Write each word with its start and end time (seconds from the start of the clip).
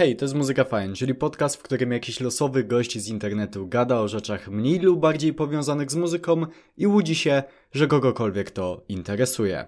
Hej, 0.00 0.16
to 0.16 0.24
jest 0.24 0.34
Muzyka 0.34 0.64
Fajn, 0.64 0.94
czyli 0.94 1.14
podcast, 1.14 1.56
w 1.56 1.62
którym 1.62 1.92
jakiś 1.92 2.20
losowy 2.20 2.64
gość 2.64 2.98
z 2.98 3.08
internetu 3.08 3.66
gada 3.66 4.00
o 4.00 4.08
rzeczach 4.08 4.48
mniej 4.48 4.78
lub 4.78 5.00
bardziej 5.00 5.34
powiązanych 5.34 5.90
z 5.90 5.96
muzyką 5.96 6.46
i 6.76 6.86
łudzi 6.86 7.14
się, 7.14 7.42
że 7.72 7.86
kogokolwiek 7.86 8.50
to 8.50 8.84
interesuje. 8.88 9.66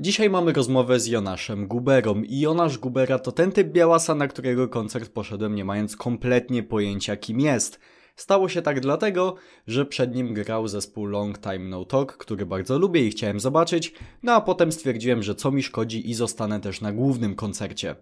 Dzisiaj 0.00 0.30
mamy 0.30 0.52
rozmowę 0.52 1.00
z 1.00 1.06
Jonaszem 1.06 1.66
Guberą 1.66 2.22
i 2.22 2.40
Jonasz 2.40 2.78
Gubera 2.78 3.18
to 3.18 3.32
ten 3.32 3.52
typ 3.52 3.68
białasa, 3.68 4.14
na 4.14 4.28
którego 4.28 4.68
koncert 4.68 5.10
poszedłem 5.10 5.54
nie 5.54 5.64
mając 5.64 5.96
kompletnie 5.96 6.62
pojęcia 6.62 7.16
kim 7.16 7.40
jest. 7.40 7.80
Stało 8.16 8.48
się 8.48 8.62
tak 8.62 8.80
dlatego, 8.80 9.34
że 9.66 9.86
przed 9.86 10.14
nim 10.14 10.34
grał 10.34 10.68
zespół 10.68 11.06
Long 11.06 11.38
Time 11.38 11.58
No 11.58 11.84
Talk, 11.84 12.16
który 12.16 12.46
bardzo 12.46 12.78
lubię 12.78 13.06
i 13.06 13.10
chciałem 13.10 13.40
zobaczyć, 13.40 13.94
no 14.22 14.32
a 14.32 14.40
potem 14.40 14.72
stwierdziłem, 14.72 15.22
że 15.22 15.34
co 15.34 15.50
mi 15.50 15.62
szkodzi 15.62 16.10
i 16.10 16.14
zostanę 16.14 16.60
też 16.60 16.80
na 16.80 16.92
głównym 16.92 17.34
koncercie. 17.34 17.96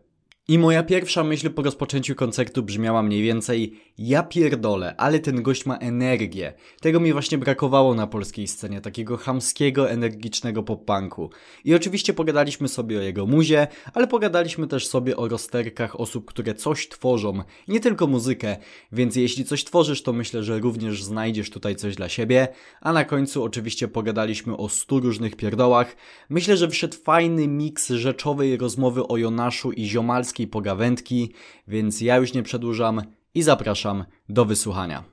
I 0.49 0.59
moja 0.59 0.83
pierwsza 0.83 1.25
myśl 1.25 1.51
po 1.51 1.63
rozpoczęciu 1.63 2.15
koncertu 2.15 2.63
brzmiała 2.63 3.03
mniej 3.03 3.23
więcej 3.23 3.81
ja 3.99 4.23
pierdolę, 4.23 4.95
ale 4.97 5.19
ten 5.19 5.43
gość 5.43 5.67
ma 5.67 5.77
energię. 5.77 6.53
Tego 6.81 7.01
mi 7.01 7.13
właśnie 7.13 7.39
brakowało 7.39 7.95
na 7.95 8.07
polskiej 8.07 8.47
scenie, 8.47 8.81
takiego 8.81 9.17
chamskiego, 9.17 9.91
energicznego 9.91 10.63
pop-punku. 10.63 11.31
I 11.65 11.75
oczywiście 11.75 12.15
pogadaliśmy 12.15 12.69
sobie 12.69 12.99
o 12.99 13.03
jego 13.03 13.27
muzie, 13.27 13.67
ale 13.95 14.07
pogadaliśmy 14.07 14.67
też 14.67 14.87
sobie 14.87 15.17
o 15.17 15.29
rozterkach 15.29 16.01
osób, 16.01 16.25
które 16.25 16.55
coś 16.55 16.89
tworzą, 16.89 17.43
nie 17.69 17.81
tylko 17.81 18.07
muzykę, 18.07 18.57
więc 18.93 19.17
jeśli 19.17 19.45
coś 19.45 19.65
tworzysz, 19.65 20.03
to 20.03 20.13
myślę, 20.13 20.43
że 20.43 20.59
również 20.59 21.05
znajdziesz 21.05 21.51
tutaj 21.51 21.77
coś 21.77 21.97
dla 21.97 22.09
siebie. 22.09 22.49
A 22.81 22.93
na 22.93 23.05
końcu 23.05 23.43
oczywiście 23.45 23.89
pogadaliśmy 23.89 24.57
o 24.57 24.69
stu 24.69 25.01
różnych 25.01 25.37
pierdołach. 25.37 25.97
Myślę, 26.29 26.57
że 26.57 26.69
wszedł 26.69 26.97
fajny 26.97 27.49
miks 27.49 27.89
rzeczowej 27.89 28.57
rozmowy 28.57 29.07
o 29.07 29.17
Jonaszu 29.17 29.73
i 29.73 29.87
ziomalskiej 30.35 30.49
pogawędki, 30.49 31.33
więc 31.69 32.01
ja 32.01 32.17
już 32.17 32.35
nie 32.35 32.43
przedłużam 32.43 33.03
i 33.35 33.43
zapraszam 33.43 34.05
do 34.29 34.45
wysłuchania. 34.45 35.05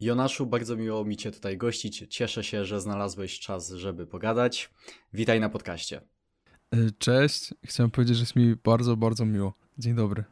Jonaszu, 0.00 0.46
bardzo 0.46 0.76
miło 0.76 1.04
mi 1.04 1.16
Cię 1.16 1.30
tutaj 1.30 1.56
gościć. 1.56 2.04
Cieszę 2.08 2.44
się, 2.44 2.64
że 2.64 2.80
znalazłeś 2.80 3.40
czas, 3.40 3.70
żeby 3.70 4.06
pogadać. 4.06 4.70
Witaj 5.12 5.40
na 5.40 5.48
podcaście. 5.48 6.00
Cześć, 6.98 7.54
chciałem 7.64 7.90
powiedzieć, 7.90 8.16
że 8.16 8.22
jest 8.22 8.36
mi 8.36 8.56
bardzo, 8.64 8.96
bardzo 8.96 9.24
miło. 9.24 9.54
Dzień 9.78 9.94
dobry. 9.94 10.24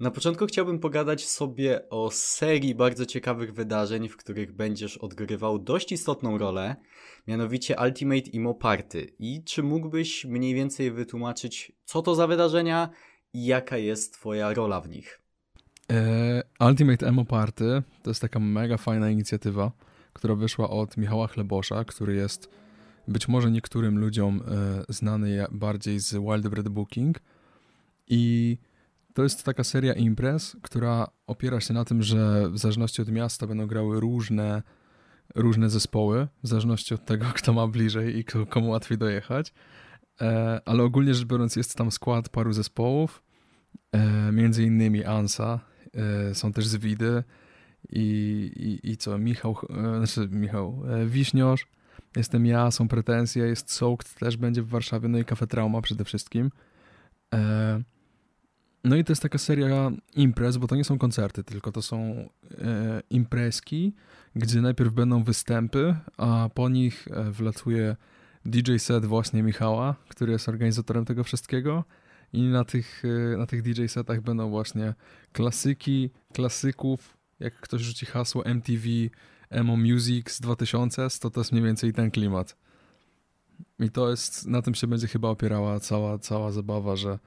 Na 0.00 0.10
początku 0.10 0.46
chciałbym 0.46 0.78
pogadać 0.78 1.28
sobie 1.28 1.88
o 1.88 2.10
serii 2.10 2.74
bardzo 2.74 3.06
ciekawych 3.06 3.54
wydarzeń, 3.54 4.08
w 4.08 4.16
których 4.16 4.52
będziesz 4.52 4.96
odgrywał 4.96 5.58
dość 5.58 5.92
istotną 5.92 6.38
rolę, 6.38 6.76
mianowicie 7.26 7.76
Ultimate 7.82 8.30
Emo 8.34 8.54
Party. 8.54 9.12
I 9.18 9.44
czy 9.44 9.62
mógłbyś 9.62 10.24
mniej 10.24 10.54
więcej 10.54 10.90
wytłumaczyć, 10.90 11.72
co 11.84 12.02
to 12.02 12.14
za 12.14 12.26
wydarzenia 12.26 12.90
i 13.32 13.46
jaka 13.46 13.76
jest 13.76 14.14
Twoja 14.14 14.54
rola 14.54 14.80
w 14.80 14.88
nich? 14.88 15.20
E, 15.92 16.42
Ultimate 16.60 17.06
Emo 17.06 17.24
Party 17.24 17.82
to 18.02 18.10
jest 18.10 18.20
taka 18.20 18.38
mega 18.38 18.76
fajna 18.76 19.10
inicjatywa, 19.10 19.72
która 20.12 20.34
wyszła 20.34 20.70
od 20.70 20.96
Michała 20.96 21.26
Chlebosza, 21.26 21.84
który 21.84 22.14
jest 22.14 22.48
być 23.08 23.28
może 23.28 23.50
niektórym 23.50 23.98
ludziom 23.98 24.42
e, 24.48 24.84
znany 24.88 25.46
bardziej 25.50 26.00
z 26.00 26.14
Wild 26.14 26.48
Bread 26.48 26.68
Booking. 26.68 27.20
I 28.08 28.58
to 29.20 29.24
jest 29.24 29.44
taka 29.44 29.64
seria 29.64 29.92
imprez, 29.92 30.56
która 30.62 31.06
opiera 31.26 31.60
się 31.60 31.74
na 31.74 31.84
tym, 31.84 32.02
że 32.02 32.50
w 32.50 32.58
zależności 32.58 33.02
od 33.02 33.08
miasta 33.08 33.46
będą 33.46 33.66
grały 33.66 34.00
różne, 34.00 34.62
różne 35.34 35.70
zespoły, 35.70 36.28
w 36.42 36.48
zależności 36.48 36.94
od 36.94 37.04
tego, 37.04 37.26
kto 37.34 37.52
ma 37.52 37.66
bliżej 37.66 38.18
i 38.18 38.24
komu 38.24 38.70
łatwiej 38.70 38.98
dojechać. 38.98 39.52
E, 40.20 40.60
ale 40.64 40.82
ogólnie 40.82 41.14
rzecz 41.14 41.26
biorąc, 41.26 41.56
jest 41.56 41.74
tam 41.74 41.90
skład 41.90 42.28
paru 42.28 42.52
zespołów, 42.52 43.22
e, 43.92 44.32
między 44.32 44.64
innymi 44.64 45.04
Ansa, 45.04 45.60
e, 45.94 46.34
są 46.34 46.52
też 46.52 46.66
Zwidy 46.66 47.24
i, 47.88 48.00
i, 48.82 48.90
i 48.90 48.96
co, 48.96 49.18
Michał, 49.18 49.56
znaczy 49.96 50.28
Michał, 50.30 50.82
Wiśniorz, 51.06 51.66
jestem 52.16 52.46
ja, 52.46 52.70
są 52.70 52.88
pretensje, 52.88 53.44
jest 53.44 53.72
Soaked, 53.72 54.14
też 54.14 54.36
będzie 54.36 54.62
w 54.62 54.68
Warszawie, 54.68 55.08
no 55.08 55.18
i 55.18 55.24
Cafe 55.24 55.46
Trauma 55.46 55.82
przede 55.82 56.04
wszystkim. 56.04 56.50
No 58.84 58.96
i 58.96 59.04
to 59.04 59.12
jest 59.12 59.22
taka 59.22 59.38
seria 59.38 59.90
imprez, 60.16 60.56
bo 60.56 60.66
to 60.66 60.76
nie 60.76 60.84
są 60.84 60.98
koncerty, 60.98 61.44
tylko 61.44 61.72
to 61.72 61.82
są 61.82 62.28
e, 62.58 63.02
imprezki, 63.10 63.92
gdzie 64.36 64.60
najpierw 64.60 64.92
będą 64.92 65.24
występy, 65.24 65.96
a 66.16 66.48
po 66.54 66.68
nich 66.68 67.08
e, 67.08 67.30
wlatuje 67.30 67.96
DJ 68.44 68.76
set 68.76 69.06
właśnie 69.06 69.42
Michała, 69.42 69.94
który 70.08 70.32
jest 70.32 70.48
organizatorem 70.48 71.04
tego 71.04 71.24
wszystkiego. 71.24 71.84
I 72.32 72.42
na 72.42 72.64
tych, 72.64 73.02
e, 73.34 73.36
na 73.36 73.46
tych 73.46 73.62
DJ 73.62 73.86
setach 73.86 74.20
będą 74.20 74.50
właśnie 74.50 74.94
klasyki, 75.32 76.10
klasyków. 76.32 77.16
Jak 77.40 77.54
ktoś 77.60 77.82
rzuci 77.82 78.06
hasło 78.06 78.44
MTV, 78.44 78.88
Emo 79.50 79.76
Music 79.76 80.30
z 80.30 80.40
2000, 80.40 81.08
to 81.20 81.30
to 81.30 81.40
jest 81.40 81.52
mniej 81.52 81.64
więcej 81.64 81.92
ten 81.92 82.10
klimat. 82.10 82.56
I 83.78 83.90
to 83.90 84.10
jest, 84.10 84.46
na 84.46 84.62
tym 84.62 84.74
się 84.74 84.86
będzie 84.86 85.06
chyba 85.06 85.28
opierała 85.28 85.80
cała, 85.80 86.18
cała 86.18 86.52
zabawa, 86.52 86.96
że 86.96 87.18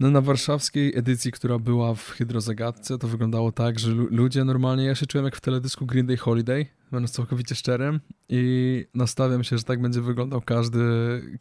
no 0.00 0.10
na 0.10 0.20
warszawskiej 0.20 0.98
edycji, 0.98 1.32
która 1.32 1.58
była 1.58 1.94
w 1.94 2.08
Hydrozagadce, 2.08 2.98
to 2.98 3.08
wyglądało 3.08 3.52
tak, 3.52 3.78
że 3.78 3.90
ludzie 3.90 4.44
normalnie, 4.44 4.84
ja 4.84 4.94
się 4.94 5.06
czułem 5.06 5.24
jak 5.24 5.36
w 5.36 5.40
teledysku 5.40 5.86
Green 5.86 6.06
Day 6.06 6.16
Holiday, 6.16 6.66
będąc 6.92 7.12
całkowicie 7.12 7.54
szczerym 7.54 8.00
i 8.28 8.84
nastawiam 8.94 9.44
się, 9.44 9.58
że 9.58 9.64
tak 9.64 9.82
będzie 9.82 10.00
wyglądał 10.00 10.40
każdy, 10.40 10.80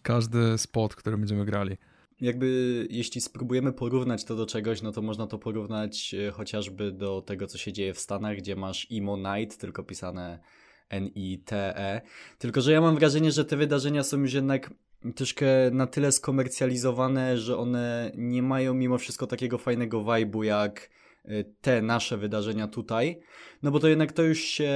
każdy 0.01 0.57
spot, 0.57 0.95
który 0.95 1.17
będziemy 1.17 1.45
grali. 1.45 1.77
Jakby 2.21 2.87
jeśli 2.89 3.21
spróbujemy 3.21 3.73
porównać 3.73 4.25
to 4.25 4.35
do 4.35 4.45
czegoś, 4.45 4.81
no 4.81 4.91
to 4.91 5.01
można 5.01 5.27
to 5.27 5.39
porównać 5.39 6.13
e, 6.13 6.31
chociażby 6.31 6.91
do 6.91 7.21
tego, 7.21 7.47
co 7.47 7.57
się 7.57 7.73
dzieje 7.73 7.93
w 7.93 7.99
Stanach, 7.99 8.37
gdzie 8.37 8.55
masz 8.55 8.87
Emo 8.91 9.17
Night, 9.17 9.57
tylko 9.57 9.83
pisane 9.83 10.39
N-I-T-E. 10.89 12.01
Tylko, 12.37 12.61
że 12.61 12.71
ja 12.71 12.81
mam 12.81 12.95
wrażenie, 12.95 13.31
że 13.31 13.45
te 13.45 13.57
wydarzenia 13.57 14.03
są 14.03 14.19
już 14.19 14.33
jednak 14.33 14.73
troszkę 15.15 15.45
na 15.71 15.87
tyle 15.87 16.11
skomercjalizowane, 16.11 17.37
że 17.37 17.57
one 17.57 18.11
nie 18.15 18.43
mają 18.43 18.73
mimo 18.73 18.97
wszystko 18.97 19.27
takiego 19.27 19.57
fajnego 19.57 19.99
vibe'u 19.99 20.43
jak 20.43 20.89
y, 21.25 21.53
te 21.61 21.81
nasze 21.81 22.17
wydarzenia 22.17 22.67
tutaj. 22.67 23.19
No 23.63 23.71
bo 23.71 23.79
to 23.79 23.87
jednak 23.87 24.11
to 24.11 24.23
już 24.23 24.39
się 24.39 24.71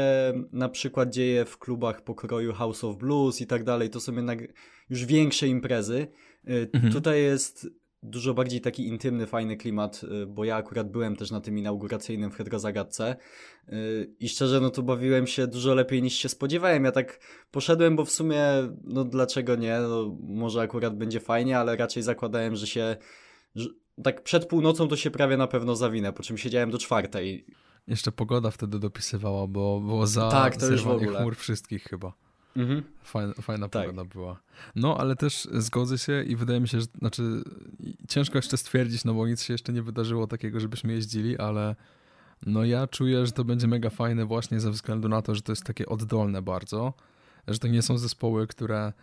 na 0.51 0.69
przykład 0.69 1.09
dzieje 1.09 1.45
w 1.45 1.57
klubach 1.57 2.03
pokroju 2.03 2.53
House 2.53 2.83
of 2.83 2.97
Blues 2.97 3.41
i 3.41 3.47
tak 3.47 3.63
dalej. 3.63 3.89
To 3.89 3.99
są 3.99 4.15
jednak 4.15 4.39
już 4.89 5.05
większe 5.05 5.47
imprezy. 5.47 6.07
Y, 6.49 6.69
mhm. 6.73 6.93
Tutaj 6.93 7.23
jest 7.23 7.80
dużo 8.03 8.34
bardziej 8.34 8.62
taki 8.62 8.88
intymny, 8.88 9.28
fajny 9.28 9.57
klimat, 9.57 10.01
y, 10.03 10.25
bo 10.25 10.45
ja 10.45 10.56
akurat 10.56 10.91
byłem 10.91 11.16
też 11.16 11.31
na 11.31 11.41
tym 11.41 11.57
inauguracyjnym 11.57 12.31
w 12.31 12.35
Hydrozagadce 12.35 13.16
y, 13.69 14.16
i 14.19 14.29
szczerze, 14.29 14.62
no 14.62 14.69
to 14.69 14.84
bawiłem 14.84 15.28
się 15.28 15.47
dużo 15.47 15.75
lepiej 15.75 16.01
niż 16.01 16.13
się 16.13 16.29
spodziewałem. 16.29 16.84
Ja 16.84 16.91
tak 16.91 17.19
poszedłem, 17.51 17.95
bo 17.95 18.06
w 18.06 18.11
sumie, 18.11 18.44
no 18.84 19.03
dlaczego 19.03 19.56
nie, 19.56 19.79
no, 19.79 20.17
może 20.22 20.61
akurat 20.61 20.97
będzie 20.97 21.19
fajnie, 21.19 21.59
ale 21.59 21.75
raczej 21.75 22.03
zakładałem, 22.03 22.56
że 22.56 22.67
się, 22.67 22.97
że 23.56 23.69
tak 24.03 24.23
przed 24.23 24.45
północą 24.45 24.88
to 24.88 24.95
się 24.95 25.11
prawie 25.11 25.38
na 25.38 25.47
pewno 25.47 25.75
zawinę, 25.75 26.13
po 26.13 26.23
czym 26.23 26.38
siedziałem 26.38 26.72
do 26.72 26.78
czwartej. 26.78 27.45
Jeszcze 27.88 28.11
pogoda 28.11 28.51
wtedy 28.51 28.79
dopisywała, 28.79 29.47
bo 29.47 29.79
było 29.79 30.07
za 30.07 30.29
tak, 30.29 30.57
to 30.57 30.67
już 30.67 30.84
w 30.84 30.88
ogóle. 30.88 31.19
chmur 31.19 31.35
wszystkich 31.35 31.84
chyba. 31.84 32.13
Mhm. 32.56 32.84
Fajna, 33.03 33.34
fajna 33.34 33.69
tak. 33.69 33.85
pogoda 33.85 34.06
była. 34.06 34.39
No, 34.75 34.97
ale 34.97 35.16
też 35.16 35.47
zgodzę 35.51 35.97
się 35.97 36.23
i 36.23 36.35
wydaje 36.35 36.59
mi 36.59 36.67
się, 36.67 36.79
że 36.79 36.85
znaczy 37.00 37.44
ciężko 38.07 38.38
jeszcze 38.38 38.57
stwierdzić, 38.57 39.06
no 39.06 39.13
bo 39.13 39.28
nic 39.28 39.44
się 39.44 39.53
jeszcze 39.53 39.73
nie 39.73 39.81
wydarzyło 39.81 40.28
takiego, 40.28 40.59
żebyśmy 40.59 40.94
jeździli, 40.94 41.38
ale 41.38 41.75
no 42.45 42.66
ja 42.66 42.88
czuję, 42.88 43.25
że 43.25 43.31
to 43.31 43.44
będzie 43.44 43.67
mega 43.67 43.90
fajne 43.90 44.25
właśnie 44.25 44.59
ze 44.59 44.72
względu 44.72 45.09
na 45.09 45.22
to, 45.22 45.35
że 45.35 45.41
to 45.41 45.51
jest 45.51 45.63
takie 45.63 45.85
oddolne 45.85 46.41
bardzo, 46.41 46.94
że 47.47 47.59
to 47.59 47.67
nie 47.67 47.81
są 47.81 47.97
zespoły, 47.97 48.47
które 48.47 48.94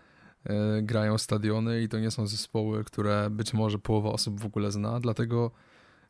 y, 0.46 0.82
grają 0.82 1.18
stadiony 1.18 1.82
i 1.82 1.88
to 1.88 1.98
nie 1.98 2.10
są 2.10 2.26
zespoły, 2.26 2.84
które 2.84 3.30
być 3.30 3.54
może 3.54 3.78
połowa 3.78 4.12
osób 4.12 4.40
w 4.40 4.46
ogóle 4.46 4.72
zna, 4.72 5.00
dlatego 5.00 5.50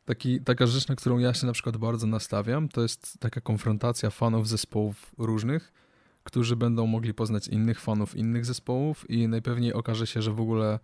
taki, 0.05 0.41
taka 0.41 0.67
rzecz, 0.67 0.87
na 0.87 0.95
którą 0.95 1.17
ja 1.17 1.33
się 1.33 1.47
na 1.47 1.53
przykład 1.53 1.77
bardzo 1.77 2.07
nastawiam, 2.07 2.69
to 2.69 2.81
jest 2.81 3.19
taka 3.19 3.41
konfrontacja 3.41 4.09
fanów 4.09 4.47
zespołów 4.47 5.11
różnych, 5.17 5.73
którzy 6.29 6.55
będą 6.55 6.87
mogli 6.87 7.13
poznać 7.13 7.47
innych 7.47 7.81
fanów 7.81 8.15
innych 8.15 8.45
zespołów 8.45 9.09
i 9.09 9.27
najpewniej 9.27 9.73
okaże 9.73 10.07
się, 10.07 10.21
że 10.21 10.31
w 10.31 10.41
ogóle 10.41 10.79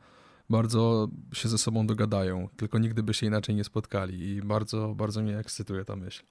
bardzo 0.50 1.08
się 1.34 1.50
ze 1.50 1.58
sobą 1.58 1.88
dogadają, 1.88 2.50
tylko 2.58 2.80
nigdy 2.80 3.04
by 3.04 3.14
się 3.14 3.26
inaczej 3.26 3.56
nie 3.56 3.64
spotkali 3.64 4.30
i 4.30 4.42
bardzo, 4.42 4.96
bardzo 4.96 5.22
mnie 5.22 5.38
ekscytuje 5.38 5.86
ta 5.86 5.96
myśl. 5.96 6.24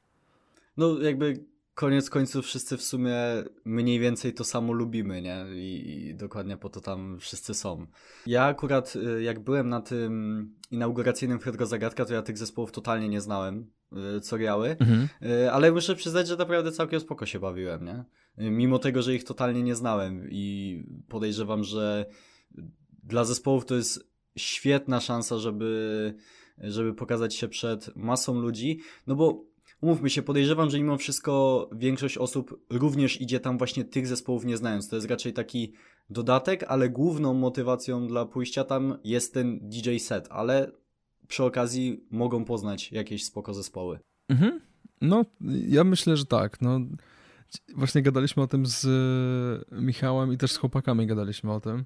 No 0.77 0.99
jakby 0.99 1.45
koniec 1.75 2.11
końców 2.11 2.47
wszyscy 2.47 2.77
w 2.77 2.83
sumie 2.83 3.17
mniej 3.65 4.01
więcej 4.01 4.35
to 4.35 4.45
samo 4.45 4.73
lubimy, 4.73 5.23
nie? 5.23 5.45
I, 5.55 5.91
I, 6.09 6.15
dokładnie 6.15 6.57
po 6.57 6.69
to 6.69 6.81
tam 6.81 7.19
wszyscy 7.21 7.55
są. 7.55 7.87
Ja 8.27 8.45
akurat 8.45 8.97
y, 8.97 9.23
jak 9.23 9.41
byłem 9.41 9.69
na 9.69 9.81
tym 9.81 10.55
inauguracyjnym 10.71 11.39
Hydro 11.39 11.67
Zagadka, 11.67 12.05
to 12.05 12.15
ja 12.15 12.23
tych 12.23 12.39
zespołów 12.39 12.73
totalnie 12.73 13.09
nie 13.09 13.21
znałem, 13.21 13.71
y, 14.17 14.21
co 14.21 14.39
grały, 14.39 14.77
mhm. 14.81 15.09
Y, 15.23 15.53
ale 15.53 15.73
muszę 15.73 15.95
przyznać, 15.95 16.29
że 16.29 16.37
naprawdę 16.37 16.73
całkiem 16.73 17.01
spoko 17.01 17.27
się 17.27 17.41
bawiłem, 17.41 17.85
nie? 17.85 18.05
Mimo 18.39 18.79
tego, 18.79 19.03
że 19.03 19.15
ich 19.15 19.25
totalnie 19.25 19.63
nie 19.63 19.75
znałem 19.75 20.29
i 20.31 20.83
podejrzewam, 21.09 21.65
że 21.65 22.07
dla 23.03 23.25
zespołów 23.25 23.67
to 23.67 23.75
jest 23.75 24.09
świetna 24.37 25.01
szansa, 25.01 25.39
żeby, 25.39 26.15
żeby 26.59 26.95
pokazać 26.95 27.35
się 27.35 27.49
przed 27.49 27.97
masą 27.97 28.39
ludzi, 28.39 28.81
no 29.07 29.15
bo 29.15 29.45
umówmy 29.81 30.11
się, 30.11 30.23
podejrzewam, 30.23 30.71
że 30.71 30.79
mimo 30.79 30.97
wszystko 30.97 31.71
większość 31.73 32.19
osób 32.19 32.67
również 32.71 33.21
idzie 33.21 33.41
tam 33.41 33.59
właśnie 33.59 33.85
tych 33.85 34.07
zespołów 34.07 34.45
nie 34.45 34.57
znając. 34.57 34.89
To 34.89 34.97
jest 34.97 35.11
raczej 35.11 35.33
taki 35.33 35.73
dodatek, 36.11 36.65
ale 36.69 36.91
główną 36.91 37.35
motywacją 37.35 38.07
dla 38.07 38.27
pójścia 38.27 38.65
tam 38.65 38.99
jest 39.05 39.35
ten 39.35 39.61
DJ 39.63 39.97
set, 39.97 40.29
ale 40.31 40.73
przy 41.29 41.45
okazji 41.45 42.07
mogą 42.11 42.45
poznać 42.45 42.93
jakieś 42.93 43.25
spoko 43.25 43.55
zespoły. 43.55 43.99
Mhm. 44.29 44.61
No, 45.01 45.25
ja 45.69 45.85
myślę, 45.85 46.17
że 46.17 46.25
tak. 46.25 46.61
No, 46.61 46.81
właśnie 47.77 48.03
gadaliśmy 48.03 48.43
o 48.43 48.47
tym 48.47 48.67
z 48.67 48.87
Michałem 49.73 50.33
i 50.33 50.39
też 50.39 50.53
z 50.53 50.57
chłopakami 50.57 51.07
gadaliśmy 51.07 51.53
o 51.53 51.61
tym. 51.61 51.85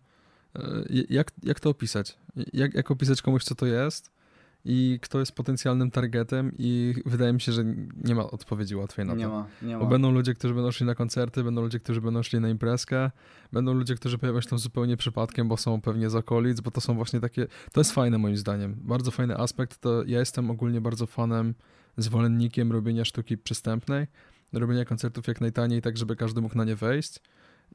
E, 0.56 0.84
jak, 1.10 1.32
jak 1.42 1.60
to 1.60 1.70
opisać? 1.70 2.18
Jak, 2.52 2.74
jak 2.74 2.90
opisać 2.90 3.22
komuś, 3.22 3.44
co 3.44 3.54
to 3.54 3.66
jest? 3.66 4.18
i 4.64 4.98
kto 5.02 5.18
jest 5.18 5.32
potencjalnym 5.32 5.90
targetem 5.90 6.52
i 6.58 6.94
wydaje 7.06 7.32
mi 7.32 7.40
się, 7.40 7.52
że 7.52 7.64
nie 8.04 8.14
ma 8.14 8.30
odpowiedzi 8.30 8.76
łatwej 8.76 9.06
na 9.06 9.12
to. 9.12 9.18
Nie 9.18 9.28
ma, 9.28 9.46
nie 9.62 9.74
ma. 9.74 9.80
Bo 9.80 9.86
będą 9.86 10.10
ludzie, 10.10 10.34
którzy 10.34 10.54
będą 10.54 10.70
szli 10.70 10.86
na 10.86 10.94
koncerty, 10.94 11.44
będą 11.44 11.62
ludzie, 11.62 11.80
którzy 11.80 12.00
będą 12.00 12.22
szli 12.22 12.40
na 12.40 12.48
imprezkę, 12.48 13.10
będą 13.52 13.74
ludzie, 13.74 13.94
którzy 13.94 14.18
pojawią 14.18 14.40
się 14.40 14.48
tam 14.48 14.58
zupełnie 14.58 14.96
przypadkiem, 14.96 15.48
bo 15.48 15.56
są 15.56 15.80
pewnie 15.80 16.10
z 16.10 16.14
okolic, 16.14 16.60
bo 16.60 16.70
to 16.70 16.80
są 16.80 16.94
właśnie 16.94 17.20
takie, 17.20 17.46
to 17.72 17.80
jest 17.80 17.92
fajne 17.92 18.18
moim 18.18 18.36
zdaniem, 18.36 18.76
bardzo 18.80 19.10
fajny 19.10 19.36
aspekt, 19.36 19.78
to 19.80 20.02
ja 20.04 20.18
jestem 20.18 20.50
ogólnie 20.50 20.80
bardzo 20.80 21.06
fanem, 21.06 21.54
zwolennikiem 21.96 22.72
robienia 22.72 23.04
sztuki 23.04 23.38
przystępnej, 23.38 24.06
robienia 24.52 24.84
koncertów 24.84 25.26
jak 25.26 25.40
najtaniej, 25.40 25.82
tak 25.82 25.96
żeby 25.96 26.16
każdy 26.16 26.40
mógł 26.40 26.56
na 26.56 26.64
nie 26.64 26.76
wejść 26.76 27.20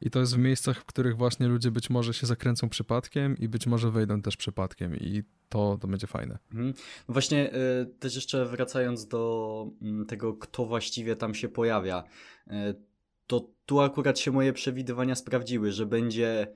i 0.01 0.09
to 0.09 0.19
jest 0.19 0.35
w 0.35 0.37
miejscach, 0.37 0.77
w 0.77 0.85
których 0.85 1.17
właśnie 1.17 1.47
ludzie 1.47 1.71
być 1.71 1.89
może 1.89 2.13
się 2.13 2.27
zakręcą 2.27 2.69
przypadkiem 2.69 3.37
i 3.37 3.47
być 3.47 3.67
może 3.67 3.91
wejdą 3.91 4.21
też 4.21 4.37
przypadkiem 4.37 4.95
i 4.95 5.23
to, 5.49 5.77
to 5.81 5.87
będzie 5.87 6.07
fajne. 6.07 6.37
Mhm. 6.51 6.73
No 7.07 7.13
właśnie 7.13 7.53
y, 7.53 7.85
też 7.99 8.15
jeszcze 8.15 8.45
wracając 8.45 9.07
do 9.07 9.67
y, 10.03 10.05
tego, 10.05 10.33
kto 10.33 10.65
właściwie 10.65 11.15
tam 11.15 11.33
się 11.35 11.49
pojawia, 11.49 12.03
y, 12.47 12.51
to 13.27 13.49
tu 13.65 13.79
akurat 13.79 14.19
się 14.19 14.31
moje 14.31 14.53
przewidywania 14.53 15.15
sprawdziły, 15.15 15.71
że 15.71 15.85
będzie 15.85 16.47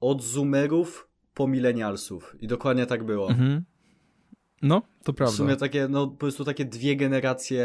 od 0.00 0.22
zoomerów 0.22 1.08
po 1.34 1.48
milenialsów 1.48 2.36
i 2.40 2.46
dokładnie 2.46 2.86
tak 2.86 3.04
było. 3.04 3.30
Mhm. 3.30 3.64
No, 4.62 4.82
to 5.04 5.12
prawda. 5.12 5.34
W 5.34 5.36
sumie 5.36 5.56
takie, 5.56 5.88
no 5.88 6.06
po 6.06 6.16
prostu 6.16 6.44
takie 6.44 6.64
dwie 6.64 6.96
generacje 6.96 7.64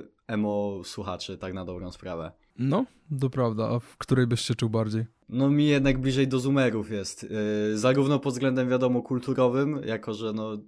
y, 0.00 0.13
emo 0.26 0.80
słuchaczy, 0.84 1.38
tak 1.38 1.54
na 1.54 1.64
dobrą 1.64 1.92
sprawę. 1.92 2.32
No, 2.58 2.84
to 3.20 3.30
prawda. 3.30 3.68
A 3.68 3.78
w 3.78 3.96
której 3.96 4.26
byś 4.26 4.40
się 4.40 4.54
czuł 4.54 4.70
bardziej? 4.70 5.06
No 5.28 5.50
mi 5.50 5.66
jednak 5.66 6.00
bliżej 6.00 6.28
do 6.28 6.38
zoomerów 6.38 6.90
jest. 6.90 7.22
Yy, 7.22 7.78
zarówno 7.78 8.18
pod 8.18 8.32
względem 8.32 8.68
wiadomo 8.68 9.02
kulturowym, 9.02 9.80
jako 9.84 10.14
że 10.14 10.32
no 10.32 10.58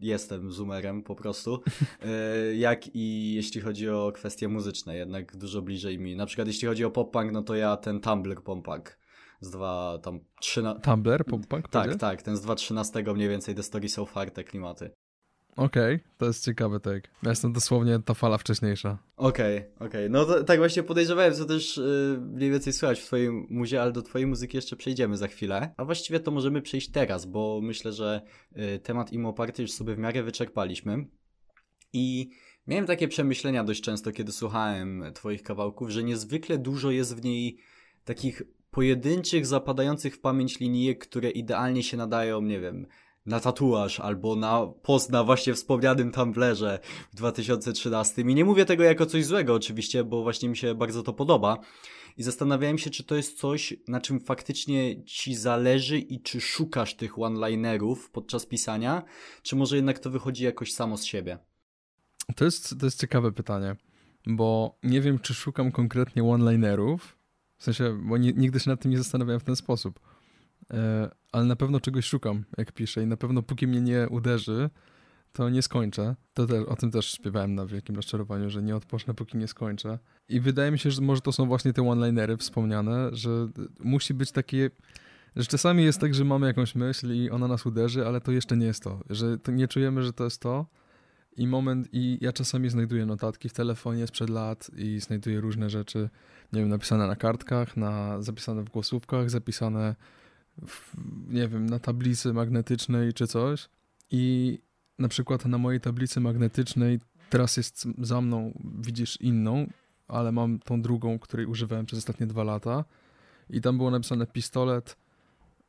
jestem 0.00 0.52
zoomerem 0.52 1.02
po 1.02 1.14
prostu, 1.14 1.62
yy, 2.02 2.56
jak 2.66 2.94
i 2.94 3.34
jeśli 3.34 3.60
chodzi 3.60 3.88
o 3.88 4.12
kwestie 4.14 4.48
muzyczne, 4.48 4.96
jednak 4.96 5.36
dużo 5.36 5.62
bliżej 5.62 5.98
mi. 5.98 6.16
Na 6.16 6.26
przykład 6.26 6.48
jeśli 6.48 6.68
chodzi 6.68 6.84
o 6.84 6.90
pop-punk, 6.90 7.32
no 7.32 7.42
to 7.42 7.54
ja 7.54 7.76
ten 7.76 8.00
Tumblr 8.00 8.42
pop-punk 8.42 8.98
z 9.40 9.50
dwa 9.50 9.98
tam 10.02 10.20
trzy 10.40 10.62
na... 10.62 10.74
Tumblr 10.74 11.24
pop-punk? 11.24 11.68
Tak, 11.68 11.96
tak, 11.96 12.22
ten 12.22 12.36
z 12.36 12.46
2.13 12.46 13.14
mniej 13.14 13.28
więcej 13.28 13.54
The 13.54 13.62
Story 13.62 13.88
So 13.88 14.06
Far, 14.06 14.30
te 14.30 14.44
klimaty. 14.44 14.90
Okej, 15.56 15.94
okay, 15.94 16.08
to 16.18 16.26
jest 16.26 16.44
ciekawy 16.44 16.80
take. 16.80 17.08
Ja 17.22 17.30
jestem 17.30 17.52
dosłownie 17.52 17.98
ta 18.04 18.14
fala 18.14 18.38
wcześniejsza. 18.38 18.98
Okej, 19.16 19.58
okay, 19.58 19.70
okej. 19.74 19.88
Okay. 19.88 20.08
No 20.08 20.24
to, 20.24 20.44
tak 20.44 20.58
właśnie 20.58 20.82
podejrzewałem, 20.82 21.34
co 21.34 21.44
też 21.44 21.76
yy, 21.76 22.18
mniej 22.20 22.50
więcej 22.50 22.72
słychać 22.72 23.00
w 23.00 23.04
twojej 23.06 23.30
muzie, 23.30 23.82
ale 23.82 23.92
do 23.92 24.02
twojej 24.02 24.26
muzyki 24.26 24.56
jeszcze 24.56 24.76
przejdziemy 24.76 25.16
za 25.16 25.28
chwilę. 25.28 25.74
A 25.76 25.84
właściwie 25.84 26.20
to 26.20 26.30
możemy 26.30 26.62
przejść 26.62 26.90
teraz, 26.90 27.26
bo 27.26 27.60
myślę, 27.62 27.92
że 27.92 28.22
yy, 28.56 28.78
temat 28.78 29.12
Imo 29.12 29.32
Party 29.32 29.62
już 29.62 29.72
sobie 29.72 29.94
w 29.94 29.98
miarę 29.98 30.22
wyczerpaliśmy. 30.22 31.06
I 31.92 32.30
miałem 32.66 32.86
takie 32.86 33.08
przemyślenia 33.08 33.64
dość 33.64 33.82
często, 33.82 34.12
kiedy 34.12 34.32
słuchałem 34.32 35.04
twoich 35.14 35.42
kawałków, 35.42 35.90
że 35.90 36.04
niezwykle 36.04 36.58
dużo 36.58 36.90
jest 36.90 37.16
w 37.16 37.24
niej 37.24 37.58
takich 38.04 38.42
pojedynczych, 38.70 39.46
zapadających 39.46 40.14
w 40.14 40.20
pamięć 40.20 40.60
linijek, 40.60 40.98
które 40.98 41.30
idealnie 41.30 41.82
się 41.82 41.96
nadają, 41.96 42.42
nie 42.42 42.60
wiem, 42.60 42.86
na 43.26 43.40
tatuaż 43.40 44.00
albo 44.00 44.36
na 44.36 44.66
post 44.82 45.10
na 45.10 45.24
właśnie 45.24 45.54
wspomnianym 45.54 46.12
Tumblerze 46.12 46.78
w 47.12 47.16
2013. 47.16 48.22
I 48.22 48.34
nie 48.34 48.44
mówię 48.44 48.64
tego 48.64 48.82
jako 48.84 49.06
coś 49.06 49.24
złego 49.24 49.54
oczywiście, 49.54 50.04
bo 50.04 50.22
właśnie 50.22 50.48
mi 50.48 50.56
się 50.56 50.74
bardzo 50.74 51.02
to 51.02 51.12
podoba. 51.12 51.58
I 52.16 52.22
zastanawiałem 52.22 52.78
się, 52.78 52.90
czy 52.90 53.04
to 53.04 53.14
jest 53.14 53.38
coś, 53.38 53.74
na 53.88 54.00
czym 54.00 54.20
faktycznie 54.20 55.04
ci 55.04 55.34
zależy 55.34 55.98
i 55.98 56.20
czy 56.20 56.40
szukasz 56.40 56.94
tych 56.94 57.18
one-linerów 57.18 58.10
podczas 58.10 58.46
pisania, 58.46 59.02
czy 59.42 59.56
może 59.56 59.76
jednak 59.76 59.98
to 59.98 60.10
wychodzi 60.10 60.44
jakoś 60.44 60.72
samo 60.72 60.96
z 60.96 61.04
siebie? 61.04 61.38
To 62.36 62.44
jest, 62.44 62.80
to 62.80 62.86
jest 62.86 63.00
ciekawe 63.00 63.32
pytanie, 63.32 63.76
bo 64.26 64.78
nie 64.82 65.00
wiem, 65.00 65.18
czy 65.18 65.34
szukam 65.34 65.72
konkretnie 65.72 66.24
one-linerów, 66.24 67.18
w 67.58 67.64
sensie, 67.64 67.98
bo 68.02 68.16
nigdy 68.16 68.60
się 68.60 68.70
nad 68.70 68.80
tym 68.80 68.90
nie 68.90 68.98
zastanawiałem 68.98 69.40
w 69.40 69.44
ten 69.44 69.56
sposób 69.56 70.00
ale 71.32 71.44
na 71.44 71.56
pewno 71.56 71.80
czegoś 71.80 72.04
szukam, 72.04 72.44
jak 72.58 72.72
piszę 72.72 73.02
i 73.02 73.06
na 73.06 73.16
pewno 73.16 73.42
póki 73.42 73.66
mnie 73.66 73.80
nie 73.80 74.08
uderzy, 74.08 74.70
to 75.32 75.50
nie 75.50 75.62
skończę. 75.62 76.16
To 76.34 76.46
te, 76.46 76.66
o 76.66 76.76
tym 76.76 76.90
też 76.90 77.12
śpiewałem 77.12 77.54
na 77.54 77.66
Wielkim 77.66 77.96
Rozczarowaniu, 77.96 78.50
że 78.50 78.62
nie 78.62 78.76
odpocznę, 78.76 79.14
póki 79.14 79.38
nie 79.38 79.48
skończę. 79.48 79.98
I 80.28 80.40
wydaje 80.40 80.70
mi 80.70 80.78
się, 80.78 80.90
że 80.90 81.02
może 81.02 81.20
to 81.20 81.32
są 81.32 81.46
właśnie 81.46 81.72
te 81.72 81.88
one-linery 81.88 82.36
wspomniane, 82.36 83.08
że 83.12 83.48
musi 83.80 84.14
być 84.14 84.32
takie... 84.32 84.70
Że 85.36 85.44
czasami 85.44 85.84
jest 85.84 86.00
tak, 86.00 86.14
że 86.14 86.24
mamy 86.24 86.46
jakąś 86.46 86.74
myśl 86.74 87.14
i 87.14 87.30
ona 87.30 87.48
nas 87.48 87.66
uderzy, 87.66 88.06
ale 88.06 88.20
to 88.20 88.32
jeszcze 88.32 88.56
nie 88.56 88.66
jest 88.66 88.82
to. 88.82 89.00
Że 89.10 89.38
to 89.38 89.52
nie 89.52 89.68
czujemy, 89.68 90.02
że 90.02 90.12
to 90.12 90.24
jest 90.24 90.40
to. 90.40 90.66
I 91.36 91.46
moment, 91.46 91.88
i 91.92 92.18
ja 92.20 92.32
czasami 92.32 92.68
znajduję 92.68 93.06
notatki 93.06 93.48
w 93.48 93.52
telefonie 93.52 94.06
sprzed 94.06 94.30
lat 94.30 94.70
i 94.76 95.00
znajduję 95.00 95.40
różne 95.40 95.70
rzeczy, 95.70 96.08
nie 96.52 96.60
wiem, 96.60 96.68
napisane 96.68 97.06
na 97.06 97.16
kartkach, 97.16 97.76
na, 97.76 98.22
zapisane 98.22 98.62
w 98.62 98.70
głosówkach, 98.70 99.30
zapisane 99.30 99.94
w, 100.66 100.96
nie 101.28 101.48
wiem, 101.48 101.66
na 101.66 101.78
tablicy 101.78 102.32
magnetycznej 102.32 103.12
czy 103.12 103.26
coś 103.26 103.68
i 104.10 104.58
na 104.98 105.08
przykład 105.08 105.44
na 105.44 105.58
mojej 105.58 105.80
tablicy 105.80 106.20
magnetycznej 106.20 107.00
teraz 107.30 107.56
jest 107.56 107.88
za 107.98 108.20
mną, 108.20 108.52
widzisz 108.80 109.20
inną, 109.20 109.66
ale 110.08 110.32
mam 110.32 110.58
tą 110.58 110.82
drugą, 110.82 111.18
której 111.18 111.46
używałem 111.46 111.86
przez 111.86 111.98
ostatnie 111.98 112.26
dwa 112.26 112.44
lata 112.44 112.84
i 113.50 113.60
tam 113.60 113.76
było 113.76 113.90
napisane 113.90 114.26
pistolet 114.26 114.96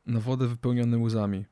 na 0.06 0.20
wodę 0.20 0.46
wypełniony 0.46 0.98
łzami. 0.98 1.44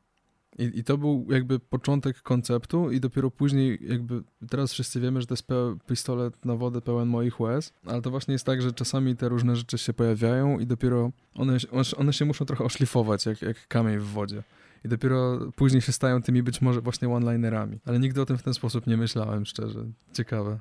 I, 0.58 0.78
I 0.78 0.84
to 0.84 0.98
był 0.98 1.26
jakby 1.30 1.58
początek 1.58 2.22
konceptu 2.22 2.90
i 2.90 3.00
dopiero 3.00 3.30
później 3.30 3.78
jakby 3.88 4.22
teraz 4.50 4.72
wszyscy 4.72 5.00
wiemy, 5.00 5.20
że 5.20 5.26
to 5.26 5.34
jest 5.34 5.46
pistolet 5.86 6.44
na 6.44 6.56
wodę 6.56 6.80
pełen 6.80 7.08
moich 7.08 7.40
łez, 7.40 7.72
ale 7.86 8.02
to 8.02 8.10
właśnie 8.10 8.32
jest 8.32 8.44
tak, 8.44 8.62
że 8.62 8.72
czasami 8.72 9.16
te 9.16 9.28
różne 9.28 9.56
rzeczy 9.56 9.78
się 9.78 9.92
pojawiają 9.92 10.58
i 10.58 10.66
dopiero 10.66 11.12
one, 11.34 11.56
one 11.96 12.12
się 12.12 12.24
muszą 12.24 12.44
trochę 12.44 12.64
oszlifować, 12.64 13.26
jak, 13.26 13.42
jak 13.42 13.68
kamień 13.68 13.98
w 13.98 14.04
wodzie. 14.04 14.42
I 14.84 14.88
dopiero 14.88 15.38
później 15.56 15.82
się 15.82 15.92
stają 15.92 16.22
tymi 16.22 16.42
być 16.42 16.60
może 16.60 16.80
właśnie 16.80 17.08
one-linerami. 17.08 17.78
Ale 17.84 17.98
nigdy 17.98 18.20
o 18.20 18.26
tym 18.26 18.38
w 18.38 18.42
ten 18.42 18.54
sposób 18.54 18.86
nie 18.86 18.96
myślałem, 18.96 19.46
szczerze. 19.46 19.86
Ciekawe. 20.12 20.60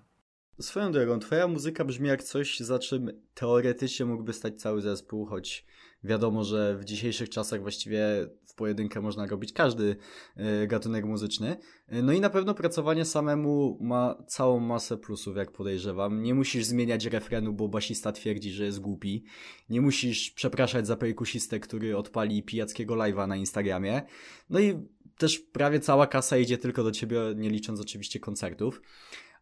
Swoją 0.59 0.91
drogą, 0.91 1.19
twoja 1.19 1.47
muzyka 1.47 1.85
brzmi 1.85 2.07
jak 2.07 2.23
coś, 2.23 2.59
za 2.59 2.79
czym 2.79 3.11
teoretycznie 3.33 4.05
mógłby 4.05 4.33
stać 4.33 4.61
cały 4.61 4.81
zespół, 4.81 5.25
choć 5.25 5.65
wiadomo, 6.05 6.43
że 6.43 6.77
w 6.77 6.85
dzisiejszych 6.85 7.29
czasach 7.29 7.61
właściwie 7.61 8.29
w 8.45 8.55
pojedynkę 8.55 9.01
można 9.01 9.25
robić 9.25 9.53
każdy 9.53 9.95
e, 10.35 10.67
gatunek 10.67 11.05
muzyczny. 11.05 11.57
E, 11.87 12.01
no 12.01 12.13
i 12.13 12.19
na 12.19 12.29
pewno 12.29 12.53
pracowanie 12.53 13.05
samemu 13.05 13.77
ma 13.81 14.23
całą 14.27 14.59
masę 14.59 14.97
plusów, 14.97 15.37
jak 15.37 15.51
podejrzewam. 15.51 16.23
Nie 16.23 16.33
musisz 16.33 16.65
zmieniać 16.65 17.05
refrenu, 17.05 17.53
bo 17.53 17.67
basista 17.67 18.11
twierdzi, 18.11 18.51
że 18.51 18.65
jest 18.65 18.79
głupi. 18.79 19.23
Nie 19.69 19.81
musisz 19.81 20.31
przepraszać 20.31 20.87
za 20.87 20.95
perkusistę, 20.95 21.59
który 21.59 21.97
odpali 21.97 22.43
pijackiego 22.43 22.95
live'a 22.95 23.27
na 23.27 23.35
Instagramie. 23.35 24.01
No 24.49 24.59
i 24.59 24.87
też 25.17 25.39
prawie 25.39 25.79
cała 25.79 26.07
kasa 26.07 26.37
idzie 26.37 26.57
tylko 26.57 26.83
do 26.83 26.91
ciebie, 26.91 27.19
nie 27.35 27.49
licząc 27.49 27.79
oczywiście 27.79 28.19
koncertów 28.19 28.81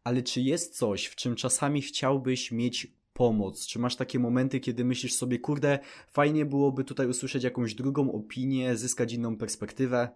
ale 0.04 0.22
czy 0.24 0.42
jest 0.42 0.78
coś, 0.78 1.06
w 1.06 1.16
czym 1.16 1.36
czasami 1.36 1.82
chciałbyś 1.82 2.52
mieć 2.52 2.94
pomoc? 3.14 3.68
Czy 3.68 3.80
masz 3.80 3.96
takie 3.96 4.20
momenty, 4.20 4.60
kiedy 4.60 4.86
myślisz 4.86 5.14
sobie, 5.14 5.40
kurde, 5.40 5.80
fajnie 6.08 6.46
byłoby 6.46 6.84
tutaj 6.84 7.08
usłyszeć 7.08 7.44
jakąś 7.44 7.76
drugą 7.76 8.12
opinię, 8.12 8.78
zyskać 8.78 9.14
inną 9.14 9.38
perspektywę? 9.38 10.10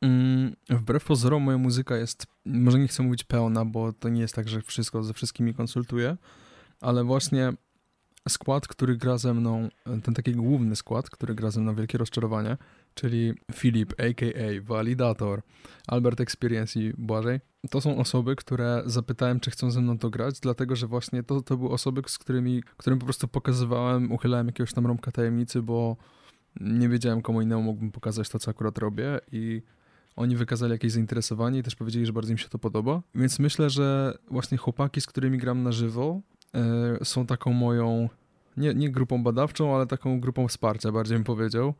Mm, 0.00 0.56
wbrew 0.70 1.04
pozorom 1.04 1.42
moja 1.42 1.58
muzyka 1.58 1.96
jest, 1.96 2.26
może 2.44 2.78
nie 2.78 2.88
chcę 2.88 3.02
mówić 3.02 3.24
pełna, 3.24 3.64
bo 3.64 3.92
to 3.92 4.08
nie 4.08 4.20
jest 4.20 4.34
tak, 4.34 4.48
że 4.48 4.62
wszystko 4.62 5.02
ze 5.02 5.12
wszystkimi 5.12 5.54
konsultuję, 5.54 6.16
ale 6.80 7.04
właśnie 7.04 7.52
skład, 8.28 8.68
który 8.68 8.96
gra 8.96 9.18
ze 9.18 9.34
mną, 9.34 9.68
ten 10.02 10.14
taki 10.14 10.32
główny 10.32 10.76
skład, 10.76 11.10
który 11.10 11.34
gra 11.34 11.50
ze 11.50 11.60
mną 11.60 11.74
Wielkie 11.74 11.98
Rozczarowanie, 11.98 12.56
czyli 12.94 13.34
Filip, 13.52 13.94
a.k.a. 13.98 14.62
Validator, 14.62 15.42
Albert 15.86 16.20
Experience 16.20 16.80
i 16.80 16.92
Błażej, 16.98 17.40
to 17.70 17.80
są 17.80 17.98
osoby, 17.98 18.36
które 18.36 18.82
zapytałem, 18.86 19.40
czy 19.40 19.50
chcą 19.50 19.70
ze 19.70 19.80
mną 19.80 19.98
to 19.98 20.10
grać, 20.10 20.40
dlatego, 20.40 20.76
że 20.76 20.86
właśnie 20.86 21.22
to, 21.22 21.42
to 21.42 21.56
były 21.56 21.70
osoby, 21.70 22.02
z 22.06 22.18
którymi, 22.18 22.62
którym 22.76 22.98
po 22.98 23.04
prostu 23.04 23.28
pokazywałem, 23.28 24.12
uchylałem 24.12 24.46
jakiegoś 24.46 24.72
tam 24.72 24.86
rąbka 24.86 25.12
tajemnicy, 25.12 25.62
bo 25.62 25.96
nie 26.60 26.88
wiedziałem 26.88 27.22
komu 27.22 27.42
innemu 27.42 27.62
mógłbym 27.62 27.92
pokazać 27.92 28.28
to, 28.28 28.38
co 28.38 28.50
akurat 28.50 28.78
robię 28.78 29.20
i 29.32 29.62
oni 30.16 30.36
wykazali 30.36 30.72
jakieś 30.72 30.92
zainteresowanie 30.92 31.58
i 31.58 31.62
też 31.62 31.76
powiedzieli, 31.76 32.06
że 32.06 32.12
bardzo 32.12 32.32
im 32.32 32.38
się 32.38 32.48
to 32.48 32.58
podoba. 32.58 33.02
Więc 33.14 33.38
myślę, 33.38 33.70
że 33.70 34.18
właśnie 34.30 34.58
chłopaki, 34.58 35.00
z 35.00 35.06
którymi 35.06 35.38
gram 35.38 35.62
na 35.62 35.72
żywo, 35.72 36.20
yy, 36.54 36.60
są 37.04 37.26
taką 37.26 37.52
moją, 37.52 38.08
nie, 38.56 38.74
nie 38.74 38.90
grupą 38.90 39.22
badawczą, 39.22 39.76
ale 39.76 39.86
taką 39.86 40.20
grupą 40.20 40.48
wsparcia, 40.48 40.92
bardziej 40.92 41.16
bym 41.16 41.24
powiedział, 41.24 41.74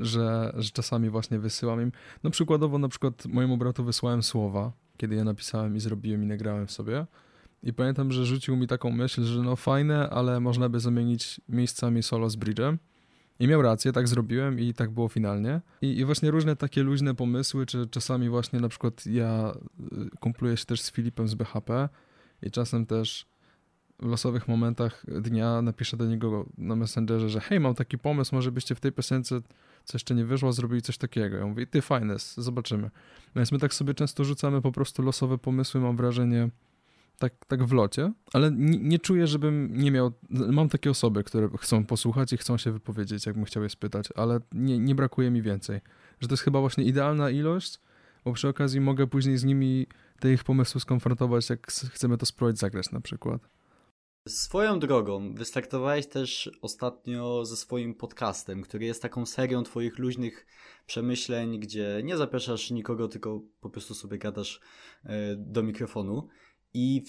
że, 0.00 0.52
że 0.56 0.70
czasami 0.70 1.10
właśnie 1.10 1.38
wysyłam 1.38 1.82
im. 1.82 1.92
No 2.22 2.30
przykładowo 2.30 2.78
na 2.78 2.88
przykład 2.88 3.26
mojemu 3.26 3.56
bratu 3.56 3.84
wysłałem 3.84 4.22
słowa, 4.22 4.72
kiedy 4.96 5.14
je 5.14 5.24
napisałem 5.24 5.76
i 5.76 5.80
zrobiłem 5.80 6.22
i 6.22 6.26
nagrałem 6.26 6.68
sobie. 6.68 7.06
I 7.62 7.72
pamiętam, 7.72 8.12
że 8.12 8.26
rzucił 8.26 8.56
mi 8.56 8.66
taką 8.66 8.90
myśl, 8.90 9.22
że 9.22 9.42
no 9.42 9.56
fajne, 9.56 10.10
ale 10.10 10.40
można 10.40 10.68
by 10.68 10.80
zamienić 10.80 11.40
miejscami 11.48 12.02
solo 12.02 12.30
z 12.30 12.36
bridge'em. 12.36 12.76
I 13.40 13.48
miał 13.48 13.62
rację, 13.62 13.92
tak 13.92 14.08
zrobiłem 14.08 14.60
i 14.60 14.74
tak 14.74 14.90
było 14.90 15.08
finalnie. 15.08 15.60
I, 15.82 15.98
I, 15.98 16.04
właśnie 16.04 16.30
różne 16.30 16.56
takie 16.56 16.82
luźne 16.82 17.14
pomysły, 17.14 17.66
czy 17.66 17.86
czasami 17.86 18.28
właśnie 18.28 18.60
na 18.60 18.68
przykład 18.68 19.06
ja 19.06 19.54
y, 19.80 20.10
kumpluję 20.20 20.56
się 20.56 20.64
też 20.64 20.80
z 20.80 20.92
Filipem 20.92 21.28
z 21.28 21.34
BHP 21.34 21.88
i 22.42 22.50
czasem 22.50 22.86
też 22.86 23.26
w 23.98 24.06
losowych 24.06 24.48
momentach 24.48 25.04
dnia 25.20 25.62
napiszę 25.62 25.96
do 25.96 26.06
niego 26.06 26.46
na 26.58 26.76
Messengerze, 26.76 27.28
że 27.28 27.40
hej, 27.40 27.60
mam 27.60 27.74
taki 27.74 27.98
pomysł, 27.98 28.34
może 28.34 28.52
byście 28.52 28.74
w 28.74 28.80
tej 28.80 28.92
piosence, 28.92 29.40
co 29.88 29.96
jeszcze 29.96 30.14
nie 30.14 30.24
wyszło, 30.24 30.52
zrobili 30.52 30.82
coś 30.82 30.98
takiego. 30.98 31.36
Ja 31.36 31.46
mówię, 31.46 31.66
ty 31.66 31.82
fajne, 31.82 32.16
zobaczymy. 32.36 32.90
Więc 33.36 33.52
my 33.52 33.58
tak 33.58 33.74
sobie 33.74 33.94
często 33.94 34.24
rzucamy 34.24 34.62
po 34.62 34.72
prostu 34.72 35.02
losowe 35.02 35.38
pomysły, 35.38 35.80
mam 35.80 35.96
wrażenie, 35.96 36.48
tak, 37.18 37.32
tak 37.46 37.64
w 37.64 37.72
locie, 37.72 38.12
ale 38.32 38.50
nie, 38.50 38.78
nie, 38.78 38.98
czuję, 38.98 39.26
żebym 39.26 39.70
nie 39.76 39.90
miał. 39.90 40.12
Mam 40.30 40.68
takie 40.68 40.90
osoby, 40.90 41.24
które 41.24 41.48
chcą 41.58 41.84
posłuchać 41.84 42.32
i 42.32 42.36
chcą 42.36 42.56
się 42.58 42.72
wypowiedzieć, 42.72 43.26
jakbym 43.26 43.44
chciał 43.44 43.62
je 43.62 43.68
spytać, 43.68 44.08
ale 44.16 44.40
nie, 44.52 44.78
nie 44.78 44.94
brakuje 44.94 45.30
mi 45.30 45.42
więcej. 45.42 45.80
Że 46.20 46.28
to 46.28 46.32
jest 46.32 46.42
chyba 46.42 46.60
właśnie 46.60 46.84
idealna 46.84 47.30
ilość, 47.30 47.80
bo 48.24 48.32
przy 48.32 48.48
okazji 48.48 48.80
mogę 48.80 49.06
później 49.06 49.36
z 49.36 49.44
nimi 49.44 49.86
te 50.20 50.32
ich 50.32 50.44
pomysły 50.44 50.80
skonfrontować, 50.80 51.50
jak 51.50 51.66
chcemy 51.66 52.18
to 52.18 52.26
spróbować 52.26 52.58
zagrać 52.58 52.90
na 52.90 53.00
przykład. 53.00 53.48
Swoją 54.28 54.78
drogą, 54.78 55.34
wystartowałeś 55.34 56.06
też 56.06 56.50
ostatnio 56.62 57.44
ze 57.44 57.56
swoim 57.56 57.94
podcastem, 57.94 58.62
który 58.62 58.84
jest 58.84 59.02
taką 59.02 59.26
serią 59.26 59.62
Twoich 59.62 59.98
luźnych 59.98 60.46
przemyśleń, 60.86 61.60
gdzie 61.60 62.00
nie 62.04 62.16
zapraszasz 62.16 62.70
nikogo, 62.70 63.08
tylko 63.08 63.40
po 63.60 63.70
prostu 63.70 63.94
sobie 63.94 64.18
gadasz 64.18 64.60
e, 65.04 65.36
do 65.36 65.62
mikrofonu. 65.62 66.28
I 66.74 67.04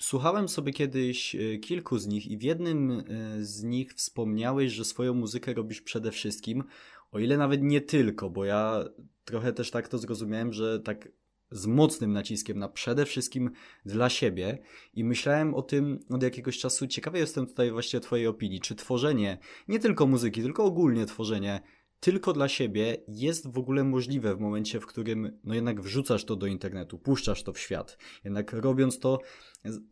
słuchałem 0.00 0.48
sobie 0.48 0.72
kiedyś 0.72 1.34
e, 1.34 1.58
kilku 1.58 1.98
z 1.98 2.06
nich, 2.06 2.26
i 2.26 2.38
w 2.38 2.42
jednym 2.42 2.90
e, 2.90 3.04
z 3.44 3.62
nich 3.62 3.94
wspomniałeś, 3.94 4.72
że 4.72 4.84
swoją 4.84 5.14
muzykę 5.14 5.54
robisz 5.54 5.80
przede 5.80 6.10
wszystkim, 6.10 6.64
o 7.12 7.18
ile 7.18 7.36
nawet 7.36 7.62
nie 7.62 7.80
tylko, 7.80 8.30
bo 8.30 8.44
ja 8.44 8.84
trochę 9.24 9.52
też 9.52 9.70
tak 9.70 9.88
to 9.88 9.98
zrozumiałem, 9.98 10.52
że 10.52 10.80
tak 10.80 11.08
z 11.50 11.66
mocnym 11.66 12.12
naciskiem 12.12 12.58
na 12.58 12.68
przede 12.68 13.06
wszystkim 13.06 13.50
dla 13.84 14.10
siebie 14.10 14.58
i 14.94 15.04
myślałem 15.04 15.54
o 15.54 15.62
tym 15.62 16.00
od 16.10 16.22
jakiegoś 16.22 16.58
czasu. 16.58 16.86
Ciekawy 16.86 17.18
jestem 17.18 17.46
tutaj 17.46 17.70
właśnie 17.70 18.00
Twojej 18.00 18.26
opinii. 18.26 18.60
Czy 18.60 18.74
tworzenie 18.74 19.38
nie 19.68 19.78
tylko 19.78 20.06
muzyki, 20.06 20.42
tylko 20.42 20.64
ogólnie 20.64 21.06
tworzenie 21.06 21.60
tylko 22.00 22.32
dla 22.32 22.48
siebie 22.48 22.96
jest 23.08 23.52
w 23.52 23.58
ogóle 23.58 23.84
możliwe 23.84 24.36
w 24.36 24.40
momencie, 24.40 24.80
w 24.80 24.86
którym 24.86 25.38
no 25.44 25.54
jednak 25.54 25.80
wrzucasz 25.80 26.24
to 26.24 26.36
do 26.36 26.46
internetu, 26.46 26.98
puszczasz 26.98 27.42
to 27.42 27.52
w 27.52 27.58
świat. 27.58 27.98
Jednak 28.24 28.52
robiąc 28.52 28.98
to, 28.98 29.18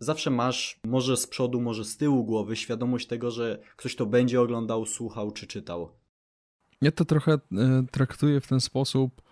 zawsze 0.00 0.30
masz 0.30 0.80
może 0.84 1.16
z 1.16 1.26
przodu, 1.26 1.60
może 1.60 1.84
z 1.84 1.96
tyłu 1.96 2.24
głowy 2.24 2.56
świadomość 2.56 3.06
tego, 3.06 3.30
że 3.30 3.58
ktoś 3.76 3.96
to 3.96 4.06
będzie 4.06 4.40
oglądał, 4.40 4.86
słuchał 4.86 5.30
czy 5.30 5.46
czytał. 5.46 5.88
Ja 6.80 6.92
to 6.92 7.04
trochę 7.04 7.32
e, 7.32 7.38
traktuję 7.90 8.40
w 8.40 8.46
ten 8.46 8.60
sposób, 8.60 9.22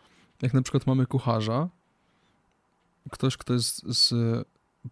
jak 0.42 0.54
na 0.54 0.62
przykład 0.62 0.86
mamy 0.86 1.06
kucharza. 1.06 1.68
Ktoś, 3.10 3.36
kto 3.36 3.52
jest 3.52 3.82
z 3.88 4.14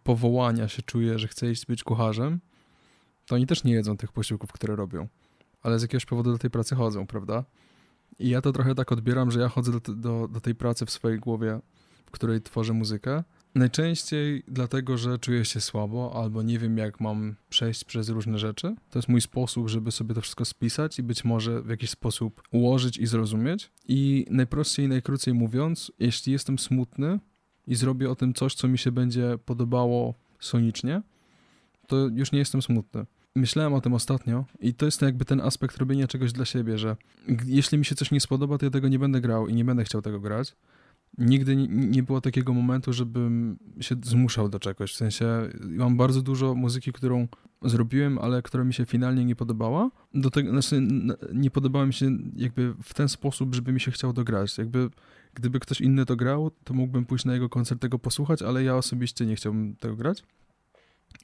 powołania 0.03 0.67
się 0.67 0.81
czuje, 0.81 1.19
że 1.19 1.27
chce 1.27 1.51
iść 1.51 1.65
być 1.65 1.83
kucharzem, 1.83 2.39
to 3.25 3.35
oni 3.35 3.47
też 3.47 3.63
nie 3.63 3.73
jedzą 3.73 3.97
tych 3.97 4.11
posiłków, 4.11 4.51
które 4.51 4.75
robią, 4.75 5.07
ale 5.61 5.79
z 5.79 5.81
jakiegoś 5.81 6.05
powodu 6.05 6.31
do 6.31 6.37
tej 6.37 6.49
pracy 6.49 6.75
chodzą, 6.75 7.07
prawda? 7.07 7.45
I 8.19 8.29
ja 8.29 8.41
to 8.41 8.51
trochę 8.51 8.75
tak 8.75 8.91
odbieram, 8.91 9.31
że 9.31 9.39
ja 9.39 9.49
chodzę 9.49 9.71
do, 9.71 9.79
do, 9.95 10.27
do 10.27 10.41
tej 10.41 10.55
pracy 10.55 10.85
w 10.85 10.91
swojej 10.91 11.19
głowie, 11.19 11.59
w 12.05 12.11
której 12.11 12.41
tworzę 12.41 12.73
muzykę. 12.73 13.23
Najczęściej 13.55 14.43
dlatego, 14.47 14.97
że 14.97 15.19
czuję 15.19 15.45
się 15.45 15.61
słabo 15.61 16.21
albo 16.23 16.41
nie 16.41 16.59
wiem, 16.59 16.77
jak 16.77 16.99
mam 16.99 17.35
przejść 17.49 17.83
przez 17.83 18.09
różne 18.09 18.39
rzeczy. 18.39 18.75
To 18.89 18.99
jest 18.99 19.09
mój 19.09 19.21
sposób, 19.21 19.69
żeby 19.69 19.91
sobie 19.91 20.15
to 20.15 20.21
wszystko 20.21 20.45
spisać 20.45 20.99
i 20.99 21.03
być 21.03 21.25
może 21.25 21.61
w 21.61 21.69
jakiś 21.69 21.89
sposób 21.89 22.41
ułożyć 22.51 22.97
i 22.97 23.07
zrozumieć. 23.07 23.71
I 23.87 24.25
najprościej 24.29 24.85
i 24.85 24.89
najkrócej 24.89 25.33
mówiąc, 25.33 25.91
jeśli 25.99 26.33
jestem 26.33 26.59
smutny 26.59 27.19
i 27.67 27.75
zrobię 27.75 28.11
o 28.11 28.15
tym 28.15 28.33
coś, 28.33 28.55
co 28.55 28.67
mi 28.67 28.77
się 28.77 28.91
będzie 28.91 29.37
podobało 29.45 30.13
sonicznie, 30.39 31.01
to 31.87 31.97
już 31.97 32.31
nie 32.31 32.39
jestem 32.39 32.61
smutny 32.61 33.05
myślałem 33.35 33.73
o 33.73 33.81
tym 33.81 33.93
ostatnio 33.93 34.45
i 34.59 34.73
to 34.73 34.85
jest 34.85 35.01
jakby 35.01 35.25
ten 35.25 35.41
aspekt 35.41 35.77
robienia 35.77 36.07
czegoś 36.07 36.31
dla 36.31 36.45
siebie, 36.45 36.77
że 36.77 36.95
jeśli 37.45 37.77
mi 37.77 37.85
się 37.85 37.95
coś 37.95 38.11
nie 38.11 38.19
spodoba, 38.19 38.57
to 38.57 38.65
ja 38.65 38.71
tego 38.71 38.87
nie 38.87 38.99
będę 38.99 39.21
grał 39.21 39.47
i 39.47 39.53
nie 39.53 39.65
będę 39.65 39.83
chciał 39.83 40.01
tego 40.01 40.19
grać. 40.19 40.55
Nigdy 41.17 41.55
nie 41.69 42.03
było 42.03 42.21
takiego 42.21 42.53
momentu, 42.53 42.93
żebym 42.93 43.57
się 43.79 43.95
zmuszał 44.03 44.49
do 44.49 44.59
czegoś. 44.59 44.93
W 44.93 44.95
sensie 44.95 45.25
mam 45.61 45.97
bardzo 45.97 46.21
dużo 46.21 46.55
muzyki, 46.55 46.93
którą 46.93 47.27
zrobiłem, 47.61 48.17
ale 48.17 48.41
która 48.41 48.63
mi 48.63 48.73
się 48.73 48.85
finalnie 48.85 49.25
nie 49.25 49.35
podobała. 49.35 49.91
Do 50.13 50.29
tego, 50.29 50.49
znaczy, 50.51 50.87
nie 51.33 51.51
podobała 51.51 51.85
mi 51.85 51.93
się 51.93 52.17
jakby 52.35 52.73
w 52.83 52.93
ten 52.93 53.09
sposób, 53.09 53.55
żeby 53.55 53.71
mi 53.71 53.79
się 53.79 53.91
chciało 53.91 54.13
dograć. 54.13 54.57
Jakby 54.57 54.89
gdyby 55.35 55.59
ktoś 55.59 55.81
inny 55.81 56.05
to 56.05 56.15
grał, 56.15 56.51
to 56.63 56.73
mógłbym 56.73 57.05
pójść 57.05 57.25
na 57.25 57.33
jego 57.33 57.49
koncert, 57.49 57.81
tego 57.81 57.99
posłuchać, 57.99 58.41
ale 58.41 58.63
ja 58.63 58.75
osobiście 58.75 59.25
nie 59.25 59.35
chciałbym 59.35 59.75
tego 59.75 59.95
grać. 59.95 60.23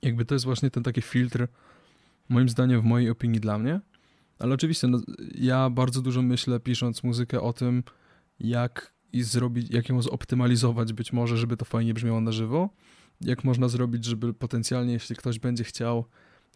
Jakby 0.02 0.26
to 0.26 0.36
jest 0.36 0.46
właśnie 0.46 0.72
ten 0.72 0.84
taki 0.84 1.02
filtr, 1.02 1.48
moim 2.30 2.50
zdaniem, 2.50 2.82
w 2.82 2.84
mojej 2.84 3.10
opinii 3.10 3.40
dla 3.40 3.58
mnie. 3.58 3.80
Ale 4.40 4.54
oczywiście, 4.54 4.88
no, 4.88 5.02
ja 5.36 5.70
bardzo 5.70 6.02
dużo 6.02 6.22
myślę, 6.22 6.60
pisząc 6.60 7.04
muzykę 7.04 7.42
o 7.42 7.54
tym, 7.54 7.84
jak 8.40 8.94
i 9.14 9.24
zrobić, 9.24 9.74
jak 9.74 9.90
ją 9.90 10.02
zoptymalizować 10.02 10.94
być 10.94 11.14
może, 11.14 11.38
żeby 11.38 11.58
to 11.58 11.66
fajnie 11.66 11.94
brzmiało 11.94 12.22
na 12.22 12.32
żywo. 12.32 12.70
Jak 13.22 13.44
można 13.44 13.68
zrobić, 13.68 14.06
żeby 14.06 14.34
potencjalnie, 14.34 14.94
jeśli 14.94 15.16
ktoś 15.16 15.40
będzie 15.40 15.64
chciał, 15.64 16.06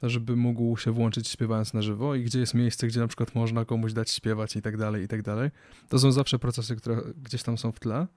żeby 0.03 0.35
mógł 0.35 0.77
się 0.77 0.91
włączyć 0.91 1.27
śpiewając 1.27 1.73
na 1.73 1.81
żywo 1.81 2.15
i 2.15 2.23
gdzie 2.23 2.39
jest 2.39 2.53
miejsce, 2.53 2.87
gdzie 2.87 2.99
na 2.99 3.07
przykład 3.07 3.35
można 3.35 3.65
komuś 3.65 3.93
dać 3.93 4.11
śpiewać 4.11 4.55
i 4.55 4.61
tak 4.61 4.77
dalej, 4.77 5.03
i 5.03 5.07
tak 5.07 5.21
dalej. 5.21 5.49
To 5.89 5.99
są 5.99 6.11
zawsze 6.11 6.39
procesy, 6.39 6.75
które 6.75 7.01
gdzieś 7.23 7.43
tam 7.43 7.57
są 7.57 7.71
w 7.71 7.79
tle. 7.79 8.07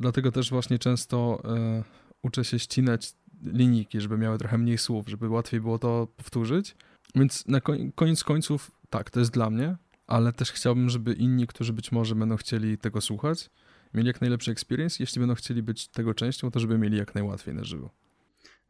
Dlatego 0.00 0.32
też 0.32 0.50
właśnie 0.50 0.78
często 0.78 1.42
y, 1.78 1.82
uczę 2.22 2.44
się 2.44 2.58
ścinać 2.58 3.12
linijki, 3.42 4.00
żeby 4.00 4.18
miały 4.18 4.38
trochę 4.38 4.58
mniej 4.58 4.78
słów, 4.78 5.08
żeby 5.08 5.28
łatwiej 5.28 5.60
było 5.60 5.78
to 5.78 6.08
powtórzyć 6.16 6.76
więc 7.14 7.46
na 7.46 7.60
koniec 7.94 8.24
końców, 8.24 8.70
tak, 8.90 9.10
to 9.10 9.20
jest 9.20 9.32
dla 9.32 9.50
mnie, 9.50 9.76
ale 10.06 10.32
też 10.32 10.52
chciałbym, 10.52 10.90
żeby 10.90 11.12
inni, 11.12 11.46
którzy 11.46 11.72
być 11.72 11.92
może 11.92 12.14
będą 12.14 12.36
chcieli 12.36 12.78
tego 12.78 13.00
słuchać, 13.00 13.50
mieli 13.94 14.08
jak 14.08 14.20
najlepszy 14.20 14.50
experience. 14.50 14.96
Jeśli 15.00 15.20
będą 15.20 15.34
chcieli 15.34 15.62
być 15.62 15.88
tego 15.88 16.14
częścią, 16.14 16.50
to 16.50 16.60
żeby 16.60 16.78
mieli 16.78 16.98
jak 16.98 17.14
najłatwiej 17.14 17.54
na 17.54 17.64
żywo. 17.64 17.90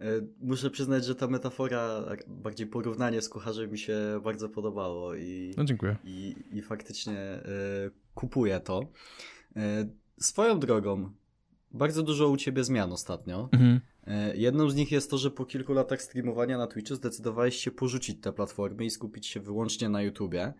E, 0.00 0.04
muszę 0.40 0.70
przyznać, 0.70 1.04
że 1.04 1.14
ta 1.14 1.26
metafora, 1.26 2.04
bardziej 2.26 2.66
porównanie 2.66 3.22
z 3.22 3.28
kucharzem 3.28 3.70
mi 3.70 3.78
się 3.78 4.20
bardzo 4.24 4.48
podobało 4.48 5.14
i, 5.14 5.54
no, 5.56 5.64
dziękuję. 5.64 5.96
i, 6.04 6.34
i 6.52 6.62
faktycznie 6.62 7.40
y, 7.86 7.90
kupuję 8.14 8.60
to. 8.60 8.80
Y, 9.56 9.60
swoją 10.18 10.60
drogą, 10.60 11.10
bardzo 11.70 12.02
dużo 12.02 12.28
u 12.28 12.36
ciebie 12.36 12.64
zmian 12.64 12.92
ostatnio. 12.92 13.48
Mhm. 13.52 13.80
E, 14.06 14.36
jedną 14.36 14.70
z 14.70 14.74
nich 14.74 14.92
jest 14.92 15.10
to, 15.10 15.18
że 15.18 15.30
po 15.30 15.44
kilku 15.44 15.72
latach 15.72 16.02
streamowania 16.02 16.58
na 16.58 16.66
Twitchu 16.66 16.94
zdecydowałeś 16.94 17.56
się 17.56 17.70
porzucić 17.70 18.20
te 18.20 18.32
platformy 18.32 18.84
i 18.84 18.90
skupić 18.90 19.26
się 19.26 19.40
wyłącznie 19.40 19.88
na 19.88 20.02
YouTubie. 20.02 20.52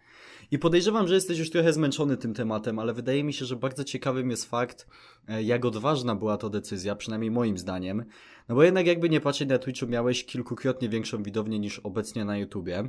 I 0.50 0.58
podejrzewam, 0.58 1.08
że 1.08 1.14
jesteś 1.14 1.38
już 1.38 1.50
trochę 1.50 1.72
zmęczony 1.72 2.16
tym 2.16 2.34
tematem, 2.34 2.78
ale 2.78 2.94
wydaje 2.94 3.24
mi 3.24 3.32
się, 3.32 3.44
że 3.44 3.56
bardzo 3.56 3.84
ciekawym 3.84 4.30
jest 4.30 4.44
fakt, 4.44 4.86
e, 5.28 5.42
jak 5.42 5.64
odważna 5.64 6.14
była 6.14 6.36
to 6.36 6.50
decyzja, 6.50 6.96
przynajmniej 6.96 7.30
moim 7.30 7.58
zdaniem. 7.58 8.04
No 8.48 8.54
bo 8.54 8.62
jednak 8.62 8.86
jakby 8.86 9.08
nie 9.08 9.20
patrzeć 9.20 9.48
na 9.48 9.58
Twitchu, 9.58 9.86
miałeś 9.86 10.24
kilkukrotnie 10.24 10.88
większą 10.88 11.22
widownię 11.22 11.58
niż 11.58 11.78
obecnie 11.78 12.24
na 12.24 12.38
YouTubie. 12.38 12.88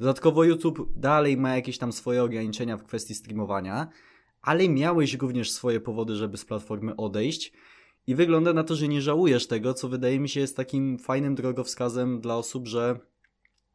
Dodatkowo 0.00 0.44
YouTube 0.44 0.88
dalej 0.96 1.36
ma 1.36 1.56
jakieś 1.56 1.78
tam 1.78 1.92
swoje 1.92 2.22
ograniczenia 2.22 2.76
w 2.76 2.84
kwestii 2.84 3.14
streamowania, 3.14 3.88
ale 4.42 4.68
miałeś 4.68 5.14
również 5.14 5.50
swoje 5.50 5.80
powody, 5.80 6.16
żeby 6.16 6.36
z 6.36 6.44
platformy 6.44 6.96
odejść. 6.96 7.52
I 8.08 8.14
wygląda 8.14 8.52
na 8.52 8.64
to, 8.64 8.76
że 8.76 8.88
nie 8.88 9.02
żałujesz 9.02 9.46
tego, 9.46 9.74
co 9.74 9.88
wydaje 9.88 10.20
mi 10.20 10.28
się 10.28 10.40
jest 10.40 10.56
takim 10.56 10.98
fajnym 10.98 11.34
drogowskazem 11.34 12.20
dla 12.20 12.36
osób, 12.36 12.68
że 12.68 13.00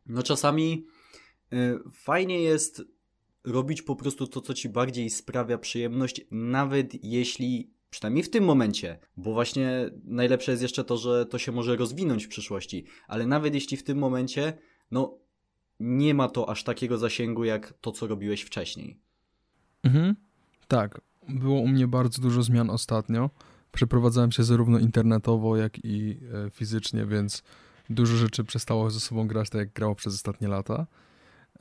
no 0.06 0.24
czasami 0.24 0.86
y, 1.54 1.80
fajnie 1.92 2.42
jest 2.42 2.82
robić 3.44 3.82
po 3.82 3.96
prostu 3.96 4.28
to, 4.28 4.42
co 4.42 4.54
ci 4.54 4.70
bardziej 4.70 5.10
sprawia 5.10 5.58
przyjemność, 5.58 6.22
nawet 6.32 7.04
jeśli 7.04 7.72
przynajmniej 7.90 8.24
w 8.24 8.30
tym 8.30 8.44
momencie, 8.44 9.00
bo 9.18 9.34
właśnie 9.34 9.90
najlepsze 10.04 10.52
jest 10.52 10.62
jeszcze 10.62 10.84
to, 10.84 10.98
że 10.98 11.26
to 11.26 11.38
się 11.38 11.52
może 11.52 11.76
rozwinąć 11.76 12.26
w 12.26 12.30
przyszłości, 12.30 12.86
ale 13.08 13.28
nawet 13.28 13.54
jeśli 13.54 13.78
w 13.78 13.84
tym 13.84 13.98
momencie, 13.98 14.58
no 14.92 15.18
nie 15.80 16.14
ma 16.14 16.28
to 16.28 16.50
aż 16.50 16.64
takiego 16.64 16.98
zasięgu 16.98 17.44
jak 17.44 17.74
to, 17.82 17.92
co 17.92 18.08
robiłeś 18.08 18.42
wcześniej. 18.42 19.00
Mhm. 19.84 20.16
Tak, 20.68 21.02
było 21.30 21.60
u 21.60 21.68
mnie 21.68 21.88
bardzo 21.88 22.22
dużo 22.22 22.44
zmian 22.44 22.70
ostatnio. 22.70 23.30
Przeprowadzałem 23.74 24.32
się 24.32 24.44
zarówno 24.44 24.80
internetowo, 24.80 25.58
jak 25.58 25.86
i 25.86 26.20
e, 26.34 26.50
fizycznie, 26.50 27.06
więc 27.06 27.44
dużo 27.90 28.18
rzeczy 28.18 28.44
przestało 28.44 28.90
ze 28.90 29.00
sobą 29.00 29.28
grać 29.28 29.50
tak, 29.50 29.60
jak 29.60 29.74
grało 29.74 29.96
przez 29.96 30.14
ostatnie 30.14 30.48
lata. 30.48 30.88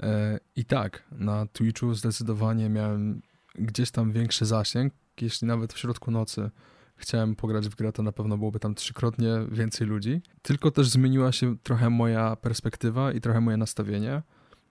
E, 0.02 0.38
I 0.57 0.64
tak, 0.64 1.02
na 1.12 1.47
Twitchu 1.47 1.95
zdecydowanie 1.95 2.69
miałem 2.69 3.23
gdzieś 3.54 3.90
tam 3.90 4.12
większy 4.12 4.47
zasięg. 4.47 4.92
Jeśli 5.21 5.49
nawet 5.49 5.73
w 5.73 5.78
środku 5.78 6.11
nocy 6.11 6.50
chciałem 6.97 7.37
pograć 7.37 7.69
w 7.69 7.75
grę, 7.75 7.92
to 7.92 8.02
na 8.02 8.12
pewno 8.12 8.38
byłoby 8.38 8.59
tam 8.59 8.75
trzykrotnie 8.75 9.31
więcej 9.50 9.87
ludzi. 9.87 10.21
Tylko 10.42 10.71
też 10.71 10.88
zmieniła 10.88 11.33
się 11.33 11.59
trochę 11.59 11.90
moja 11.90 12.37
perspektywa 12.37 13.12
i 13.12 13.21
trochę 13.21 13.40
moje 13.40 13.57
nastawienie. 13.57 14.23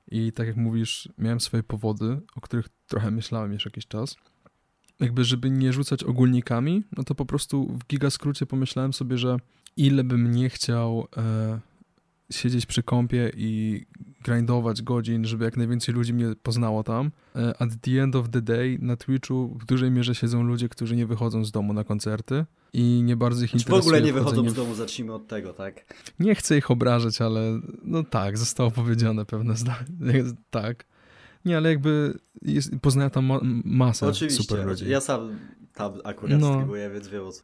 I 0.08 0.32
tak 0.32 0.48
jak 0.48 0.56
mówisz, 0.56 1.10
miałem 1.18 1.40
swoje 1.40 1.64
powody, 1.64 2.22
o 2.36 2.42
których 2.42 2.70
trochę 2.88 3.12
myślałem 3.12 3.54
już 3.54 3.66
jakiś 3.66 3.88
czas. 3.88 4.16
Jakby, 5.02 5.24
żeby 5.24 5.50
nie 5.50 5.74
rzucać 5.74 6.04
ogólnikami, 6.04 6.84
no 6.98 7.04
to 7.04 7.16
po 7.16 7.26
prostu 7.26 7.68
w 7.68 7.88
gigaskrócie 7.88 8.46
pomyślałem 8.46 8.94
sobie, 8.94 9.18
że 9.18 9.38
ile 9.78 10.04
bym 10.04 10.32
nie 10.32 10.50
chciał 10.50 11.08
e, 11.18 11.60
siedzieć 12.32 12.66
przy 12.66 12.84
kąpie 12.84 13.32
i 13.36 13.82
grindować 14.24 14.82
godzin, 14.82 15.26
żeby 15.26 15.46
jak 15.46 15.58
najwięcej 15.58 15.96
ludzi 15.96 16.14
mnie 16.14 16.26
poznało 16.44 16.84
tam. 16.84 17.12
E, 17.36 17.62
at 17.62 17.70
the 17.82 18.04
end 18.04 18.16
of 18.16 18.30
the 18.30 18.42
day 18.42 18.78
na 18.82 18.96
Twitchu 18.96 19.58
w 19.62 19.66
dużej 19.66 19.92
mierze 19.92 20.16
siedzą 20.16 20.44
ludzie, 20.44 20.70
którzy 20.70 20.96
nie 20.96 21.06
wychodzą 21.06 21.46
z 21.46 21.52
domu 21.52 21.74
na 21.74 21.84
koncerty 21.84 22.46
i 22.74 23.02
nie 23.04 23.16
bardzo 23.16 23.46
ich 23.46 23.52
znaczy, 23.52 23.64
interesuje. 23.64 23.82
w 23.82 23.86
ogóle 23.86 24.02
nie 24.02 24.14
wychodzą 24.14 24.50
z 24.50 24.54
domu, 24.54 24.76
zacznijmy 24.76 25.14
od 25.14 25.28
tego, 25.28 25.54
tak? 25.54 25.94
Nie 26.20 26.36
chcę 26.36 26.58
ich 26.58 26.72
obrażać, 26.72 27.22
ale 27.22 27.60
no 27.84 28.04
tak, 28.04 28.38
zostało 28.38 28.72
powiedziane 28.72 29.26
pewne 29.26 29.56
zdanie. 29.56 30.24
tak. 30.52 30.91
Nie, 31.46 31.58
ale 31.58 31.70
jakby 31.70 32.20
jest, 32.42 32.72
poznaję 32.82 33.10
tam 33.10 33.26
ma 33.26 33.40
masę 33.66 34.08
Oczywiście, 34.08 34.44
super 34.44 34.66
ludzi. 34.66 34.90
Ja 34.90 35.02
sam 35.02 35.40
tam 35.74 35.94
akurat 36.04 36.40
no. 36.40 36.48
streamuję, 36.54 36.90
więc 36.90 37.08
wiem 37.08 37.24
o 37.24 37.32
co. 37.32 37.44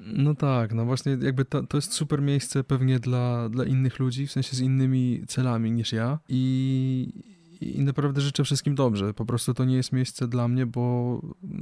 No 0.00 0.34
tak, 0.34 0.74
no 0.74 0.84
właśnie 0.84 1.18
jakby 1.20 1.44
to, 1.44 1.62
to 1.62 1.76
jest 1.76 1.92
super 1.92 2.22
miejsce 2.22 2.64
pewnie 2.64 2.98
dla, 2.98 3.48
dla 3.48 3.64
innych 3.64 3.98
ludzi, 3.98 4.26
w 4.26 4.32
sensie 4.32 4.56
z 4.56 4.60
innymi 4.60 5.24
celami 5.28 5.72
niż 5.72 5.92
ja 5.92 6.18
i, 6.28 7.24
i 7.60 7.80
naprawdę 7.80 8.20
życzę 8.20 8.44
wszystkim 8.44 8.74
dobrze. 8.74 9.14
Po 9.14 9.24
prostu 9.24 9.54
to 9.54 9.64
nie 9.64 9.76
jest 9.76 9.92
miejsce 9.92 10.28
dla 10.28 10.48
mnie, 10.48 10.66
bo 10.66 11.20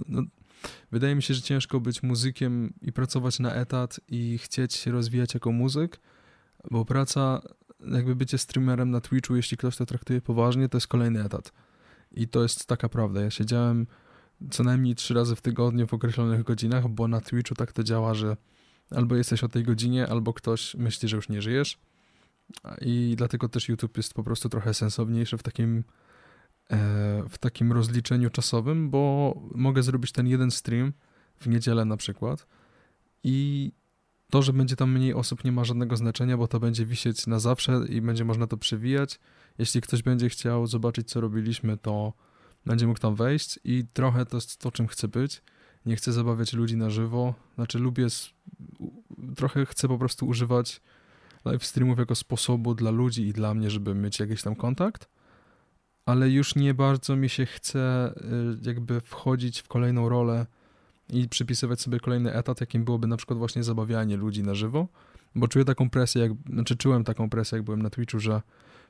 no, 0.09 0.23
wydaje 0.93 1.15
mi 1.15 1.23
się, 1.23 1.35
że 1.35 1.43
ciężko 1.43 1.81
być 1.81 2.03
muzykiem 2.03 2.73
i 2.83 2.93
pracować 2.93 3.39
na 3.39 3.55
etat 3.55 4.01
i 4.09 4.39
chcieć 4.39 4.75
się 4.75 4.91
rozwijać 4.91 5.35
jako 5.35 5.53
muzyk, 5.53 6.01
bo 6.71 6.85
praca, 6.85 7.41
jakby 7.93 8.17
bycie 8.17 8.39
streamerem 8.39 8.91
na 8.91 9.01
Twitchu, 9.01 9.37
jeśli 9.37 9.57
ktoś 9.57 9.77
to 9.77 9.87
traktuje 9.87 10.21
poważnie, 10.21 10.69
to 10.69 10.77
jest 10.77 10.87
kolejny 10.87 11.25
etat. 11.25 11.53
I 12.19 12.29
to 12.29 12.43
jest 12.43 12.67
taka 12.67 12.89
prawda. 12.89 13.21
Ja 13.21 13.31
siedziałem 13.31 13.87
co 14.51 14.65
najmniej 14.65 14.95
trzy 14.95 15.15
razy 15.15 15.37
w 15.37 15.41
tygodniu 15.41 15.87
w 15.87 15.95
określonych 15.95 16.43
godzinach, 16.43 16.89
bo 16.89 17.09
na 17.09 17.21
Twitchu 17.21 17.55
tak 17.55 17.73
to 17.73 17.85
działa, 17.85 18.15
że 18.15 18.37
albo 18.91 19.17
jesteś 19.17 19.45
o 19.45 19.49
tej 19.49 19.65
godzinie, 19.65 20.07
albo 20.07 20.33
ktoś 20.33 20.75
myśli, 20.75 21.09
że 21.09 21.17
już 21.17 21.29
nie 21.29 21.43
żyjesz. 21.43 21.79
I 22.81 23.15
dlatego 23.17 23.49
też 23.49 23.69
YouTube 23.69 23.97
jest 23.97 24.15
po 24.15 24.23
prostu 24.23 24.49
trochę 24.49 24.75
sensowniejszy 24.75 25.39
w 25.39 25.43
takim, 25.43 25.85
e, 26.71 27.25
w 27.29 27.39
takim 27.39 27.73
rozliczeniu 27.73 28.31
czasowym, 28.31 28.91
bo 28.91 29.35
mogę 29.55 29.83
zrobić 29.83 30.13
ten 30.13 30.27
jeden 30.27 30.51
stream 30.51 30.93
w 31.37 31.47
niedzielę 31.47 31.85
na 31.85 31.97
przykład 31.97 32.47
i 33.25 33.73
to, 34.31 34.43
że 34.43 34.53
będzie 34.53 34.77
tam 34.77 34.93
mniej 34.93 35.15
osób 35.15 35.45
nie 35.45 35.53
ma 35.53 35.65
żadnego 35.65 35.97
znaczenia, 35.97 36.37
bo 36.37 36.49
to 36.49 36.61
będzie 36.61 36.87
wisieć 36.87 37.27
na 37.27 37.39
zawsze 37.39 37.81
i 37.89 38.01
będzie 38.01 38.25
można 38.25 38.47
to 38.47 38.57
przewijać. 38.57 39.21
Jeśli 39.59 39.81
ktoś 39.81 40.03
będzie 40.03 40.29
chciał 40.29 40.67
zobaczyć, 40.67 41.09
co 41.09 41.21
robiliśmy, 41.21 41.77
to 41.77 42.13
będzie 42.67 42.87
mógł 42.87 43.01
tam 43.01 43.15
wejść 43.15 43.59
i 43.65 43.85
trochę 43.93 44.27
to 44.27 44.37
jest 44.37 44.59
to, 44.59 44.71
czym 44.71 44.87
chcę 44.87 45.09
być. 45.09 45.43
Nie 45.87 45.97
chcę 45.97 46.13
zabawiać 46.13 46.53
ludzi 46.53 46.77
na 46.77 46.91
żywo. 46.91 47.35
Znaczy, 47.55 47.79
lubię, 47.79 48.07
trochę 49.37 49.67
chcę 49.67 49.89
po 49.89 49.99
prostu 49.99 50.27
używać 50.27 50.81
live 51.45 51.65
streamów 51.65 51.99
jako 51.99 52.15
sposobu 52.15 52.75
dla 52.75 52.91
ludzi 52.91 53.27
i 53.27 53.33
dla 53.33 53.55
mnie, 53.55 53.71
żeby 53.71 53.95
mieć 53.95 54.19
jakiś 54.21 54.43
tam 54.43 54.57
kontakt, 54.57 55.09
ale 56.07 56.31
już 56.31 56.55
nie 56.55 56.75
bardzo 56.75 57.17
mi 57.17 57.29
się 57.29 57.47
chce 57.47 58.15
y, 58.63 58.69
jakby 58.69 59.01
wchodzić 59.01 59.61
w 59.61 59.69
kolejną 59.69 60.09
rolę 60.09 60.47
i 61.09 61.29
przypisywać 61.29 61.81
sobie 61.81 62.01
kolejny 62.01 62.33
etat, 62.33 62.61
jakim 62.61 62.85
byłoby 62.85 63.07
na 63.07 63.17
przykład 63.17 63.39
właśnie 63.39 63.63
zabawianie 63.63 64.17
ludzi 64.17 64.43
na 64.43 64.55
żywo, 64.55 64.89
bo 65.35 65.49
czuję 65.49 65.65
taką 65.65 65.91
presję, 65.91 66.23
jak, 66.23 66.33
znaczy 66.53 66.77
czułem 66.77 67.05
taką 67.05 67.31
presję, 67.31 67.57
jak 67.57 67.65
byłem 67.65 67.83
na 67.83 67.91
Twitchu, 67.91 68.21
że 68.21 68.43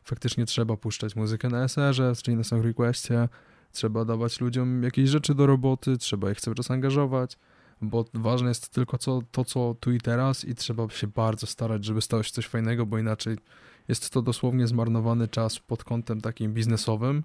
faktycznie 0.05 0.47
trzeba 0.47 0.77
puszczać 0.77 1.17
muzykę 1.17 1.49
na 1.49 1.65
SR-ze, 1.65 2.13
czyli 2.23 2.37
na 2.37 2.45
Song 2.45 2.65
Requestie, 2.65 3.29
trzeba 3.73 4.05
dawać 4.05 4.41
ludziom 4.41 4.83
jakieś 4.83 5.11
rzeczy 5.11 5.35
do 5.35 5.47
roboty, 5.47 5.99
trzeba 5.99 6.31
ich 6.31 6.41
cały 6.41 6.55
czas 6.55 6.71
angażować, 6.71 7.39
bo 7.83 8.05
ważne 8.15 8.49
jest 8.49 8.69
tylko 8.69 8.99
co, 8.99 9.23
to, 9.33 9.45
co 9.45 9.77
tu 9.81 9.93
i 9.93 10.01
teraz 10.01 10.45
i 10.45 10.55
trzeba 10.55 10.91
się 10.91 11.07
bardzo 11.07 11.47
starać, 11.47 11.85
żeby 11.85 12.03
stało 12.03 12.23
się 12.23 12.33
coś 12.33 12.47
fajnego, 12.47 12.87
bo 12.87 12.99
inaczej 12.99 13.37
jest 13.89 14.11
to 14.11 14.23
dosłownie 14.23 14.67
zmarnowany 14.67 15.29
czas 15.29 15.59
pod 15.59 15.85
kątem 15.85 16.21
takim 16.21 16.55
biznesowym, 16.55 17.25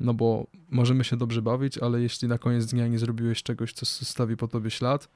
no 0.00 0.14
bo 0.14 0.46
możemy 0.70 1.04
się 1.04 1.16
dobrze 1.16 1.42
bawić, 1.42 1.78
ale 1.78 2.00
jeśli 2.00 2.28
na 2.28 2.38
koniec 2.38 2.66
dnia 2.66 2.88
nie 2.88 2.98
zrobiłeś 2.98 3.42
czegoś, 3.42 3.72
co 3.72 3.86
zostawi 3.86 4.36
po 4.36 4.48
tobie 4.48 4.70
ślad 4.70 5.08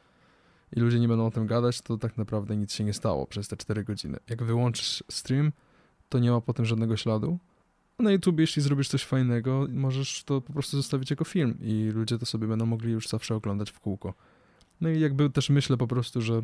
i 0.76 0.80
ludzie 0.80 1.00
nie 1.00 1.08
będą 1.08 1.26
o 1.26 1.30
tym 1.30 1.46
gadać, 1.46 1.80
to 1.80 1.96
tak 1.96 2.16
naprawdę 2.16 2.56
nic 2.56 2.72
się 2.72 2.84
nie 2.84 2.92
stało 2.92 3.26
przez 3.26 3.48
te 3.48 3.56
4 3.56 3.84
godziny. 3.84 4.18
Jak 4.30 4.42
wyłączysz 4.42 5.04
stream, 5.10 5.52
to 6.08 6.18
nie 6.18 6.30
ma 6.30 6.40
potem 6.40 6.64
żadnego 6.64 6.96
śladu, 6.96 7.38
na 7.98 8.12
YouTube, 8.12 8.40
jeśli 8.40 8.62
zrobisz 8.62 8.88
coś 8.88 9.04
fajnego, 9.04 9.66
możesz 9.70 10.24
to 10.24 10.40
po 10.40 10.52
prostu 10.52 10.76
zostawić 10.76 11.10
jako 11.10 11.24
film 11.24 11.58
i 11.62 11.90
ludzie 11.94 12.18
to 12.18 12.26
sobie 12.26 12.46
będą 12.46 12.66
mogli 12.66 12.92
już 12.92 13.08
zawsze 13.08 13.34
oglądać 13.34 13.70
w 13.70 13.80
kółko. 13.80 14.14
No 14.80 14.88
i 14.88 15.00
jakby 15.00 15.30
też 15.30 15.50
myślę 15.50 15.76
po 15.76 15.86
prostu, 15.86 16.20
że 16.20 16.42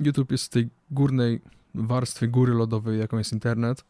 YouTube 0.00 0.32
jest 0.32 0.44
w 0.44 0.48
tej 0.48 0.68
górnej 0.90 1.40
warstwie 1.74 2.28
góry 2.28 2.54
lodowej, 2.54 2.98
jaką 2.98 3.18
jest 3.18 3.32
internet 3.32 3.84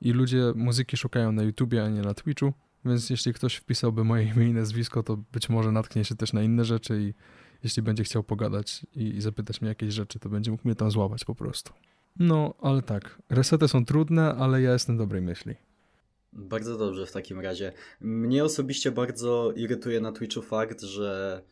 i 0.00 0.12
ludzie 0.12 0.52
muzyki 0.54 0.96
szukają 0.96 1.32
na 1.32 1.42
YouTubie, 1.42 1.84
a 1.84 1.88
nie 1.88 2.00
na 2.02 2.14
Twitchu, 2.14 2.52
więc 2.84 3.10
jeśli 3.10 3.32
ktoś 3.32 3.54
wpisałby 3.54 4.04
moje 4.04 4.32
imię 4.34 4.48
i 4.48 4.52
nazwisko, 4.52 5.02
to 5.02 5.16
być 5.32 5.48
może 5.48 5.72
natknie 5.72 6.04
się 6.04 6.14
też 6.14 6.32
na 6.32 6.42
inne 6.42 6.64
rzeczy 6.64 7.02
i 7.02 7.14
jeśli 7.62 7.82
będzie 7.82 8.04
chciał 8.04 8.22
pogadać 8.22 8.86
i, 8.96 9.02
i 9.02 9.20
zapytać 9.20 9.60
mnie 9.60 9.68
jakieś 9.68 9.94
rzeczy, 9.94 10.18
to 10.18 10.28
będzie 10.28 10.50
mógł 10.50 10.62
mnie 10.64 10.74
tam 10.74 10.90
złapać 10.90 11.24
po 11.24 11.34
prostu. 11.34 11.72
No, 12.18 12.54
ale 12.60 12.82
tak, 12.82 13.22
resety 13.30 13.68
są 13.68 13.84
trudne, 13.84 14.34
ale 14.34 14.62
ja 14.62 14.72
jestem 14.72 14.96
dobrej 14.96 15.22
myśli. 15.22 15.54
Bardzo 16.32 16.78
dobrze 16.78 17.06
w 17.06 17.12
takim 17.12 17.40
razie. 17.40 17.72
Mnie 18.00 18.44
osobiście 18.44 18.92
bardzo 18.92 19.52
irytuje 19.56 20.00
na 20.00 20.12
Twitchu 20.12 20.42
fakt, 20.42 20.82
że 20.82 21.42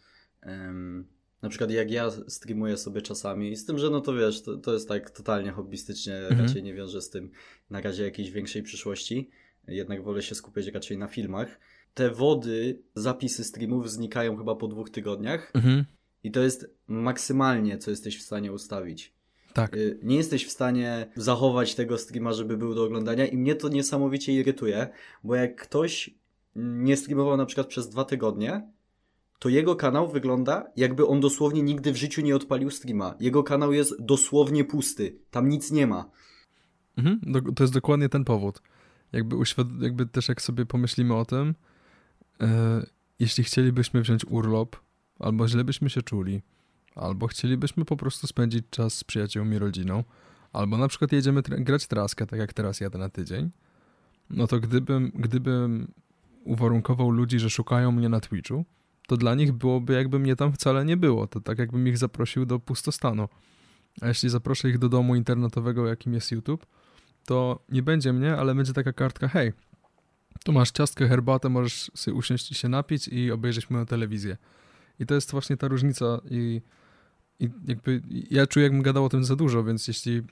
na 1.42 1.48
przykład 1.48 1.70
jak 1.70 1.90
ja 1.90 2.11
streamuję 2.11 2.77
sobie 2.77 3.03
czasami, 3.03 3.57
z 3.57 3.66
tym, 3.66 3.79
że 3.79 3.90
no 3.90 4.00
to 4.00 4.14
wiesz, 4.14 4.42
to, 4.42 4.57
to 4.57 4.72
jest 4.72 4.88
tak 4.88 5.11
totalnie 5.11 5.50
hobbystycznie, 5.50 6.16
mhm. 6.16 6.40
raczej 6.40 6.62
nie 6.62 6.74
wiążę 6.74 7.03
z 7.03 7.11
tym 7.11 7.31
na 7.70 7.81
razie 7.81 8.05
jakiejś 8.05 8.31
większej 8.31 8.62
przyszłości, 8.62 9.31
jednak 9.68 10.03
wolę 10.03 10.22
się 10.22 10.35
skupiać 10.35 10.66
raczej 10.66 10.98
na 10.98 11.09
filmach. 11.09 11.61
Te 11.94 12.11
wody, 12.11 12.79
zapisy 12.94 13.44
streamów 13.44 13.90
znikają 13.90 14.37
chyba 14.37 14.55
po 14.55 14.68
dwóch 14.68 14.90
tygodniach 14.90 15.50
mhm. 15.55 15.85
i 16.24 16.31
to 16.31 16.42
jest 16.42 16.70
maksymalnie, 16.87 17.79
co 17.79 17.90
jesteś 17.90 18.18
w 18.18 18.22
stanie 18.22 18.53
ustawić. 18.53 19.14
Tak. 19.54 19.76
Y, 19.76 19.98
nie 20.02 20.16
jesteś 20.16 20.46
w 20.46 20.50
stanie 20.50 21.06
zachować 21.16 21.74
tego 21.74 21.98
streama, 21.98 22.32
żeby 22.32 22.56
był 22.56 22.74
do 22.74 22.84
oglądania 22.84 23.26
i 23.26 23.36
mnie 23.36 23.54
to 23.54 23.68
niesamowicie 23.68 24.32
irytuje, 24.32 24.88
bo 25.24 25.34
jak 25.34 25.62
ktoś 25.62 26.10
nie 26.56 26.96
streamował 26.96 27.36
na 27.36 27.46
przykład 27.46 27.66
przez 27.66 27.88
dwa 27.88 28.04
tygodnie, 28.04 28.68
to 29.38 29.48
jego 29.48 29.76
kanał 29.76 30.08
wygląda 30.08 30.66
jakby 30.76 31.06
on 31.06 31.20
dosłownie 31.20 31.62
nigdy 31.62 31.92
w 31.92 31.96
życiu 31.96 32.22
nie 32.22 32.36
odpalił 32.36 32.70
streama. 32.70 33.14
Jego 33.20 33.42
kanał 33.42 33.72
jest 33.72 33.94
dosłownie 34.00 34.64
pusty. 34.64 35.18
Tam 35.30 35.48
nic 35.48 35.70
nie 35.70 35.86
ma. 35.86 36.10
Mhm, 36.96 37.20
to 37.54 37.64
jest 37.64 37.74
dokładnie 37.74 38.08
ten 38.08 38.24
powód. 38.24 38.62
Jakby, 39.12 39.36
jakby 39.80 40.06
też 40.06 40.28
jak 40.28 40.42
sobie 40.42 40.66
pomyślimy 40.66 41.14
o 41.14 41.24
tym, 41.24 41.54
yy, 42.40 42.46
jeśli 43.18 43.44
chcielibyśmy 43.44 44.02
wziąć 44.02 44.24
urlop, 44.24 44.76
albo 45.18 45.48
źle 45.48 45.64
byśmy 45.64 45.90
się 45.90 46.02
czuli, 46.02 46.42
albo 46.94 47.26
chcielibyśmy 47.26 47.85
po 47.85 47.96
prostu 47.96 48.26
spędzić 48.26 48.64
czas 48.70 48.94
z 48.94 49.04
przyjaciółmi, 49.04 49.59
rodziną, 49.59 50.04
albo 50.52 50.78
na 50.78 50.88
przykład 50.88 51.12
jedziemy 51.12 51.42
grać 51.42 51.87
traskę, 51.87 52.26
tak 52.26 52.38
jak 52.38 52.52
teraz 52.52 52.80
jadę 52.80 52.98
na 52.98 53.09
tydzień, 53.09 53.50
no 54.30 54.46
to 54.46 54.61
gdybym, 54.61 55.12
gdybym 55.14 55.92
uwarunkował 56.44 57.11
ludzi, 57.11 57.38
że 57.38 57.50
szukają 57.50 57.92
mnie 57.92 58.09
na 58.09 58.20
Twitchu, 58.20 58.64
to 59.07 59.16
dla 59.16 59.35
nich 59.35 59.52
byłoby 59.52 59.92
jakby 59.92 60.18
mnie 60.18 60.37
tam 60.37 60.52
wcale 60.52 60.85
nie 60.85 60.96
było. 60.96 61.26
To 61.26 61.40
tak 61.40 61.59
jakbym 61.59 61.88
ich 61.88 61.98
zaprosił 61.98 62.46
do 62.46 62.59
pustostanu. 62.59 63.28
A 64.00 64.09
jeśli 64.09 64.28
zaproszę 64.28 64.70
ich 64.70 64.78
do 64.78 64.88
domu 64.88 65.14
internetowego, 65.14 65.87
jakim 65.87 66.14
jest 66.14 66.33
YouTube, 66.33 66.66
to 67.24 67.64
nie 67.68 67.83
będzie 67.83 68.12
mnie, 68.12 68.37
ale 68.37 68.54
będzie 68.54 68.72
taka 68.72 68.92
kartka, 68.92 69.28
hej, 69.28 69.52
tu 70.44 70.52
masz 70.52 70.70
ciastkę, 70.70 71.09
herbatę, 71.09 71.48
możesz 71.48 71.90
sobie 71.94 72.14
usiąść 72.14 72.50
i 72.50 72.54
się 72.54 72.68
napić 72.68 73.09
i 73.09 73.30
obejrzeć 73.30 73.70
moją 73.70 73.87
telewizję. 73.87 74.37
I 75.00 75.07
to 75.07 75.14
jest 75.14 75.30
właśnie 75.30 75.57
ta 75.57 75.68
różnica 75.68 76.20
i 76.30 76.62
i 77.40 77.51
jakby 77.66 78.03
ja 78.31 78.47
czuję, 78.47 78.64
jakbym 78.64 78.83
gadał 78.83 79.05
o 79.05 79.09
tym 79.09 79.25
za 79.25 79.37
dużo, 79.37 79.64
więc 79.64 79.88
jeśli 79.88 80.23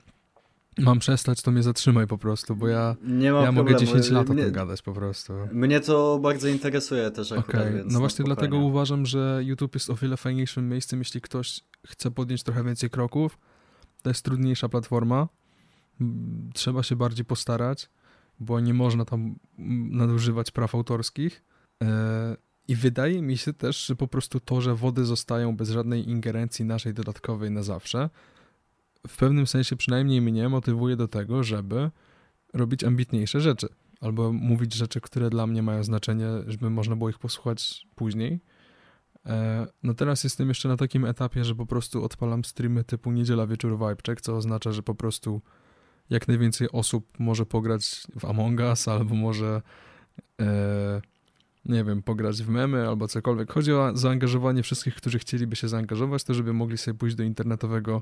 mam 0.77 0.99
przestać, 0.99 1.41
to 1.41 1.51
mnie 1.51 1.63
zatrzymaj 1.63 2.07
po 2.07 2.17
prostu, 2.17 2.55
bo 2.55 2.67
ja, 2.67 2.95
nie 3.03 3.25
ja 3.25 3.33
problemu. 3.33 3.63
mogę 3.63 3.75
10 3.75 4.09
lat 4.09 4.29
o 4.29 4.33
mnie, 4.33 4.43
tym 4.43 4.53
gadać 4.53 4.81
po 4.81 4.93
prostu. 4.93 5.33
Mnie 5.51 5.79
to 5.79 6.19
bardzo 6.19 6.47
interesuje 6.47 7.11
też 7.11 7.31
akurat, 7.31 7.61
Okej, 7.61 7.73
więc 7.73 7.93
no 7.93 7.99
właśnie 7.99 8.25
dlatego 8.25 8.57
uważam, 8.57 9.05
że 9.05 9.41
YouTube 9.43 9.73
jest 9.73 9.89
o 9.89 9.95
wiele 9.95 10.17
fajniejszym 10.17 10.69
miejscem, 10.69 10.99
jeśli 10.99 11.21
ktoś 11.21 11.61
chce 11.87 12.11
podjąć 12.11 12.43
trochę 12.43 12.63
więcej 12.63 12.89
kroków. 12.89 13.39
To 14.01 14.09
jest 14.09 14.25
trudniejsza 14.25 14.69
platforma, 14.69 15.27
trzeba 16.53 16.83
się 16.83 16.95
bardziej 16.95 17.25
postarać, 17.25 17.89
bo 18.39 18.59
nie 18.59 18.73
można 18.73 19.05
tam 19.05 19.35
nadużywać 19.89 20.51
praw 20.51 20.75
autorskich. 20.75 21.43
I 22.67 22.75
wydaje 22.75 23.21
mi 23.21 23.37
się 23.37 23.53
też, 23.53 23.85
że 23.85 23.95
po 23.95 24.07
prostu 24.07 24.39
to, 24.39 24.61
że 24.61 24.75
wody 24.75 25.05
zostają 25.05 25.55
bez 25.55 25.69
żadnej 25.69 26.09
ingerencji 26.09 26.65
naszej 26.65 26.93
dodatkowej 26.93 27.51
na 27.51 27.63
zawsze, 27.63 28.09
w 29.07 29.17
pewnym 29.17 29.47
sensie 29.47 29.75
przynajmniej 29.75 30.21
mnie 30.21 30.49
motywuje 30.49 30.95
do 30.95 31.07
tego, 31.07 31.43
żeby 31.43 31.91
robić 32.53 32.83
ambitniejsze 32.83 33.41
rzeczy. 33.41 33.67
Albo 34.01 34.33
mówić 34.33 34.73
rzeczy, 34.73 35.01
które 35.01 35.29
dla 35.29 35.47
mnie 35.47 35.63
mają 35.63 35.83
znaczenie, 35.83 36.27
żeby 36.47 36.69
można 36.69 36.95
było 36.95 37.09
ich 37.09 37.19
posłuchać 37.19 37.87
później. 37.95 38.39
E, 39.25 39.67
No 39.83 39.93
teraz 39.93 40.23
jestem 40.23 40.47
jeszcze 40.47 40.69
na 40.69 40.77
takim 40.77 41.05
etapie, 41.05 41.43
że 41.43 41.55
po 41.55 41.65
prostu 41.65 42.03
odpalam 42.03 42.43
streamy 42.45 42.83
typu 42.83 43.11
niedziela 43.11 43.47
wieczór 43.47 43.79
vibecheck, 43.79 44.21
co 44.21 44.35
oznacza, 44.35 44.71
że 44.71 44.83
po 44.83 44.95
prostu 44.95 45.41
jak 46.09 46.27
najwięcej 46.27 46.71
osób 46.71 47.19
może 47.19 47.45
pograć 47.45 48.03
w 48.19 48.25
Among 48.25 48.59
Us, 48.59 48.87
albo 48.87 49.15
może 49.15 49.61
e, 50.41 51.01
nie 51.65 51.83
wiem, 51.83 52.03
pograć 52.03 52.43
w 52.43 52.49
memy 52.49 52.87
albo 52.87 53.07
cokolwiek. 53.07 53.53
Chodzi 53.53 53.73
o 53.73 53.97
zaangażowanie 53.97 54.63
wszystkich, 54.63 54.95
którzy 54.95 55.19
chcieliby 55.19 55.55
się 55.55 55.67
zaangażować, 55.67 56.23
to 56.23 56.33
żeby 56.33 56.53
mogli 56.53 56.77
sobie 56.77 56.97
pójść 56.97 57.15
do 57.15 57.23
internetowego 57.23 58.01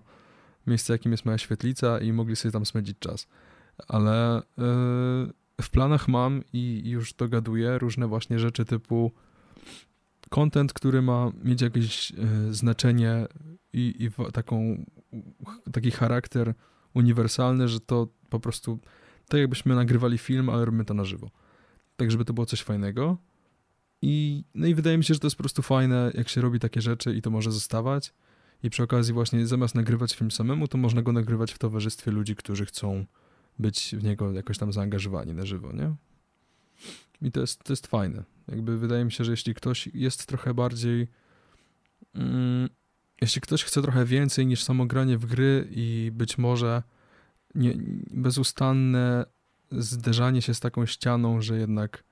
miejsca, 0.67 0.93
jakim 0.93 1.11
jest 1.11 1.25
moja 1.25 1.37
świetlica 1.37 1.99
i 1.99 2.13
mogli 2.13 2.35
sobie 2.35 2.51
tam 2.51 2.65
spędzić 2.65 2.99
czas. 2.99 3.27
Ale 3.87 4.37
e, 4.37 4.41
w 5.61 5.69
planach 5.71 6.07
mam 6.07 6.41
i 6.53 6.81
już 6.85 7.13
dogaduję 7.13 7.77
różne 7.77 8.07
właśnie 8.07 8.39
rzeczy 8.39 8.65
typu 8.65 9.11
content, 10.29 10.73
który 10.73 11.01
ma 11.01 11.31
mieć 11.43 11.61
jakieś 11.61 12.11
e, 12.11 12.15
znaczenie 12.53 13.27
i, 13.73 13.95
i 13.99 14.09
w- 14.09 14.31
taką, 14.33 14.85
taki 15.71 15.91
charakter 15.91 16.53
uniwersalny, 16.93 17.67
że 17.67 17.79
to 17.79 18.07
po 18.29 18.39
prostu 18.39 18.79
tak 19.27 19.39
jakbyśmy 19.39 19.75
nagrywali 19.75 20.17
film, 20.17 20.49
ale 20.49 20.65
robimy 20.65 20.85
to 20.85 20.93
na 20.93 21.03
żywo. 21.03 21.29
Tak, 21.95 22.11
żeby 22.11 22.25
to 22.25 22.33
było 22.33 22.45
coś 22.45 22.61
fajnego. 22.61 23.17
I, 24.01 24.43
no 24.55 24.67
i 24.67 24.75
wydaje 24.75 24.97
mi 24.97 25.03
się, 25.03 25.13
że 25.13 25.19
to 25.19 25.27
jest 25.27 25.37
po 25.37 25.43
prostu 25.43 25.61
fajne, 25.61 26.11
jak 26.13 26.29
się 26.29 26.41
robi 26.41 26.59
takie 26.59 26.81
rzeczy 26.81 27.15
i 27.15 27.21
to 27.21 27.29
może 27.29 27.51
zostawać. 27.51 28.13
I 28.63 28.69
przy 28.69 28.83
okazji 28.83 29.13
właśnie 29.13 29.47
zamiast 29.47 29.75
nagrywać 29.75 30.15
film 30.15 30.31
samemu, 30.31 30.67
to 30.67 30.77
można 30.77 31.01
go 31.01 31.11
nagrywać 31.11 31.51
w 31.51 31.57
towarzystwie 31.57 32.11
ludzi, 32.11 32.35
którzy 32.35 32.65
chcą 32.65 33.05
być 33.59 33.95
w 33.97 34.03
niego 34.03 34.31
jakoś 34.31 34.57
tam 34.57 34.73
zaangażowani 34.73 35.33
na 35.33 35.45
żywo, 35.45 35.71
nie? 35.73 35.95
I 37.21 37.31
to 37.31 37.41
jest, 37.41 37.63
to 37.63 37.73
jest 37.73 37.87
fajne. 37.87 38.23
Jakby 38.47 38.77
wydaje 38.77 39.05
mi 39.05 39.11
się, 39.11 39.23
że 39.23 39.31
jeśli 39.31 39.53
ktoś 39.53 39.89
jest 39.93 40.25
trochę 40.25 40.53
bardziej. 40.53 41.07
Mm, 42.13 42.69
jeśli 43.21 43.41
ktoś 43.41 43.63
chce 43.63 43.81
trochę 43.81 44.05
więcej 44.05 44.45
niż 44.45 44.63
samo 44.63 44.85
granie 44.85 45.17
w 45.17 45.25
gry 45.25 45.67
i 45.71 46.11
być 46.13 46.37
może 46.37 46.83
nie, 47.55 47.73
bezustanne 48.11 49.25
zderzanie 49.71 50.41
się 50.41 50.53
z 50.53 50.59
taką 50.59 50.85
ścianą, 50.85 51.41
że 51.41 51.57
jednak 51.57 52.03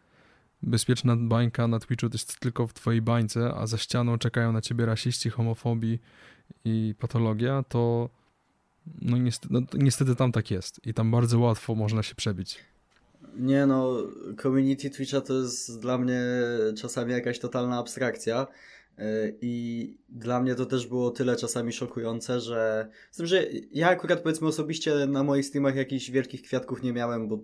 bezpieczna 0.61 1.15
bańka 1.15 1.67
na 1.67 1.79
Twitchu 1.79 2.09
to 2.09 2.15
jest 2.15 2.39
tylko 2.39 2.67
w 2.67 2.73
twojej 2.73 3.01
bańce, 3.01 3.53
a 3.53 3.67
za 3.67 3.77
ścianą 3.77 4.17
czekają 4.17 4.51
na 4.51 4.61
ciebie 4.61 4.85
rasiści, 4.85 5.29
homofobii 5.29 5.99
i 6.65 6.95
patologia, 6.99 7.63
to 7.69 8.09
no 9.01 9.17
niestety, 9.17 9.53
no, 9.53 9.61
niestety 9.73 10.15
tam 10.15 10.31
tak 10.31 10.51
jest 10.51 10.87
i 10.87 10.93
tam 10.93 11.11
bardzo 11.11 11.39
łatwo 11.39 11.75
można 11.75 12.03
się 12.03 12.15
przebić. 12.15 12.59
Nie 13.35 13.65
no, 13.65 13.97
community 14.41 14.89
Twitcha 14.89 15.21
to 15.21 15.33
jest 15.33 15.79
dla 15.79 15.97
mnie 15.97 16.21
czasami 16.77 17.11
jakaś 17.11 17.39
totalna 17.39 17.77
abstrakcja. 17.77 18.47
yy, 18.97 19.03
I 19.41 19.97
dla 20.09 20.41
mnie 20.41 20.55
to 20.55 20.65
też 20.65 20.87
było 20.87 21.11
tyle 21.11 21.35
czasami 21.35 21.73
szokujące, 21.73 22.39
że 22.39 22.89
z 23.11 23.17
tym, 23.17 23.25
że 23.25 23.45
ja 23.71 23.89
akurat 23.89 24.21
powiedzmy 24.21 24.47
osobiście 24.47 24.95
na 25.07 25.23
moich 25.23 25.45
streamach 25.45 25.75
jakichś 25.75 26.11
wielkich 26.11 26.41
kwiatków 26.41 26.83
nie 26.83 26.93
miałem, 26.93 27.27
bo 27.27 27.39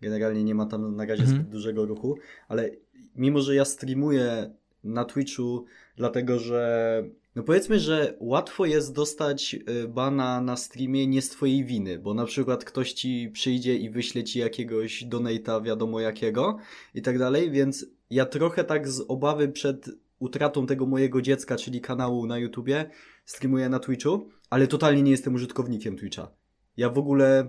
generalnie 0.00 0.44
nie 0.44 0.54
ma 0.54 0.66
tam 0.66 0.96
na 0.96 1.06
razie 1.06 1.22
Mhm. 1.22 1.40
zbyt 1.40 1.48
dużego 1.52 1.86
ruchu, 1.86 2.16
ale 2.48 2.70
mimo, 3.16 3.40
że 3.40 3.54
ja 3.54 3.64
streamuję 3.64 4.54
na 4.84 5.04
Twitchu, 5.04 5.64
dlatego 5.96 6.38
że 6.38 7.04
no 7.36 7.42
powiedzmy, 7.42 7.78
że 7.80 8.14
łatwo 8.20 8.66
jest 8.66 8.94
dostać 8.94 9.56
y, 9.84 9.88
bana 9.88 10.40
na 10.40 10.56
streamie 10.56 11.06
nie 11.06 11.22
z 11.22 11.28
twojej 11.28 11.64
winy, 11.64 11.98
bo 11.98 12.14
na 12.14 12.24
przykład 12.24 12.64
ktoś 12.64 12.92
ci 12.92 13.30
przyjdzie 13.32 13.76
i 13.76 13.90
wyśle 13.90 14.24
ci 14.24 14.38
jakiegoś 14.38 15.04
donate'a 15.04 15.62
wiadomo 15.62 16.00
jakiego 16.00 16.56
i 16.94 17.02
tak 17.02 17.18
dalej, 17.18 17.50
więc 17.50 17.86
ja 18.10 18.26
trochę 18.26 18.64
tak 18.64 18.88
z 18.88 19.04
obawy 19.08 19.48
przed 19.48 19.90
utratą 20.18 20.66
tego 20.66 20.86
mojego 20.86 21.22
dziecka, 21.22 21.56
czyli 21.56 21.80
kanału 21.80 22.26
na 22.26 22.38
YouTubie, 22.38 22.90
streamuję 23.24 23.68
na 23.68 23.78
Twitchu, 23.78 24.28
ale 24.50 24.66
totalnie 24.66 25.02
nie 25.02 25.10
jestem 25.10 25.34
użytkownikiem 25.34 25.96
Twitcha. 25.96 26.30
Ja 26.76 26.90
w 26.90 26.98
ogóle 26.98 27.48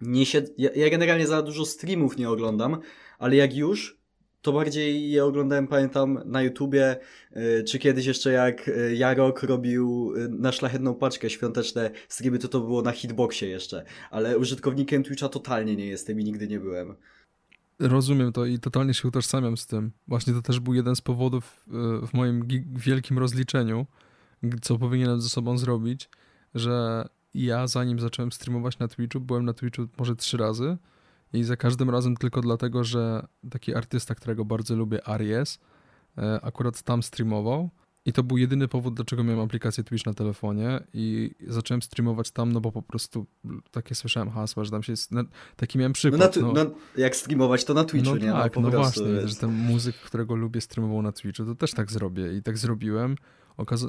nie 0.00 0.26
siedzę, 0.26 0.52
ja, 0.58 0.70
ja 0.76 0.90
generalnie 0.90 1.26
za 1.26 1.42
dużo 1.42 1.66
streamów 1.66 2.16
nie 2.16 2.30
oglądam, 2.30 2.80
ale 3.18 3.36
jak 3.36 3.56
już, 3.56 4.00
to 4.42 4.52
bardziej 4.52 5.10
je 5.10 5.24
oglądałem, 5.24 5.68
pamiętam, 5.68 6.18
na 6.24 6.42
YouTubie, 6.42 6.96
y, 7.36 7.64
czy 7.64 7.78
kiedyś 7.78 8.06
jeszcze 8.06 8.32
jak 8.32 8.68
y, 8.68 8.94
Jarok 8.96 9.42
robił 9.42 10.12
y, 10.16 10.28
na 10.28 10.52
szlachetną 10.52 10.94
paczkę 10.94 11.30
świąteczne 11.30 11.90
streamy, 12.08 12.38
to 12.38 12.48
to 12.48 12.60
było 12.60 12.82
na 12.82 12.92
hitboxie 12.92 13.48
jeszcze, 13.48 13.84
ale 14.10 14.38
użytkownikiem 14.38 15.02
Twitcha 15.02 15.28
totalnie 15.28 15.76
nie 15.76 15.86
jestem 15.86 16.20
i 16.20 16.24
nigdy 16.24 16.48
nie 16.48 16.60
byłem. 16.60 16.94
Rozumiem 17.78 18.32
to 18.32 18.44
i 18.44 18.58
totalnie 18.58 18.94
się 18.94 19.08
utożsamiam 19.08 19.56
z 19.56 19.66
tym. 19.66 19.92
Właśnie 20.08 20.32
to 20.32 20.42
też 20.42 20.60
był 20.60 20.74
jeden 20.74 20.96
z 20.96 21.00
powodów 21.00 21.64
w 22.06 22.08
moim 22.12 22.48
wielkim 22.76 23.18
rozliczeniu, 23.18 23.86
co 24.62 24.78
powinienem 24.78 25.20
ze 25.20 25.28
sobą 25.28 25.58
zrobić, 25.58 26.08
że 26.54 27.04
ja 27.34 27.66
zanim 27.66 28.00
zacząłem 28.00 28.32
streamować 28.32 28.78
na 28.78 28.88
Twitchu, 28.88 29.20
byłem 29.20 29.44
na 29.44 29.52
Twitchu 29.52 29.86
może 29.98 30.16
trzy 30.16 30.36
razy 30.36 30.76
i 31.32 31.44
za 31.44 31.56
każdym 31.56 31.90
razem 31.90 32.16
tylko 32.16 32.40
dlatego, 32.40 32.84
że 32.84 33.26
taki 33.50 33.74
artysta, 33.74 34.14
którego 34.14 34.44
bardzo 34.44 34.76
lubię, 34.76 35.08
Aries, 35.08 35.58
e, 36.18 36.40
akurat 36.42 36.82
tam 36.82 37.02
streamował 37.02 37.70
i 38.06 38.12
to 38.12 38.22
był 38.22 38.38
jedyny 38.38 38.68
powód, 38.68 38.94
dlaczego 38.94 39.24
miałem 39.24 39.40
aplikację 39.40 39.84
Twitch 39.84 40.06
na 40.06 40.14
telefonie 40.14 40.80
i 40.94 41.30
zacząłem 41.46 41.82
streamować 41.82 42.30
tam, 42.30 42.52
no 42.52 42.60
bo 42.60 42.72
po 42.72 42.82
prostu 42.82 43.26
takie 43.70 43.94
słyszałem 43.94 44.30
hasła, 44.30 44.64
że 44.64 44.70
tam 44.70 44.82
się... 44.82 44.94
No, 45.10 45.22
taki 45.56 45.78
miałem 45.78 45.90
No, 45.90 45.94
przykład. 45.94 46.20
na, 46.20 46.28
tu- 46.28 46.52
no, 46.52 46.66
jak 46.96 47.16
streamować 47.16 47.64
to 47.64 47.74
na 47.74 47.84
Twitchu, 47.84 48.14
no 48.14 48.20
nie? 48.20 48.32
tak, 48.32 48.52
po 48.52 48.60
no 48.60 48.70
prostu, 48.70 49.04
właśnie, 49.04 49.28
że 49.28 49.34
ten 49.34 49.50
muzyk, 49.52 49.96
którego 49.96 50.34
lubię, 50.34 50.60
streamował 50.60 51.02
na 51.02 51.12
Twitchu, 51.12 51.44
to 51.44 51.54
też 51.54 51.70
tak 51.70 51.92
zrobię 51.92 52.36
i 52.36 52.42
tak 52.42 52.58
zrobiłem. 52.58 53.16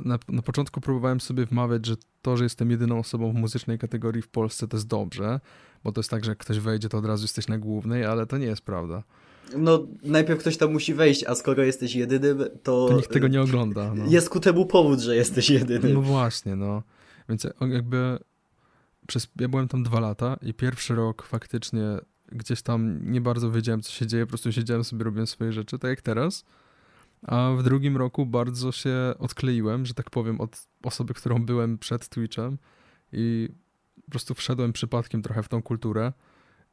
Na, 0.06 0.20
na 0.30 0.42
początku 0.42 0.82
próbowałem 0.82 1.22
sobie 1.22 1.46
wmawiać, 1.46 1.86
że 1.86 1.96
to, 2.22 2.38
że 2.38 2.44
jestem 2.44 2.72
jedyną 2.72 3.00
osobą 3.00 3.32
w 3.32 3.36
muzycznej 3.36 3.80
kategorii 3.80 4.22
w 4.22 4.28
Polsce, 4.28 4.68
to 4.68 4.78
jest 4.78 4.88
dobrze, 4.88 5.40
bo 5.84 5.92
to 5.92 6.00
jest 6.02 6.10
tak, 6.10 6.26
że 6.26 6.32
jak 6.32 6.38
ktoś 6.38 6.60
wejdzie, 6.60 6.90
to 6.90 6.98
od 6.98 7.06
razu 7.06 7.24
jesteś 7.24 7.48
na 7.48 7.58
głównej, 7.58 8.06
ale 8.06 8.26
to 8.26 8.38
nie 8.38 8.46
jest 8.46 8.62
prawda. 8.62 9.04
No, 9.58 9.88
najpierw 10.04 10.40
ktoś 10.40 10.58
tam 10.58 10.74
musi 10.74 10.94
wejść, 10.94 11.24
a 11.24 11.36
skoro 11.36 11.64
jesteś 11.64 11.96
jedynym, 11.96 12.44
to... 12.64 12.88
To 12.88 12.96
nikt 12.96 13.14
tego 13.14 13.28
nie 13.28 13.42
ogląda. 13.42 13.94
No. 13.96 14.06
Jest 14.08 14.30
ku 14.30 14.40
temu 14.40 14.66
powód, 14.66 15.00
że 15.00 15.16
jesteś 15.16 15.50
jedynym. 15.50 15.94
No 15.94 16.02
właśnie, 16.02 16.56
no. 16.56 16.84
Więc 17.30 17.44
ja- 17.44 17.68
jakby 17.68 18.20
przez, 19.08 19.28
ja 19.40 19.48
byłem 19.50 19.68
tam 19.68 19.84
dwa 19.84 20.00
lata 20.00 20.38
i 20.42 20.54
pierwszy 20.54 20.96
rok 20.96 21.24
faktycznie 21.24 21.82
gdzieś 22.32 22.62
tam 22.62 23.12
nie 23.12 23.22
bardzo 23.22 23.52
wiedziałem, 23.52 23.82
co 23.82 23.92
się 23.92 24.08
dzieje, 24.08 24.26
po 24.26 24.30
prostu 24.30 24.52
siedziałem 24.52 24.84
sobie, 24.84 25.04
robiłem 25.04 25.28
swoje 25.28 25.54
rzeczy, 25.54 25.80
tak 25.80 25.90
jak 25.90 26.02
teraz. 26.02 26.44
A 27.28 27.52
w 27.58 27.64
drugim 27.64 27.98
roku 27.98 28.26
bardzo 28.26 28.72
się 28.72 29.14
odkleiłem, 29.20 29.86
że 29.86 29.94
tak 29.94 30.10
powiem, 30.10 30.42
od 30.42 30.68
osoby, 30.84 31.14
którą 31.14 31.46
byłem 31.46 31.78
przed 31.78 32.10
Twitchem 32.10 32.58
i 33.12 33.50
po 34.06 34.12
prostu 34.12 34.34
wszedłem 34.34 34.74
przypadkiem 34.74 35.22
trochę 35.22 35.44
w 35.44 35.50
tą 35.50 35.62
kulturę 35.62 36.14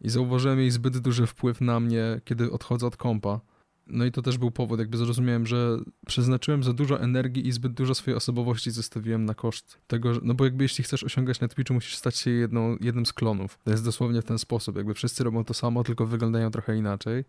i 0.00 0.10
zauważyłem 0.10 0.58
jej 0.58 0.70
zbyt 0.70 0.98
duży 0.98 1.26
wpływ 1.26 1.60
na 1.60 1.80
mnie, 1.80 2.20
kiedy 2.24 2.52
odchodzę 2.52 2.86
od 2.86 2.96
kompa. 2.96 3.40
No 3.86 4.04
i 4.04 4.12
to 4.12 4.22
też 4.22 4.38
był 4.38 4.50
powód, 4.50 4.78
jakby 4.78 4.96
zrozumiałem, 4.96 5.46
że 5.46 5.78
przeznaczyłem 6.06 6.62
za 6.62 6.72
dużo 6.72 7.00
energii 7.00 7.48
i 7.48 7.52
zbyt 7.52 7.72
dużo 7.72 7.94
swojej 7.94 8.16
osobowości 8.16 8.70
zostawiłem 8.70 9.24
na 9.24 9.34
koszt 9.34 9.78
tego, 9.86 10.12
no 10.22 10.34
bo 10.34 10.44
jakby 10.44 10.64
jeśli 10.64 10.84
chcesz 10.84 11.04
osiągać 11.04 11.40
na 11.40 11.48
Twitchu, 11.48 11.74
musisz 11.74 11.96
stać 11.96 12.16
się 12.16 12.30
jedną, 12.30 12.76
jednym 12.80 13.06
z 13.06 13.12
klonów. 13.12 13.58
To 13.64 13.70
jest 13.70 13.84
dosłownie 13.84 14.22
w 14.22 14.24
ten 14.24 14.38
sposób, 14.38 14.76
jakby 14.76 14.94
wszyscy 14.94 15.24
robią 15.24 15.44
to 15.44 15.54
samo, 15.54 15.84
tylko 15.84 16.06
wyglądają 16.06 16.50
trochę 16.50 16.76
inaczej 16.76 17.24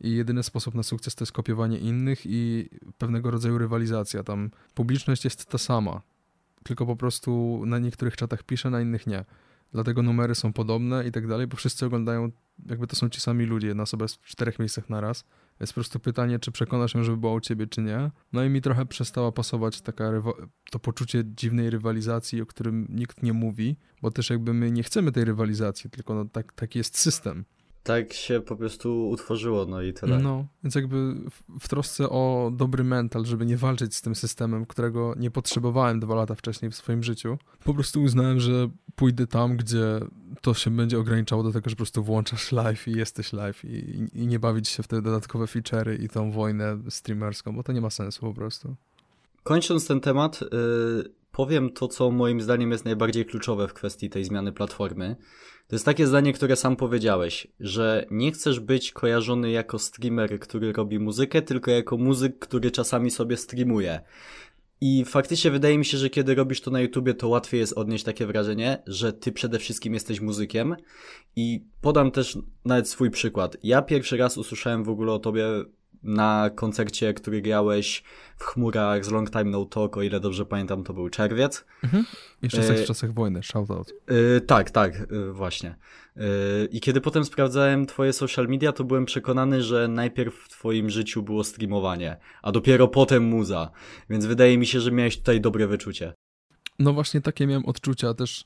i 0.00 0.14
jedyny 0.14 0.42
sposób 0.42 0.74
na 0.74 0.82
sukces 0.82 1.14
to 1.14 1.22
jest 1.22 1.32
kopiowanie 1.32 1.78
innych 1.78 2.20
i 2.24 2.68
pewnego 2.98 3.30
rodzaju 3.30 3.58
rywalizacja. 3.58 4.22
Tam 4.22 4.50
publiczność 4.74 5.24
jest 5.24 5.46
ta 5.46 5.58
sama, 5.58 6.02
tylko 6.64 6.86
po 6.86 6.96
prostu 6.96 7.62
na 7.66 7.78
niektórych 7.78 8.16
czatach 8.16 8.42
pisze, 8.42 8.70
na 8.70 8.80
innych 8.80 9.06
nie. 9.06 9.24
Dlatego 9.72 10.02
numery 10.02 10.34
są 10.34 10.52
podobne 10.52 11.06
i 11.06 11.12
tak 11.12 11.26
dalej, 11.26 11.46
bo 11.46 11.56
wszyscy 11.56 11.86
oglądają, 11.86 12.30
jakby 12.66 12.86
to 12.86 12.96
są 12.96 13.08
ci 13.08 13.20
sami 13.20 13.44
ludzie, 13.44 13.68
jedna 13.68 13.82
osoba 13.82 14.04
jest 14.04 14.16
w 14.16 14.24
czterech 14.24 14.58
miejscach 14.58 14.90
na 14.90 15.00
raz, 15.00 15.24
Jest 15.60 15.72
po 15.72 15.74
prostu 15.74 16.00
pytanie, 16.00 16.38
czy 16.38 16.52
przekonasz 16.52 16.94
ją, 16.94 17.02
żeby 17.02 17.16
była 17.16 17.32
u 17.32 17.40
ciebie, 17.40 17.66
czy 17.66 17.82
nie. 17.82 18.10
No 18.32 18.44
i 18.44 18.48
mi 18.48 18.60
trochę 18.60 18.86
przestała 18.86 19.32
pasować 19.32 19.80
taka 19.80 20.10
to 20.70 20.78
poczucie 20.78 21.24
dziwnej 21.24 21.70
rywalizacji, 21.70 22.42
o 22.42 22.46
którym 22.46 22.86
nikt 22.88 23.22
nie 23.22 23.32
mówi, 23.32 23.76
bo 24.02 24.10
też 24.10 24.30
jakby 24.30 24.54
my 24.54 24.70
nie 24.70 24.82
chcemy 24.82 25.12
tej 25.12 25.24
rywalizacji, 25.24 25.90
tylko 25.90 26.14
no 26.14 26.24
tak, 26.24 26.52
taki 26.52 26.78
jest 26.78 26.98
system 26.98 27.44
tak 27.82 28.12
się 28.12 28.40
po 28.40 28.56
prostu 28.56 29.08
utworzyło, 29.08 29.66
no 29.66 29.82
i 29.82 29.92
tyle. 29.92 30.18
No, 30.18 30.46
więc 30.64 30.74
jakby 30.74 31.14
w, 31.30 31.60
w, 31.60 31.68
trosce 31.68 32.10
o 32.10 32.52
dobry 32.54 32.84
mental, 32.84 33.24
żeby 33.24 33.46
nie 33.46 33.56
walczyć 33.56 33.94
z 33.94 34.02
tym 34.02 34.14
systemem, 34.14 34.66
którego 34.66 35.14
nie 35.18 35.30
potrzebowałem 35.30 36.00
dwa 36.00 36.14
lata 36.14 36.34
wcześniej 36.34 36.70
w 36.70 36.74
swoim 36.74 37.02
życiu, 37.02 37.38
po 37.64 37.74
prostu 37.74 38.02
uznałem, 38.02 38.40
że 38.40 38.70
pójdę 38.94 39.26
tam, 39.26 39.56
gdzie 39.56 40.00
to 40.40 40.54
się 40.54 40.70
będzie 40.70 40.98
ograniczało 40.98 41.42
do 41.42 41.52
tego, 41.52 41.70
że 41.70 41.76
po 41.76 41.78
prostu 41.78 42.02
włączasz 42.02 42.52
live 42.52 42.88
i 42.88 42.92
jesteś 42.92 43.32
live 43.32 43.64
i, 43.64 44.08
i 44.14 44.26
nie 44.26 44.38
bawić 44.38 44.68
się 44.68 44.82
w 44.82 44.88
te 44.88 45.02
dodatkowe 45.02 45.44
feature'y 45.44 46.02
i 46.02 46.08
tą 46.08 46.32
wojnę 46.32 46.78
streamerską, 46.88 47.56
bo 47.56 47.62
to 47.62 47.72
nie 47.72 47.80
ma 47.80 47.90
sensu 47.90 48.20
po 48.20 48.34
prostu. 48.34 48.76
Kończąc 49.42 49.86
ten 49.86 50.00
temat, 50.00 50.40
yy, 50.40 51.19
powiem 51.40 51.70
to, 51.72 51.88
co 51.88 52.10
moim 52.10 52.40
zdaniem 52.40 52.70
jest 52.70 52.84
najbardziej 52.84 53.26
kluczowe 53.26 53.68
w 53.68 53.74
kwestii 53.74 54.10
tej 54.10 54.24
zmiany 54.24 54.52
platformy. 54.52 55.16
To 55.68 55.74
jest 55.76 55.84
takie 55.84 56.06
zdanie, 56.06 56.32
które 56.32 56.56
sam 56.56 56.76
powiedziałeś, 56.76 57.46
że 57.60 58.06
nie 58.10 58.32
chcesz 58.32 58.60
być 58.60 58.92
kojarzony 58.92 59.50
jako 59.50 59.78
streamer, 59.78 60.40
który 60.40 60.72
robi 60.72 60.98
muzykę, 60.98 61.42
tylko 61.42 61.70
jako 61.70 61.96
muzyk, 61.96 62.38
który 62.38 62.70
czasami 62.70 63.10
sobie 63.10 63.36
streamuje. 63.36 64.00
I 64.80 65.04
faktycznie 65.04 65.50
wydaje 65.50 65.78
mi 65.78 65.84
się, 65.84 65.98
że 65.98 66.10
kiedy 66.10 66.34
robisz 66.34 66.60
to 66.60 66.70
na 66.70 66.80
YouTubie, 66.80 67.14
to 67.14 67.28
łatwiej 67.28 67.60
jest 67.60 67.72
odnieść 67.72 68.04
takie 68.04 68.26
wrażenie, 68.26 68.82
że 68.86 69.12
ty 69.12 69.32
przede 69.32 69.58
wszystkim 69.58 69.94
jesteś 69.94 70.20
muzykiem. 70.20 70.76
I 71.36 71.64
podam 71.80 72.10
też 72.10 72.38
nawet 72.64 72.88
swój 72.88 73.10
przykład. 73.10 73.56
Ja 73.62 73.82
pierwszy 73.82 74.16
raz 74.16 74.38
usłyszałem 74.38 74.84
w 74.84 74.88
ogóle 74.88 75.12
o 75.12 75.18
tobie 75.18 75.44
na 76.02 76.50
koncercie, 76.54 77.14
który 77.14 77.42
grałeś 77.42 78.02
w 78.36 78.44
chmurach 78.44 79.04
z 79.04 79.10
Long 79.10 79.30
Time 79.30 79.44
No 79.44 79.64
Talk, 79.64 79.96
o 79.96 80.02
ile 80.02 80.20
dobrze 80.20 80.46
pamiętam, 80.46 80.84
to 80.84 80.94
był 80.94 81.08
czerwiec. 81.08 81.64
Mhm. 81.84 82.04
Jeszcze 82.42 82.60
e... 82.60 82.74
w 82.74 82.86
czasach 82.86 83.14
wojny, 83.14 83.42
shoutout. 83.42 83.92
E, 84.06 84.40
tak, 84.40 84.70
tak, 84.70 84.94
e, 84.94 85.32
właśnie. 85.32 85.74
E, 86.16 86.22
I 86.70 86.80
kiedy 86.80 87.00
potem 87.00 87.24
sprawdzałem 87.24 87.86
twoje 87.86 88.12
social 88.12 88.48
media, 88.48 88.72
to 88.72 88.84
byłem 88.84 89.04
przekonany, 89.04 89.62
że 89.62 89.88
najpierw 89.88 90.34
w 90.34 90.48
twoim 90.48 90.90
życiu 90.90 91.22
było 91.22 91.44
streamowanie, 91.44 92.16
a 92.42 92.52
dopiero 92.52 92.88
potem 92.88 93.24
muza. 93.24 93.70
Więc 94.10 94.26
wydaje 94.26 94.58
mi 94.58 94.66
się, 94.66 94.80
że 94.80 94.92
miałeś 94.92 95.18
tutaj 95.18 95.40
dobre 95.40 95.66
wyczucie. 95.66 96.12
No 96.78 96.92
właśnie 96.92 97.20
takie 97.20 97.46
miałem 97.46 97.66
odczucia 97.66 98.14
też. 98.14 98.44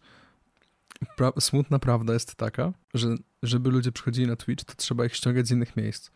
Pra 1.16 1.32
smutna 1.40 1.78
prawda 1.78 2.12
jest 2.12 2.36
taka, 2.36 2.72
że 2.94 3.14
żeby 3.42 3.70
ludzie 3.70 3.92
przychodzili 3.92 4.26
na 4.26 4.36
Twitch, 4.36 4.64
to 4.64 4.74
trzeba 4.76 5.04
ich 5.04 5.14
ściągać 5.14 5.46
z 5.46 5.50
innych 5.50 5.76
miejsc. 5.76 6.10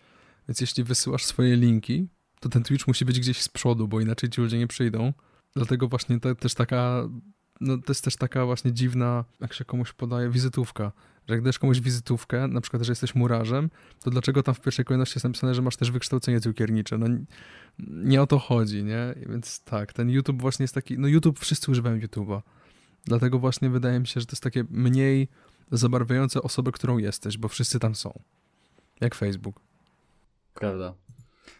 Więc 0.49 0.61
jeśli 0.61 0.85
wysyłasz 0.85 1.25
swoje 1.25 1.57
linki, 1.57 2.09
to 2.41 2.49
ten 2.49 2.63
Twitch 2.63 2.87
musi 2.87 3.05
być 3.05 3.21
gdzieś 3.21 3.43
z 3.43 3.49
przodu, 3.49 3.89
bo 3.89 4.01
inaczej 4.01 4.31
ci 4.31 4.41
ludzie 4.41 4.59
nie 4.59 4.67
przyjdą. 4.67 5.13
Dlatego 5.57 5.89
właśnie 5.89 6.21
to 6.21 6.35
też 6.35 6.55
taka, 6.55 7.09
no 7.61 7.79
to 7.79 7.85
jest 7.89 8.05
też 8.05 8.17
taka 8.17 8.47
właśnie 8.47 8.73
dziwna, 8.73 9.25
jak 9.41 9.53
się 9.53 9.65
komuś 9.65 9.93
podaje, 9.93 10.31
wizytówka. 10.31 10.93
Że 11.29 11.35
jak 11.35 11.43
dasz 11.43 11.59
komuś 11.59 11.81
wizytówkę, 11.81 12.49
na 12.49 12.61
przykład, 12.61 12.83
że 12.83 12.93
jesteś 12.93 13.15
murarzem, 13.15 13.71
to 14.03 14.11
dlaczego 14.11 14.43
tam 14.43 14.55
w 14.55 14.61
pierwszej 14.61 14.85
kolejności 14.85 15.17
jest 15.17 15.25
napisane, 15.25 15.55
że 15.55 15.63
masz 15.63 15.77
też 15.77 15.91
wykształcenie 15.91 16.41
cukiernicze? 16.41 16.99
No 16.99 17.07
nie 17.79 18.23
o 18.23 18.27
to 18.27 18.39
chodzi, 18.39 18.85
nie? 18.85 19.15
Więc 19.29 19.61
tak, 19.65 19.93
ten 19.93 20.11
YouTube 20.11 20.41
właśnie 20.41 20.65
jest 20.65 20.75
taki, 20.75 20.99
no 20.99 21.09
YouTube, 21.09 21.39
wszyscy 21.39 21.71
używają 21.71 21.99
YouTube'a. 21.99 22.43
Dlatego 23.05 23.39
właśnie 23.39 23.71
wydaje 23.71 24.01
mi 24.01 24.07
się, 24.07 24.21
że 24.21 24.27
to 24.27 24.33
jest 24.33 24.43
takie 24.43 24.65
mniej 24.71 25.29
zabarwiające 25.73 26.43
osobę, 26.43 26.73
którą 26.73 26.99
jesteś, 26.99 27.39
bo 27.39 27.49
wszyscy 27.49 27.79
tam 27.79 27.95
są. 27.95 28.21
Jak 29.01 29.15
Facebook. 29.15 29.68
Prawda. 30.61 30.95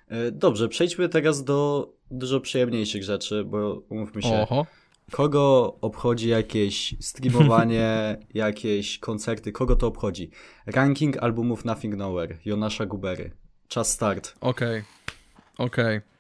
E, 0.09 0.31
dobrze, 0.31 0.69
przejdźmy 0.69 1.09
teraz 1.09 1.45
do 1.45 1.89
dużo 2.11 2.41
przyjemniejszych 2.41 3.03
rzeczy, 3.05 3.45
bo 3.45 3.83
umówmy 3.89 4.23
się. 4.23 4.41
Oho. 4.43 4.67
Kogo 5.11 5.77
obchodzi 5.81 6.29
jakieś 6.29 6.95
streamowanie, 7.01 8.17
jakieś 8.35 8.99
koncerty? 8.99 9.53
Kogo 9.53 9.77
to 9.77 9.87
obchodzi? 9.87 10.31
Ranking 10.67 11.23
albumów 11.23 11.65
Nothing 11.65 11.97
Nowhere, 11.97 12.39
Jonasza 12.45 12.87
Gubery. 12.87 13.31
Czas 13.69 13.93
start. 13.93 14.35
Okej, 14.41 14.69
okay. 14.79 15.67
okej. 15.67 15.97
Okay. 15.97 16.18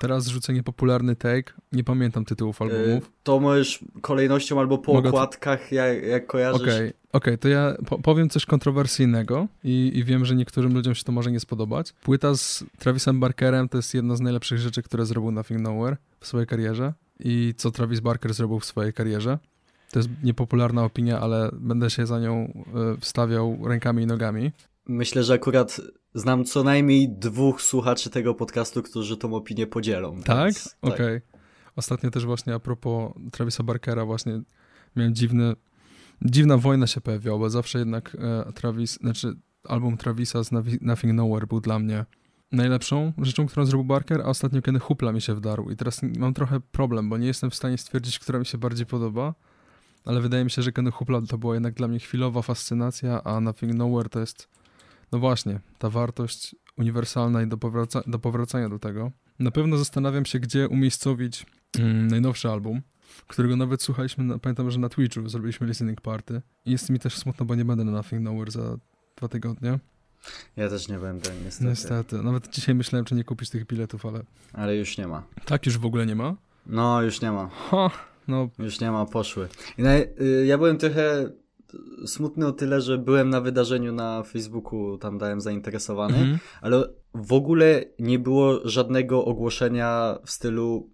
Teraz 0.00 0.26
rzucę 0.26 0.52
niepopularny 0.52 1.16
take. 1.16 1.52
Nie 1.72 1.84
pamiętam 1.84 2.24
tytułów 2.24 2.62
albumów. 2.62 2.86
Yy, 2.86 3.00
to 3.22 3.40
możesz 3.40 3.84
kolejnością 4.00 4.60
albo 4.60 4.78
po 4.78 4.92
Mogę 4.92 5.08
okładkach, 5.08 5.72
jak, 5.72 6.02
jak 6.02 6.26
kojarzysz. 6.26 6.62
Okej, 6.62 6.74
okay. 6.76 6.92
okay, 7.12 7.38
to 7.38 7.48
ja 7.48 7.74
po 7.86 7.98
powiem 7.98 8.28
coś 8.30 8.46
kontrowersyjnego 8.46 9.46
i, 9.64 9.92
i 9.94 10.04
wiem, 10.04 10.24
że 10.24 10.36
niektórym 10.36 10.74
ludziom 10.74 10.94
się 10.94 11.04
to 11.04 11.12
może 11.12 11.30
nie 11.30 11.40
spodobać. 11.40 11.92
Płyta 11.92 12.34
z 12.34 12.64
Travisem 12.78 13.20
Barkerem 13.20 13.68
to 13.68 13.78
jest 13.78 13.94
jedna 13.94 14.16
z 14.16 14.20
najlepszych 14.20 14.58
rzeczy, 14.58 14.82
które 14.82 15.06
zrobił 15.06 15.30
Nothing 15.30 15.60
Nowhere 15.60 15.96
w 16.20 16.26
swojej 16.26 16.46
karierze 16.46 16.92
i 17.20 17.54
co 17.56 17.70
Travis 17.70 18.00
Barker 18.00 18.34
zrobił 18.34 18.60
w 18.60 18.64
swojej 18.64 18.92
karierze. 18.92 19.38
To 19.90 19.98
jest 19.98 20.08
niepopularna 20.22 20.84
opinia, 20.84 21.20
ale 21.20 21.50
będę 21.52 21.90
się 21.90 22.06
za 22.06 22.20
nią 22.20 22.64
y, 22.94 23.00
wstawiał 23.00 23.58
rękami 23.64 24.02
i 24.02 24.06
nogami. 24.06 24.52
Myślę, 24.88 25.24
że 25.24 25.34
akurat 25.34 25.80
znam 26.14 26.44
co 26.44 26.64
najmniej 26.64 27.08
dwóch 27.08 27.62
słuchaczy 27.62 28.10
tego 28.10 28.34
podcastu, 28.34 28.82
którzy 28.82 29.16
tą 29.16 29.34
opinię 29.34 29.66
podzielą. 29.66 30.22
Tak? 30.22 30.44
Więc, 30.44 30.64
tak. 30.64 30.92
Okej. 30.92 31.16
Okay. 31.16 31.22
Ostatnio 31.76 32.10
też 32.10 32.26
właśnie 32.26 32.54
a 32.54 32.58
propos 32.58 33.12
Travisa 33.32 33.62
Barkera 33.62 34.04
właśnie 34.04 34.42
miałem 34.96 35.14
dziwny, 35.14 35.54
dziwna 36.22 36.56
wojna 36.56 36.86
się 36.86 37.00
pojawiła, 37.00 37.38
bo 37.38 37.50
zawsze 37.50 37.78
jednak 37.78 38.16
e, 38.20 38.52
Travis, 38.52 38.98
znaczy 39.00 39.36
album 39.64 39.96
Travisa 39.96 40.44
z 40.44 40.50
Nothing 40.80 41.14
Nowhere 41.14 41.46
był 41.46 41.60
dla 41.60 41.78
mnie 41.78 42.04
najlepszą 42.52 43.12
rzeczą, 43.18 43.46
którą 43.46 43.66
zrobił 43.66 43.84
Barker, 43.84 44.20
a 44.20 44.24
ostatnio 44.24 44.62
kiedy 44.62 44.78
Hupla 44.78 45.12
mi 45.12 45.20
się 45.20 45.34
wdarł 45.34 45.70
i 45.70 45.76
teraz 45.76 46.00
mam 46.02 46.34
trochę 46.34 46.60
problem, 46.60 47.08
bo 47.08 47.18
nie 47.18 47.26
jestem 47.26 47.50
w 47.50 47.54
stanie 47.54 47.78
stwierdzić, 47.78 48.18
która 48.18 48.38
mi 48.38 48.46
się 48.46 48.58
bardziej 48.58 48.86
podoba, 48.86 49.34
ale 50.04 50.20
wydaje 50.20 50.44
mi 50.44 50.50
się, 50.50 50.62
że 50.62 50.72
Kenny 50.72 50.90
Hupla 50.90 51.20
to 51.28 51.38
była 51.38 51.54
jednak 51.54 51.74
dla 51.74 51.88
mnie 51.88 51.98
chwilowa 51.98 52.42
fascynacja, 52.42 53.24
a 53.24 53.40
Nothing 53.40 53.74
Nowhere 53.74 54.08
to 54.08 54.20
jest 54.20 54.48
no 55.12 55.18
właśnie, 55.18 55.60
ta 55.78 55.90
wartość 55.90 56.56
uniwersalna 56.76 57.42
i 57.42 57.46
do, 57.46 57.58
powraca 57.58 58.02
do 58.06 58.18
powracania 58.18 58.68
do 58.68 58.78
tego. 58.78 59.10
Na 59.38 59.50
pewno 59.50 59.76
zastanawiam 59.76 60.26
się, 60.26 60.38
gdzie 60.38 60.68
umiejscowić 60.68 61.46
mm, 61.78 62.06
najnowszy 62.06 62.48
album, 62.48 62.82
którego 63.26 63.56
nawet 63.56 63.82
słuchaliśmy, 63.82 64.38
pamiętam, 64.38 64.70
że 64.70 64.78
na 64.78 64.88
Twitchu 64.88 65.28
zrobiliśmy 65.28 65.66
listening 65.66 66.00
party. 66.00 66.42
I 66.64 66.70
jest 66.70 66.90
mi 66.90 66.98
też 66.98 67.16
smutno, 67.16 67.46
bo 67.46 67.54
nie 67.54 67.64
będę 67.64 67.84
na 67.84 67.92
Nothing 67.92 68.22
Nowhere 68.22 68.50
za 68.50 68.76
dwa 69.16 69.28
tygodnie. 69.28 69.78
Ja 70.56 70.68
też 70.68 70.88
nie 70.88 70.98
będę, 70.98 71.30
niestety. 71.44 71.70
Niestety. 71.70 72.22
Nawet 72.22 72.48
dzisiaj 72.48 72.74
myślałem, 72.74 73.04
czy 73.04 73.14
nie 73.14 73.24
kupić 73.24 73.50
tych 73.50 73.66
biletów, 73.66 74.06
ale... 74.06 74.22
Ale 74.52 74.76
już 74.76 74.98
nie 74.98 75.08
ma. 75.08 75.22
Tak, 75.44 75.66
już 75.66 75.78
w 75.78 75.86
ogóle 75.86 76.06
nie 76.06 76.14
ma? 76.14 76.36
No, 76.66 77.02
już 77.02 77.20
nie 77.20 77.32
ma. 77.32 77.48
Ha, 77.48 77.90
no. 78.28 78.48
Już 78.58 78.80
nie 78.80 78.90
ma, 78.90 79.06
poszły. 79.06 79.48
I 79.78 79.82
na, 79.82 79.96
y, 79.96 80.44
ja 80.46 80.58
byłem 80.58 80.78
trochę 80.78 81.30
smutny 82.06 82.46
o 82.46 82.52
tyle, 82.52 82.80
że 82.80 82.98
byłem 82.98 83.30
na 83.30 83.40
wydarzeniu 83.40 83.92
na 83.92 84.22
Facebooku, 84.22 84.98
tam 84.98 85.18
dałem 85.18 85.40
zainteresowany, 85.40 86.18
mhm. 86.18 86.38
ale 86.62 86.84
w 87.14 87.32
ogóle 87.32 87.84
nie 87.98 88.18
było 88.18 88.60
żadnego 88.64 89.24
ogłoszenia 89.24 90.18
w 90.24 90.30
stylu 90.30 90.90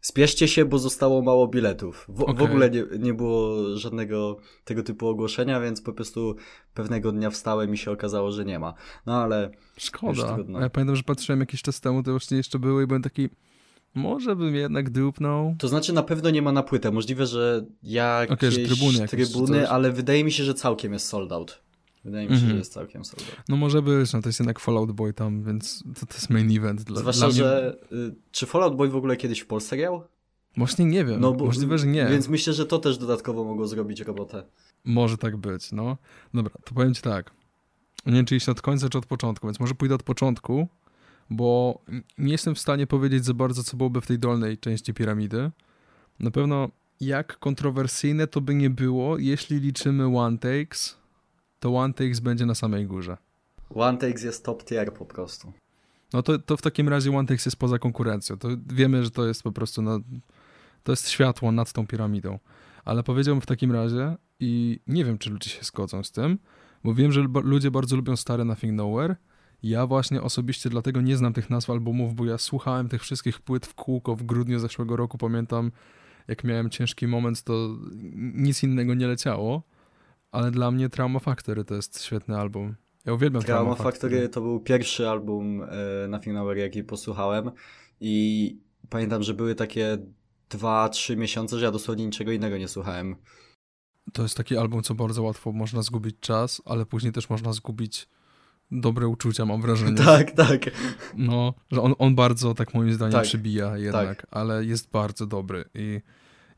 spieszcie 0.00 0.48
się, 0.48 0.64
bo 0.64 0.78
zostało 0.78 1.22
mało 1.22 1.48
biletów. 1.48 2.06
W, 2.08 2.22
okay. 2.22 2.34
w 2.34 2.42
ogóle 2.42 2.70
nie, 2.70 2.84
nie 2.98 3.14
było 3.14 3.56
żadnego 3.76 4.36
tego 4.64 4.82
typu 4.82 5.08
ogłoszenia, 5.08 5.60
więc 5.60 5.82
po 5.82 5.92
prostu 5.92 6.36
pewnego 6.74 7.12
dnia 7.12 7.30
wstałem 7.30 7.74
i 7.74 7.76
się 7.76 7.90
okazało, 7.90 8.32
że 8.32 8.44
nie 8.44 8.58
ma. 8.58 8.74
No 9.06 9.22
ale. 9.22 9.50
Szkoda. 9.76 10.38
Ja 10.60 10.70
pamiętam, 10.70 10.96
że 10.96 11.02
patrzyłem 11.02 11.40
jakiś 11.40 11.62
czas 11.62 11.80
temu, 11.80 12.02
to 12.02 12.10
właśnie 12.10 12.36
jeszcze 12.36 12.58
były 12.58 12.84
i 12.84 12.86
byłem 12.86 13.02
taki. 13.02 13.28
Może 13.94 14.36
bym 14.36 14.54
jednak 14.54 14.90
dupnął. 14.90 15.56
To 15.58 15.68
znaczy 15.68 15.92
na 15.92 16.02
pewno 16.02 16.30
nie 16.30 16.42
ma 16.42 16.52
na 16.52 16.62
płytę. 16.62 16.90
Możliwe, 16.90 17.26
że 17.26 17.64
jakieś 17.82 18.36
okay, 18.36 18.50
że 18.50 18.60
trybuny, 18.60 18.98
jakieś 18.98 19.30
trybuny 19.30 19.68
ale 19.68 19.92
wydaje 19.92 20.24
mi 20.24 20.32
się, 20.32 20.44
że 20.44 20.54
całkiem 20.54 20.92
jest 20.92 21.06
sold 21.06 21.32
out. 21.32 21.62
Wydaje 22.04 22.28
mi 22.28 22.30
się, 22.30 22.34
mm 22.34 22.38
-hmm. 22.38 22.40
że 22.40 22.44
mhm. 22.44 22.58
jest 22.58 22.72
całkiem 22.72 23.04
sold 23.04 23.22
out. 23.22 23.42
No 23.48 23.56
może 23.56 23.82
być, 23.82 24.12
no 24.12 24.22
to 24.22 24.28
jest 24.28 24.40
jednak 24.40 24.58
Fallout 24.58 24.92
Boy 24.92 25.12
tam, 25.12 25.44
więc 25.44 25.84
to, 26.00 26.06
to 26.06 26.14
jest 26.14 26.30
main 26.30 26.56
event. 26.56 26.82
Dla, 26.82 27.00
Zwłaszcza, 27.00 27.20
dla 27.20 27.28
mnie... 27.28 27.36
że 27.36 27.76
y, 27.92 28.14
czy 28.30 28.46
Fallout 28.46 28.76
Boy 28.76 28.88
w 28.88 28.96
ogóle 28.96 29.16
kiedyś 29.16 29.40
w 29.40 29.46
Polsce 29.46 29.76
grał? 29.76 30.02
Właśnie 30.56 30.84
nie 30.84 31.04
wiem, 31.04 31.20
no, 31.20 31.32
bo, 31.32 31.44
możliwe, 31.44 31.78
że 31.78 31.86
nie. 31.86 32.06
Więc 32.06 32.28
myślę, 32.28 32.52
że 32.52 32.66
to 32.66 32.78
też 32.78 32.98
dodatkowo 32.98 33.44
mogło 33.44 33.66
zrobić 33.66 34.00
robotę. 34.00 34.42
Może 34.84 35.18
tak 35.18 35.36
być, 35.36 35.72
no. 35.72 35.96
Dobra, 36.34 36.52
to 36.64 36.74
powiem 36.74 36.94
ci 36.94 37.02
tak. 37.02 37.30
Nie 38.06 38.12
wiem, 38.12 38.24
czy 38.24 38.36
iść 38.36 38.48
od 38.48 38.62
końca, 38.62 38.88
czy 38.88 38.98
od 38.98 39.06
początku, 39.06 39.46
więc 39.46 39.60
może 39.60 39.74
pójdę 39.74 39.94
od 39.94 40.02
początku 40.02 40.68
bo 41.30 41.78
nie 42.18 42.32
jestem 42.32 42.54
w 42.54 42.58
stanie 42.58 42.86
powiedzieć 42.86 43.24
za 43.24 43.34
bardzo, 43.34 43.64
co 43.64 43.76
byłoby 43.76 44.00
w 44.00 44.06
tej 44.06 44.18
dolnej 44.18 44.58
części 44.58 44.94
piramidy. 44.94 45.50
Na 46.20 46.30
pewno 46.30 46.68
jak 47.00 47.38
kontrowersyjne 47.38 48.26
to 48.26 48.40
by 48.40 48.54
nie 48.54 48.70
było, 48.70 49.18
jeśli 49.18 49.60
liczymy 49.60 50.18
one 50.18 50.38
takes, 50.38 50.98
to 51.60 51.76
one 51.76 51.94
takes 51.94 52.20
będzie 52.20 52.46
na 52.46 52.54
samej 52.54 52.86
górze. 52.86 53.16
One 53.74 53.98
takes 53.98 54.22
jest 54.22 54.44
top 54.44 54.64
tier 54.64 54.94
po 54.94 55.06
prostu. 55.06 55.52
No 56.12 56.22
to, 56.22 56.38
to 56.38 56.56
w 56.56 56.62
takim 56.62 56.88
razie 56.88 57.16
one 57.16 57.28
takes 57.28 57.46
jest 57.46 57.56
poza 57.56 57.78
konkurencją. 57.78 58.38
To 58.38 58.48
wiemy, 58.66 59.04
że 59.04 59.10
to 59.10 59.26
jest 59.26 59.42
po 59.42 59.52
prostu 59.52 59.82
no, 59.82 60.00
to 60.82 60.92
jest 60.92 61.08
światło 61.08 61.52
nad 61.52 61.72
tą 61.72 61.86
piramidą. 61.86 62.38
Ale 62.84 63.02
powiedziałbym 63.02 63.40
w 63.40 63.46
takim 63.46 63.72
razie 63.72 64.16
i 64.40 64.80
nie 64.86 65.04
wiem, 65.04 65.18
czy 65.18 65.30
ludzie 65.30 65.50
się 65.50 65.62
zgodzą 65.62 66.04
z 66.04 66.12
tym, 66.12 66.38
bo 66.84 66.94
wiem, 66.94 67.12
że 67.12 67.20
ludzie 67.42 67.70
bardzo 67.70 67.96
lubią 67.96 68.16
stare 68.16 68.44
Nothing 68.44 68.72
Nowhere 68.72 69.16
Ja 69.62 69.86
właśnie 69.86 70.22
osobiście 70.22 70.70
dlatego 70.70 71.00
nie 71.00 71.16
znam 71.16 71.32
tych 71.32 71.50
nazw 71.50 71.70
albumów, 71.70 72.14
bo 72.14 72.24
ja 72.24 72.38
słuchałem 72.38 72.88
tych 72.88 73.02
wszystkich 73.02 73.40
płyt 73.40 73.66
w 73.66 73.74
kółko 73.74 74.16
w 74.16 74.22
grudniu 74.22 74.58
zeszłego 74.58 74.96
roku. 74.96 75.18
Pamiętam, 75.18 75.72
jak 76.28 76.44
miałem 76.44 76.70
ciężki 76.70 77.06
moment, 77.06 77.42
to 77.42 77.76
nic 78.34 78.62
innego 78.62 78.94
nie 78.94 79.06
leciało, 79.06 79.62
ale 80.32 80.50
dla 80.50 80.70
mnie 80.70 80.88
Trauma 80.88 81.18
Factory 81.18 81.64
to 81.64 81.74
jest 81.74 82.02
świetny 82.02 82.38
album. 82.38 82.74
Ja 83.04 83.12
uwielbiam 83.14 83.42
Trauma, 83.42 83.60
Trauma 83.60 83.90
Factory. 83.90 84.14
Factory. 84.14 84.28
to 84.28 84.40
był 84.40 84.60
pierwszy 84.60 85.08
album 85.08 85.62
e, 85.62 86.08
na 86.08 86.18
Finauer, 86.18 86.56
jaki 86.56 86.84
posłuchałem 86.84 87.50
i 88.00 88.56
pamiętam, 88.88 89.22
że 89.22 89.34
były 89.34 89.54
takie 89.54 89.98
2-3 90.50 91.16
miesiące, 91.16 91.58
że 91.58 91.64
ja 91.64 91.70
dosłownie 91.70 92.06
niczego 92.06 92.32
innego 92.32 92.58
nie 92.58 92.68
słuchałem. 92.68 93.16
To 94.12 94.22
jest 94.22 94.36
taki 94.36 94.56
album, 94.56 94.82
co 94.82 94.94
bardzo 94.94 95.22
łatwo 95.22 95.52
można 95.52 95.82
zgubić 95.82 96.16
czas, 96.20 96.62
ale 96.64 96.86
później 96.86 97.12
też 97.12 97.30
można 97.30 97.52
zgubić 97.52 98.08
dobre 98.70 99.08
uczucia, 99.08 99.44
mam 99.44 99.62
wrażenie. 99.62 100.04
Tak, 100.04 100.30
tak. 100.30 100.60
No, 101.16 101.54
że 101.70 101.82
on, 101.82 101.94
on 101.98 102.14
bardzo, 102.14 102.54
tak 102.54 102.74
moim 102.74 102.92
zdaniem, 102.92 103.12
tak, 103.12 103.24
przybija 103.24 103.76
jednak, 103.76 104.16
tak. 104.22 104.26
ale 104.30 104.64
jest 104.64 104.90
bardzo 104.90 105.26
dobry 105.26 105.64
i 105.74 106.00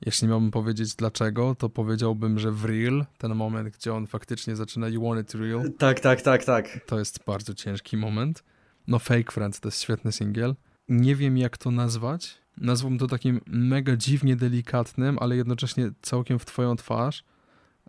jeśli 0.07 0.29
miałbym 0.29 0.51
powiedzieć 0.51 0.95
dlaczego, 0.95 1.55
to 1.55 1.69
powiedziałbym, 1.69 2.39
że 2.39 2.53
w 2.53 2.65
Real, 2.65 3.07
ten 3.19 3.35
moment, 3.35 3.69
gdzie 3.77 3.95
on 3.95 4.07
faktycznie 4.07 4.57
zaczyna 4.57 4.89
You 4.89 5.03
Want 5.03 5.21
It 5.21 5.41
Real. 5.41 5.73
Tak, 5.79 6.01
tak, 6.01 6.23
tak, 6.23 6.45
tak. 6.45 6.81
To 6.87 6.99
jest 6.99 7.25
bardzo 7.27 7.55
ciężki 7.55 7.97
moment. 7.97 8.45
No 8.87 8.99
Fake 8.99 9.33
Friends 9.33 9.61
to 9.61 9.69
jest 9.69 9.83
świetny 9.83 10.13
singiel. 10.13 10.55
Nie 10.89 11.17
wiem 11.17 11.39
jak 11.39 11.59
to 11.59 11.71
nazwać. 11.71 12.39
Nazwałbym 12.57 12.99
to 12.99 13.07
takim 13.07 13.41
mega 13.47 13.97
dziwnie 13.97 14.37
delikatnym, 14.37 15.19
ale 15.21 15.37
jednocześnie 15.37 15.91
całkiem 16.03 16.39
w 16.39 16.45
twoją 16.45 16.77
twarz. 16.77 17.25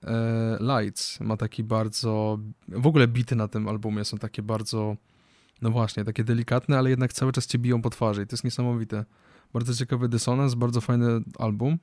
E, 0.04 0.58
Lights 0.60 1.20
ma 1.20 1.38
taki 1.38 1.64
bardzo... 1.64 2.40
W 2.68 2.88
ogóle 2.88 3.08
bity 3.08 3.36
na 3.36 3.48
tym 3.48 3.68
albumie 3.68 4.06
są 4.06 4.18
takie 4.18 4.42
bardzo... 4.42 4.96
No 5.62 5.72
właśnie, 5.72 6.06
takie 6.06 6.24
delikatne, 6.24 6.78
ale 6.78 6.90
jednak 6.90 7.14
cały 7.14 7.32
czas 7.32 7.48
cię 7.48 7.60
biją 7.60 7.82
po 7.82 7.90
twarzy 7.90 8.24
i 8.24 8.28
to 8.28 8.34
jest 8.34 8.44
niesamowite. 8.44 9.06
Bardzo 9.54 9.74
ciekawy 9.74 10.10
dysonans, 10.10 10.56
bardzo 10.56 10.82
fajny 10.82 11.08
album. 11.40 11.80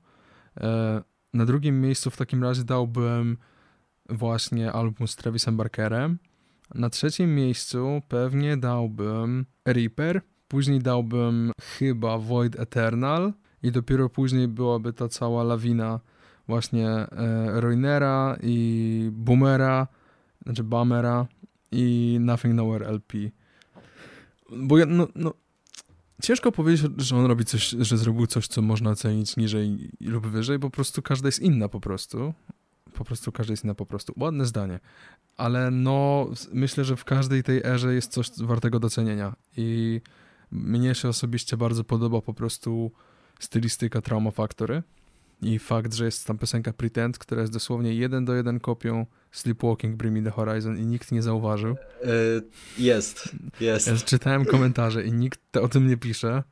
E, 0.60 1.02
na 1.34 1.44
drugim 1.46 1.80
miejscu 1.80 2.10
w 2.10 2.16
takim 2.16 2.42
razie 2.42 2.64
dałbym 2.64 3.36
właśnie 4.08 4.72
album 4.72 5.08
z 5.08 5.16
Travisem 5.16 5.56
Barkerem. 5.56 6.18
Na 6.74 6.90
trzecim 6.90 7.34
miejscu 7.34 8.02
pewnie 8.08 8.56
dałbym 8.56 9.46
Reaper, 9.64 10.22
później 10.48 10.78
dałbym 10.78 11.52
chyba 11.60 12.18
Void 12.18 12.60
Eternal 12.60 13.32
i 13.62 13.72
dopiero 13.72 14.08
później 14.08 14.48
byłaby 14.48 14.92
ta 14.92 15.08
cała 15.08 15.42
lawina 15.42 16.00
właśnie 16.48 16.88
e, 16.88 18.36
i 18.42 19.08
Boomera, 19.12 19.86
znaczy 20.44 20.64
Bummera 20.64 21.26
i 21.72 22.16
Nothing 22.20 22.54
Nowhere 22.54 22.86
LP. 22.86 23.18
Bo 24.56 24.78
ja, 24.78 24.86
no, 24.86 25.08
no, 25.14 25.34
ciężko 26.22 26.52
powiedzieć, 26.52 26.90
że 26.96 27.16
on 27.16 27.26
robi 27.26 27.44
coś, 27.44 27.68
że 27.68 27.98
zrobił 27.98 28.26
coś, 28.26 28.46
co 28.46 28.62
można 28.62 28.90
ocenić 28.90 29.36
niżej 29.36 29.90
lub 30.00 30.26
wyżej, 30.26 30.58
po 30.58 30.70
prostu 30.70 31.02
każda 31.02 31.28
jest 31.28 31.40
inna 31.40 31.68
po 31.68 31.80
prostu. 31.80 32.34
Po 32.94 33.04
prostu 33.04 33.32
każda 33.32 33.52
jest 33.52 33.64
inna 33.64 33.74
po 33.74 33.86
prostu. 33.86 34.12
Ładne 34.16 34.46
zdanie. 34.46 34.80
Ale 35.36 35.70
no, 35.70 36.28
myślę, 36.52 36.84
że 36.84 36.96
w 36.96 37.04
każdej 37.04 37.42
tej 37.42 37.62
erze 37.64 37.94
jest 37.94 38.12
coś 38.12 38.30
wartego 38.38 38.80
docenienia 38.80 39.36
i 39.56 40.00
mnie 40.50 40.94
się 40.94 41.08
osobiście 41.08 41.56
bardzo 41.56 41.84
podoba 41.84 42.20
po 42.20 42.34
prostu 42.34 42.90
stylistyka 43.40 44.02
Trauma 44.02 44.30
Factory 44.30 44.82
i 45.42 45.58
fakt, 45.58 45.94
że 45.94 46.04
jest 46.04 46.26
tam 46.26 46.38
piosenka 46.38 46.72
Pretend, 46.72 47.18
która 47.18 47.40
jest 47.40 47.52
dosłownie 47.52 47.94
jeden 47.94 48.24
do 48.24 48.34
jeden 48.34 48.60
kopią 48.60 49.06
Sleepwalking 49.32 49.96
Bring 49.96 50.16
Me 50.16 50.22
The 50.22 50.30
Horizon 50.30 50.78
i 50.78 50.86
nikt 50.86 51.12
nie 51.12 51.22
zauważył. 51.22 51.76
Yy, 52.04 52.42
jest, 52.78 53.28
jest. 53.60 53.86
Ja 53.86 53.96
czytałem 53.96 54.44
komentarze 54.44 55.04
i 55.04 55.12
nikt 55.12 55.56
o 55.56 55.68
tym 55.68 55.88
nie 55.88 55.96
pisze, 55.96 56.42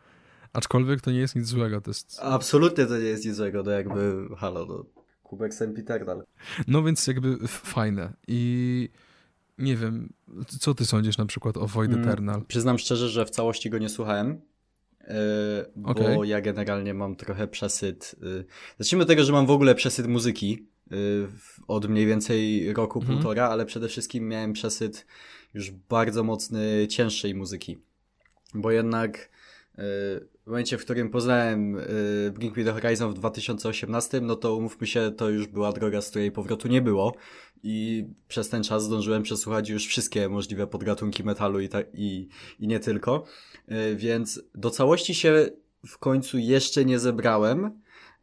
aczkolwiek 0.53 1.01
to 1.01 1.11
nie 1.11 1.19
jest 1.19 1.37
nic 1.37 1.47
złego. 1.47 1.81
To 1.81 1.91
jest... 1.91 2.19
Absolutnie 2.23 2.87
to 2.87 2.99
nie 2.99 3.05
jest 3.05 3.25
nic 3.25 3.35
złego, 3.35 3.63
to 3.63 3.71
jakby 3.71 4.29
halo, 4.37 4.67
no, 4.67 4.85
kubek 5.23 5.55
sempiternal. 5.55 6.25
No 6.69 6.83
więc 6.83 7.07
jakby 7.07 7.49
fajne 7.49 8.13
i 8.29 8.89
nie 9.59 9.77
wiem, 9.77 10.13
co 10.61 10.75
ty 10.75 10.87
sądzisz 10.87 11.19
na 11.19 11.27
przykład 11.27 11.57
o 11.57 11.67
Void 11.67 11.93
mm, 11.93 12.03
Eternal? 12.03 12.43
Przyznam 12.49 12.79
szczerze, 12.79 13.09
że 13.09 13.27
w 13.27 13.31
całości 13.31 13.71
go 13.71 13.79
nie 13.79 13.89
słuchałem. 13.89 14.41
E, 15.07 15.15
bo 15.77 15.91
okay. 15.91 16.27
ja 16.27 16.41
generalnie 16.41 16.95
mam 16.95 17.17
trochę 17.17 17.49
przesyt. 17.49 18.17
E, 18.23 18.45
zacznijmy 18.79 19.03
od 19.03 19.09
tego, 19.09 19.25
że 19.25 19.33
mam 19.33 19.47
w 19.47 19.51
ogóle 19.51 19.75
przesyt 19.75 20.07
muzyki 20.07 20.67
e, 20.91 20.97
od 21.69 21.89
mniej 21.89 22.07
więcej 22.07 22.73
roku, 22.73 23.01
-hmm. 23.01 23.07
półtora, 23.07 23.49
ale 23.49 23.67
przede 23.67 23.89
wszystkim 23.89 24.29
miałem 24.29 24.53
przesyt 24.53 25.07
już 25.55 25.71
bardzo 25.71 26.25
mocny 26.25 26.87
cięższej 26.91 27.35
muzyki. 27.35 27.79
Bo 28.55 28.71
jednak 28.71 29.29
w 30.47 30.49
momencie, 30.49 30.79
w 30.79 30.85
którym 30.85 31.11
poznałem 31.11 31.79
Blink 32.33 32.57
Me 32.57 32.65
The 32.65 32.73
Horizon 32.73 33.11
w 33.11 33.15
2018, 33.15 34.21
no 34.21 34.37
to 34.37 34.57
umówmy 34.57 34.87
się, 34.87 35.13
to 35.17 35.31
już 35.31 35.47
była 35.47 35.73
droga, 35.73 36.01
z 36.01 36.11
której 36.11 36.33
powrotu 36.33 36.69
nie 36.69 36.83
było 36.83 37.15
i 37.63 38.07
przez 38.29 38.49
ten 38.49 38.63
czas 38.63 38.85
zdążyłem 38.85 39.23
przesłuchać 39.23 39.69
już 39.69 39.87
wszystkie 39.87 40.29
możliwe 40.29 40.67
podgatunki 40.67 41.25
metalu 41.25 41.61
i, 41.61 41.69
ta, 41.69 41.79
i, 41.95 42.29
i 42.61 42.69
nie 42.69 42.81
tylko. 42.81 43.25
E, 43.69 43.95
więc 43.95 44.43
do 44.55 44.71
całości 44.71 45.15
się 45.15 45.51
w 45.87 45.99
końcu 45.99 46.39
jeszcze 46.39 46.85
nie 46.85 46.99
zebrałem, 46.99 47.81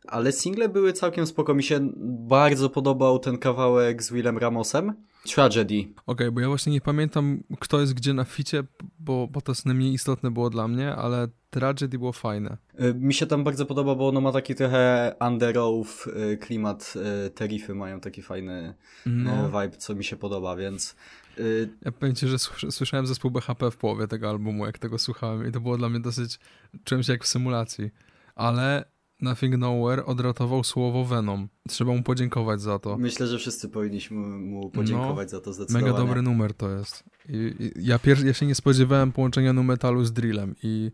ale 0.07 0.31
single 0.31 0.69
były 0.69 0.93
całkiem 0.93 1.25
spoko. 1.27 1.53
Mi 1.53 1.63
się 1.63 1.89
bardzo 2.27 2.69
podobał 2.69 3.19
ten 3.19 3.37
kawałek 3.37 4.03
z 4.03 4.11
Willem 4.11 4.37
Ramosem. 4.37 4.93
Tragedy. 5.35 5.79
Okej, 5.79 5.93
okay, 6.05 6.31
bo 6.31 6.41
ja 6.41 6.47
właśnie 6.47 6.71
nie 6.73 6.81
pamiętam, 6.81 7.43
kto 7.59 7.81
jest 7.81 7.93
gdzie 7.93 8.13
na 8.13 8.23
ficie, 8.23 8.63
bo, 8.99 9.27
bo 9.27 9.41
to 9.41 9.51
jest 9.51 9.65
najmniej 9.65 9.93
istotne 9.93 10.31
było 10.31 10.49
dla 10.49 10.67
mnie, 10.67 10.95
ale 10.95 11.27
Tragedy 11.49 11.99
było 11.99 12.11
fajne. 12.11 12.57
E, 12.75 12.93
mi 12.93 13.13
się 13.13 13.25
tam 13.25 13.43
bardzo 13.43 13.65
podoba, 13.65 13.95
bo 13.95 14.07
ono 14.07 14.21
ma 14.21 14.31
taki 14.31 14.55
trochę 14.55 15.15
under 15.27 15.57
oath 15.57 16.07
e, 16.07 16.37
klimat. 16.37 16.93
Terify 17.35 17.75
mają 17.75 17.99
taki 17.99 18.21
fajny 18.21 18.73
no. 19.05 19.45
vibe, 19.45 19.77
co 19.77 19.95
mi 19.95 20.03
się 20.03 20.15
podoba, 20.15 20.55
więc 20.55 20.95
Y, 21.39 21.69
ja 21.85 21.91
powiem 21.91 22.15
ci, 22.15 22.27
że 22.27 22.39
słyszałem 22.71 23.07
zespół 23.07 23.31
BHP 23.31 23.71
w 23.71 23.77
połowie 23.77 24.07
tego 24.07 24.29
albumu, 24.29 24.65
jak 24.65 24.79
tego 24.79 24.99
słuchałem 24.99 25.47
i 25.47 25.51
to 25.51 25.61
było 25.61 25.77
dla 25.77 25.89
mnie 25.89 25.99
dosyć 25.99 26.39
czymś 26.83 27.07
jak 27.07 27.23
w 27.23 27.27
symulacji. 27.27 27.91
Ale 28.35 28.85
Nothing 29.23 29.57
Nowhere 29.57 30.05
odratował 30.05 30.63
słowo 30.63 31.05
Venom. 31.05 31.47
Trzeba 31.67 31.93
mu 31.93 32.03
podziękować 32.03 32.61
za 32.61 32.79
to. 32.79 32.97
Myślę, 32.97 33.27
że 33.27 33.37
wszyscy 33.37 33.69
powinniśmy 33.69 34.17
mu 34.17 34.69
podziękować 34.69 35.31
no, 35.31 35.37
za 35.39 35.45
to 35.45 35.53
zdecydowanie. 35.53 35.85
Mega 35.85 35.97
dobry 35.97 36.21
numer 36.21 36.53
to 36.53 36.69
jest. 36.69 37.03
I, 37.29 37.55
i 37.59 37.85
ja, 37.87 37.99
ja 38.25 38.33
się 38.33 38.45
nie 38.45 38.55
spodziewałem 38.55 39.11
połączenia 39.11 39.53
nu 39.53 39.63
metalu 39.63 40.05
z 40.05 40.13
drillem 40.13 40.55
i 40.63 40.91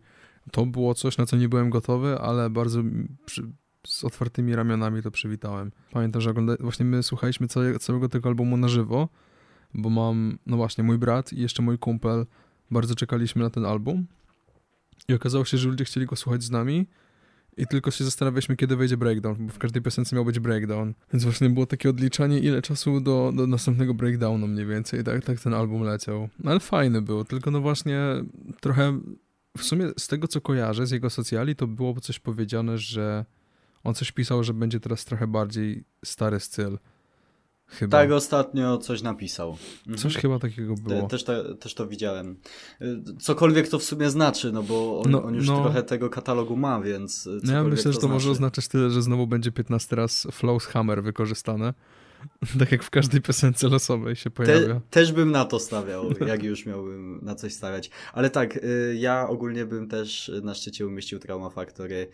to 0.52 0.66
było 0.66 0.94
coś, 0.94 1.18
na 1.18 1.26
co 1.26 1.36
nie 1.36 1.48
byłem 1.48 1.70
gotowy, 1.70 2.18
ale 2.18 2.50
bardzo 2.50 2.80
przy, 3.26 3.42
z 3.86 4.04
otwartymi 4.04 4.56
ramionami 4.56 5.02
to 5.02 5.10
przywitałem. 5.10 5.72
Pamiętam, 5.92 6.22
że 6.22 6.30
ogląda... 6.30 6.56
właśnie 6.60 6.86
my 6.86 7.02
słuchaliśmy 7.02 7.48
całego, 7.48 7.78
całego 7.78 8.08
tego 8.08 8.28
albumu 8.28 8.56
na 8.56 8.68
żywo 8.68 9.08
bo 9.74 9.90
mam, 9.90 10.38
no 10.46 10.56
właśnie, 10.56 10.84
mój 10.84 10.98
brat 10.98 11.32
i 11.32 11.40
jeszcze 11.40 11.62
mój 11.62 11.78
kumpel 11.78 12.26
bardzo 12.70 12.94
czekaliśmy 12.94 13.42
na 13.42 13.50
ten 13.50 13.64
album 13.64 14.06
i 15.08 15.14
okazało 15.14 15.44
się, 15.44 15.58
że 15.58 15.68
ludzie 15.68 15.84
chcieli 15.84 16.06
go 16.06 16.16
słuchać 16.16 16.42
z 16.42 16.50
nami 16.50 16.86
i 17.60 17.66
tylko 17.66 17.90
się 17.90 18.04
zastanawialiśmy, 18.04 18.56
kiedy 18.56 18.76
wejdzie 18.76 18.96
breakdown, 18.96 19.36
bo 19.46 19.52
w 19.52 19.58
każdej 19.58 19.82
piosence 19.82 20.16
miał 20.16 20.24
być 20.24 20.38
breakdown, 20.38 20.94
więc 21.12 21.24
właśnie 21.24 21.50
było 21.50 21.66
takie 21.66 21.90
odliczanie, 21.90 22.38
ile 22.38 22.62
czasu 22.62 23.00
do, 23.00 23.32
do 23.36 23.46
następnego 23.46 23.94
breakdownu 23.94 24.46
mniej 24.46 24.66
więcej, 24.66 25.04
tak, 25.04 25.24
tak 25.24 25.40
ten 25.40 25.54
album 25.54 25.82
leciał. 25.82 26.28
No, 26.44 26.50
ale 26.50 26.60
fajny 26.60 27.02
był, 27.02 27.24
tylko 27.24 27.50
no 27.50 27.60
właśnie 27.60 28.00
trochę, 28.60 29.00
w 29.58 29.62
sumie 29.64 29.90
z 29.98 30.08
tego 30.08 30.28
co 30.28 30.40
kojarzę, 30.40 30.86
z 30.86 30.90
jego 30.90 31.10
socjali, 31.10 31.56
to 31.56 31.66
było 31.66 32.00
coś 32.00 32.18
powiedziane, 32.18 32.78
że 32.78 33.24
on 33.84 33.94
coś 33.94 34.12
pisał, 34.12 34.44
że 34.44 34.54
będzie 34.54 34.80
teraz 34.80 35.04
trochę 35.04 35.26
bardziej 35.26 35.84
stary 36.04 36.40
styl, 36.40 36.78
Chyba. 37.70 37.98
Tak, 37.98 38.12
ostatnio 38.12 38.78
coś 38.78 39.02
napisał. 39.02 39.50
Mhm. 39.78 39.98
Coś 39.98 40.16
chyba 40.16 40.38
takiego 40.38 40.74
było. 40.74 41.08
Też 41.08 41.24
to, 41.24 41.54
też 41.54 41.74
to 41.74 41.86
widziałem. 41.86 42.36
Cokolwiek 43.20 43.68
to 43.68 43.78
w 43.78 43.84
sumie 43.84 44.10
znaczy, 44.10 44.52
no 44.52 44.62
bo 44.62 45.00
on, 45.00 45.10
no, 45.10 45.22
on 45.22 45.34
już 45.34 45.48
no. 45.48 45.62
trochę 45.62 45.82
tego 45.82 46.10
katalogu 46.10 46.56
ma, 46.56 46.80
więc. 46.80 47.28
No 47.42 47.52
ja 47.52 47.64
myślę, 47.64 47.92
że 47.92 47.98
to, 47.98 48.06
to 48.06 48.12
może 48.12 48.30
oznaczać 48.30 48.68
tyle, 48.68 48.90
że 48.90 49.02
znowu 49.02 49.26
będzie 49.26 49.52
15 49.52 49.96
raz 49.96 50.26
Flows 50.32 50.66
Hammer 50.66 51.02
wykorzystane. 51.02 51.74
Tak 52.58 52.72
jak 52.72 52.82
w 52.82 52.90
każdej 52.90 53.20
piosence 53.20 53.68
losowej 53.68 54.16
się 54.16 54.30
pojawia. 54.30 54.74
Te, 54.74 54.80
też 54.90 55.12
bym 55.12 55.30
na 55.30 55.44
to 55.44 55.58
stawiał, 55.58 56.10
jak 56.26 56.42
już 56.42 56.66
miałbym 56.66 57.20
na 57.22 57.34
coś 57.34 57.52
stawiać. 57.52 57.90
Ale 58.12 58.30
tak, 58.30 58.56
y, 58.56 58.96
ja 58.98 59.28
ogólnie 59.28 59.66
bym 59.66 59.88
też 59.88 60.32
na 60.42 60.54
szczycie 60.54 60.86
umieścił 60.86 61.18
Trauma 61.18 61.50
Factory. 61.50 62.08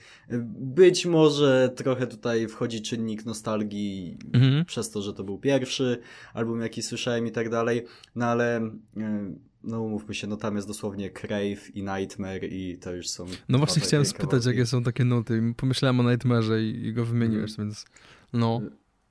Być 0.58 1.06
może 1.06 1.72
trochę 1.76 2.06
tutaj 2.06 2.48
wchodzi 2.48 2.82
czynnik 2.82 3.26
nostalgii 3.26 4.18
mhm. 4.32 4.64
przez 4.64 4.90
to, 4.90 5.02
że 5.02 5.14
to 5.14 5.24
był 5.24 5.38
pierwszy 5.38 5.98
album, 6.34 6.60
jaki 6.60 6.82
słyszałem 6.82 7.26
i 7.26 7.30
tak 7.30 7.50
dalej. 7.50 7.84
No 8.14 8.26
ale 8.26 8.60
y, 8.96 9.46
no 9.66 9.82
umówmy 9.82 10.14
się, 10.14 10.26
no 10.26 10.36
tam 10.36 10.56
jest 10.56 10.68
dosłownie 10.68 11.10
Crave 11.10 11.74
i 11.74 11.82
Nightmare 11.82 12.44
i 12.44 12.78
to 12.78 12.94
już 12.94 13.08
są... 13.08 13.26
No 13.48 13.58
właśnie 13.58 13.82
chciałem 13.82 14.06
spytać, 14.06 14.46
jakie 14.46 14.66
są 14.66 14.82
takie 14.82 15.04
nuty. 15.04 15.54
Pomyślałem 15.56 16.00
o 16.00 16.02
Nightmare'ze 16.02 16.60
i, 16.60 16.86
i 16.86 16.92
go 16.92 17.04
wymieniłeś, 17.04 17.58
mm. 17.58 17.68
więc 17.68 17.84
no... 18.32 18.60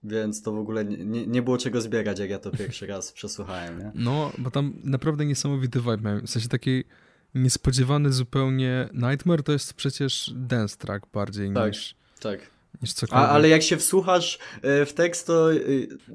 więc 0.08 0.41
to 0.41 0.51
w 0.51 0.58
ogóle 0.58 0.86
nie, 0.86 1.28
nie 1.28 1.41
było 1.41 1.58
czego 1.58 1.82
zbierać, 1.82 2.20
jak 2.20 2.30
ja 2.30 2.39
to 2.39 2.51
pierwszy 2.51 2.88
raz 2.93 3.12
przesłuchałem, 3.12 3.80
nie? 3.80 3.91
No, 3.95 4.32
bo 4.38 4.51
tam 4.51 4.74
naprawdę 4.84 5.26
niesamowity 5.26 5.80
vibe 5.80 5.97
miałem, 6.01 6.28
w 6.28 6.30
sensie 6.30 6.49
taki 6.49 6.84
niespodziewany 7.36 8.14
zupełnie 8.14 8.89
Nightmare 8.93 9.43
to 9.43 9.51
jest 9.51 9.74
przecież 9.74 10.34
dance 10.36 10.78
track 10.78 11.08
bardziej 11.14 11.53
tak, 11.53 11.72
niż, 11.72 11.95
tak. 12.20 12.39
niż 12.82 12.93
cokolwiek. 12.93 13.30
A, 13.30 13.32
ale 13.32 13.49
jak 13.49 13.62
się 13.62 13.78
wsłuchasz 13.78 14.39
e, 14.62 14.86
w 14.86 14.93
tekst, 14.93 15.28
to 15.28 15.53
e, 15.53 15.58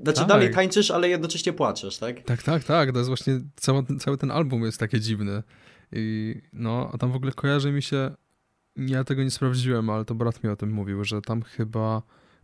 znaczy 0.03 0.19
Tak. 0.19 0.29
dalej 0.29 0.51
tańczysz, 0.51 0.91
ale 0.91 1.09
jednocześnie 1.09 1.53
płaczesz, 1.53 1.99
tak? 1.99 2.23
Tak, 2.23 2.43
tak, 2.43 2.65
tak, 2.65 2.93
to 2.93 2.99
jest 2.99 3.09
właśnie, 3.09 3.41
cały, 3.57 3.85
cały 3.99 4.19
ten 4.19 4.31
album 4.31 4.63
jest 4.63 4.79
takie 4.79 5.01
dziwny. 5.01 5.43
I 5.93 6.35
no, 6.53 6.91
a 6.93 6.99
tam 6.99 7.13
w 7.13 7.17
ogóle 7.17 7.33
kojarzy 7.33 7.73
mi 7.73 7.83
się, 7.83 8.11
ja 8.77 9.05
tego 9.05 9.23
nie 9.23 9.31
sprawdziłem, 9.31 9.91
ale 9.91 10.05
to 10.05 10.15
brat 10.15 10.45
mi 10.45 10.51
o 10.51 10.57
tym 10.57 10.71
mówił, 10.71 11.05
że 11.05 11.23
tam 11.23 11.43
chyba 11.43 12.03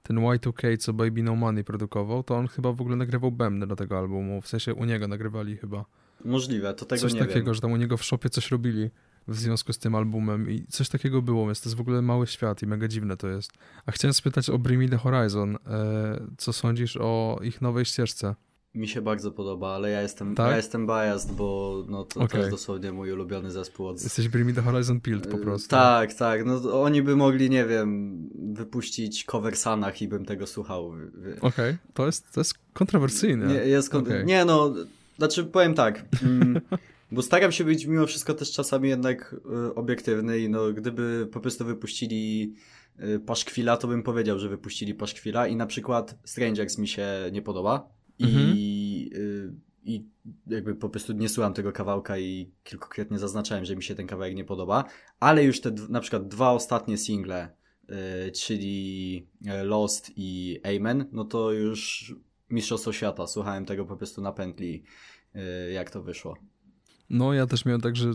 ten 0.08 0.16
Y2K, 0.16 0.78
co 0.78 0.92
Baby 0.92 1.22
No 1.22 1.36
Money 1.36 1.64
produkował, 1.64 2.22
to 2.22 2.36
on 2.36 2.48
chyba 2.48 2.72
w 2.72 2.80
ogóle 2.80 2.96
nagrywał 2.96 3.32
bębny 3.32 3.66
do 3.66 3.76
tego 3.76 3.98
albumu, 3.98 4.40
w 4.40 4.48
sensie 4.48 4.74
u 4.74 4.84
niego 4.84 5.08
nagrywali 5.08 5.56
chyba. 5.56 5.84
Możliwe, 6.24 6.74
to 6.74 6.84
tego 6.84 7.02
coś 7.02 7.14
nie 7.14 7.20
takiego, 7.20 7.46
wiem. 7.46 7.54
że 7.54 7.60
tam 7.60 7.72
u 7.72 7.76
niego 7.76 7.96
w 7.96 8.04
shopie 8.04 8.30
coś 8.30 8.50
robili 8.50 8.90
w 9.28 9.36
związku 9.36 9.72
z 9.72 9.78
tym 9.78 9.94
albumem 9.94 10.50
i 10.50 10.64
coś 10.68 10.88
takiego 10.88 11.22
było, 11.22 11.46
więc 11.46 11.60
to 11.60 11.68
jest 11.68 11.76
w 11.76 11.80
ogóle 11.80 12.02
mały 12.02 12.26
świat 12.26 12.62
i 12.62 12.66
mega 12.66 12.88
dziwne 12.88 13.16
to 13.16 13.28
jest. 13.28 13.52
A 13.86 13.92
chciałem 13.92 14.14
spytać 14.14 14.50
o 14.50 14.58
Bring 14.58 14.82
Me 14.82 14.88
The 14.88 14.96
Horizon, 14.96 15.56
e, 15.66 16.20
co 16.38 16.52
sądzisz 16.52 16.96
o 16.96 17.40
ich 17.42 17.62
nowej 17.62 17.84
ścieżce? 17.84 18.34
Mi 18.76 18.88
się 18.88 19.02
bardzo 19.02 19.32
podoba, 19.32 19.74
ale 19.74 19.90
ja 19.90 20.02
jestem, 20.02 20.34
Tak? 20.34 20.50
ja 20.50 20.56
jestem 20.56 20.86
biased, 20.86 21.32
bo 21.32 21.84
no, 21.88 22.04
to, 22.04 22.14
to 22.14 22.20
Okej. 22.20 22.38
jest 22.38 22.50
dosłownie 22.50 22.92
mój 22.92 23.12
ulubiony 23.12 23.50
zespół 23.50 23.86
od... 23.86 24.02
Jesteś 24.02 24.28
Bring 24.28 24.46
Me 24.46 24.52
The 24.52 24.62
Horizon 24.62 25.00
Pilled 25.00 25.26
po 25.26 25.36
Yy, 25.36 25.42
prostu. 25.44 25.68
Tak, 25.68 26.14
tak. 26.14 26.44
No 26.44 26.60
to 26.60 26.82
oni 26.82 27.02
by 27.02 27.16
mogli, 27.16 27.50
nie 27.50 27.64
wiem, 27.64 28.18
wypuścić 28.54 29.24
cover 29.24 29.56
Sanach 29.56 30.02
i 30.02 30.08
bym 30.08 30.24
tego 30.24 30.46
słuchał. 30.46 30.92
Okej, 31.40 31.76
to, 31.94 32.06
jest, 32.06 32.32
to 32.32 32.40
jest 32.40 32.54
kontrowersyjne. 32.72 33.46
Nie, 33.46 33.54
jest 33.54 33.90
kon... 33.90 34.02
Okej. 34.02 34.24
nie 34.24 34.44
no, 34.44 34.74
znaczy 35.18 35.44
powiem 35.44 35.74
tak, 35.74 36.04
mm, 36.22 36.60
bo 37.12 37.22
staram 37.22 37.52
się 37.52 37.64
być 37.64 37.86
mimo 37.86 38.06
wszystko 38.06 38.34
też 38.34 38.52
czasami 38.52 38.88
jednak 38.88 39.36
y, 39.68 39.74
obiektywny 39.74 40.38
i 40.38 40.48
no 40.48 40.72
gdyby 40.72 41.28
po 41.32 41.40
prostu 41.40 41.64
wypuścili 41.64 42.54
y, 43.00 43.20
Paszkwila, 43.20 43.76
to 43.76 43.88
bym 43.88 44.02
powiedział, 44.02 44.38
że 44.38 44.48
wypuścili 44.48 44.94
Paszkwila 44.94 45.46
i 45.46 45.56
na 45.56 45.66
przykład 45.66 46.18
Strangers 46.24 46.78
mi 46.78 46.88
się 46.88 47.06
nie 47.32 47.42
podoba. 47.42 47.95
I, 48.18 49.10
y, 49.14 49.52
i 49.84 50.04
jakby 50.46 50.74
po 50.74 50.88
prostu 50.88 51.12
nie 51.12 51.28
słucham 51.28 51.54
tego 51.54 51.72
kawałka 51.72 52.18
i 52.18 52.50
kilkukrotnie 52.64 53.18
zaznaczałem, 53.18 53.64
że 53.64 53.76
mi 53.76 53.82
się 53.82 53.94
ten 53.94 54.06
kawałek 54.06 54.34
nie 54.34 54.44
podoba, 54.44 54.84
ale 55.20 55.44
już 55.44 55.60
te 55.60 55.70
na 55.88 56.00
przykład 56.00 56.28
dwa 56.28 56.50
ostatnie 56.50 56.98
single, 56.98 57.48
y, 58.28 58.32
czyli 58.32 59.26
e, 59.46 59.64
Lost 59.64 60.10
i 60.16 60.60
Amen, 60.64 61.08
no 61.12 61.24
to 61.24 61.52
już 61.52 62.14
Mistrzostwo 62.50 62.92
Świata. 62.92 63.26
Słuchałem 63.26 63.64
tego 63.64 63.84
po 63.84 63.96
prostu 63.96 64.22
na 64.22 64.32
pętli, 64.32 64.82
y, 65.68 65.72
jak 65.72 65.90
to 65.90 66.02
wyszło. 66.02 66.36
No 67.10 67.34
ja 67.34 67.46
też 67.46 67.64
miałem 67.64 67.80
tak, 67.80 67.96
że 67.96 68.10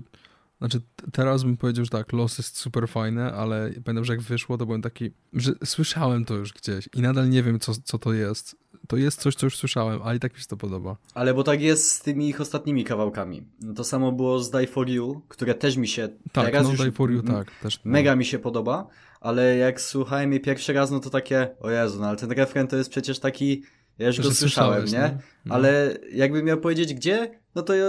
znaczy 0.61 0.81
teraz 1.11 1.43
bym 1.43 1.57
powiedział, 1.57 1.85
że 1.85 1.91
tak, 1.91 2.13
Los 2.13 2.37
jest 2.37 2.57
super 2.57 2.87
fajne, 2.87 3.33
ale 3.33 3.69
pamiętam, 3.85 4.05
że 4.05 4.13
jak 4.13 4.21
wyszło, 4.21 4.57
to 4.57 4.65
byłem 4.65 4.81
taki, 4.81 5.11
że 5.33 5.51
słyszałem 5.65 6.25
to 6.25 6.35
już 6.35 6.53
gdzieś 6.53 6.89
i 6.95 7.01
nadal 7.01 7.29
nie 7.29 7.43
wiem, 7.43 7.59
co, 7.59 7.73
co 7.83 7.99
to 7.99 8.13
jest. 8.13 8.55
To 8.87 8.97
jest 8.97 9.21
coś, 9.21 9.35
co 9.35 9.45
już 9.45 9.57
słyszałem, 9.57 10.01
ale 10.01 10.17
i 10.17 10.19
tak 10.19 10.33
mi 10.33 10.39
się 10.39 10.45
to 10.45 10.57
podoba. 10.57 10.97
Ale 11.13 11.33
bo 11.33 11.43
tak 11.43 11.61
jest 11.61 11.91
z 11.91 12.01
tymi 12.01 12.29
ich 12.29 12.41
ostatnimi 12.41 12.83
kawałkami. 12.83 13.43
To 13.75 13.83
samo 13.83 14.11
było 14.11 14.39
z 14.39 14.51
Die 14.51 14.67
For 14.67 14.89
You, 14.89 15.21
które 15.27 15.53
też 15.53 15.77
mi 15.77 15.87
się 15.87 16.09
Tak, 16.31 16.45
teraz 16.45 16.63
no 16.63 16.71
już 16.71 16.81
Die 16.81 16.91
For 16.91 17.11
You, 17.11 17.23
tak. 17.23 17.51
Też, 17.59 17.79
no. 17.85 17.91
mega 17.91 18.15
mi 18.15 18.25
się 18.25 18.39
podoba, 18.39 18.87
ale 19.21 19.57
jak 19.57 19.81
słuchałem 19.81 20.31
jej 20.31 20.41
pierwszy 20.41 20.73
raz, 20.73 20.91
no 20.91 20.99
to 20.99 21.09
takie, 21.09 21.55
o 21.59 21.71
Jezu, 21.71 21.99
no 21.99 22.07
ale 22.07 22.17
ten 22.17 22.31
refren 22.31 22.67
to 22.67 22.77
jest 22.77 22.89
przecież 22.89 23.19
taki, 23.19 23.63
ja 23.97 24.07
już 24.07 24.15
Że 24.15 24.23
go 24.23 24.31
słyszałem, 24.31 24.81
słyszałeś, 24.81 25.11
nie? 25.11 25.17
No. 25.45 25.55
Ale 25.55 25.97
jakbym 26.13 26.45
miał 26.45 26.57
powiedzieć 26.57 26.93
gdzie, 26.93 27.40
no 27.55 27.61
to 27.61 27.73
ja 27.73 27.85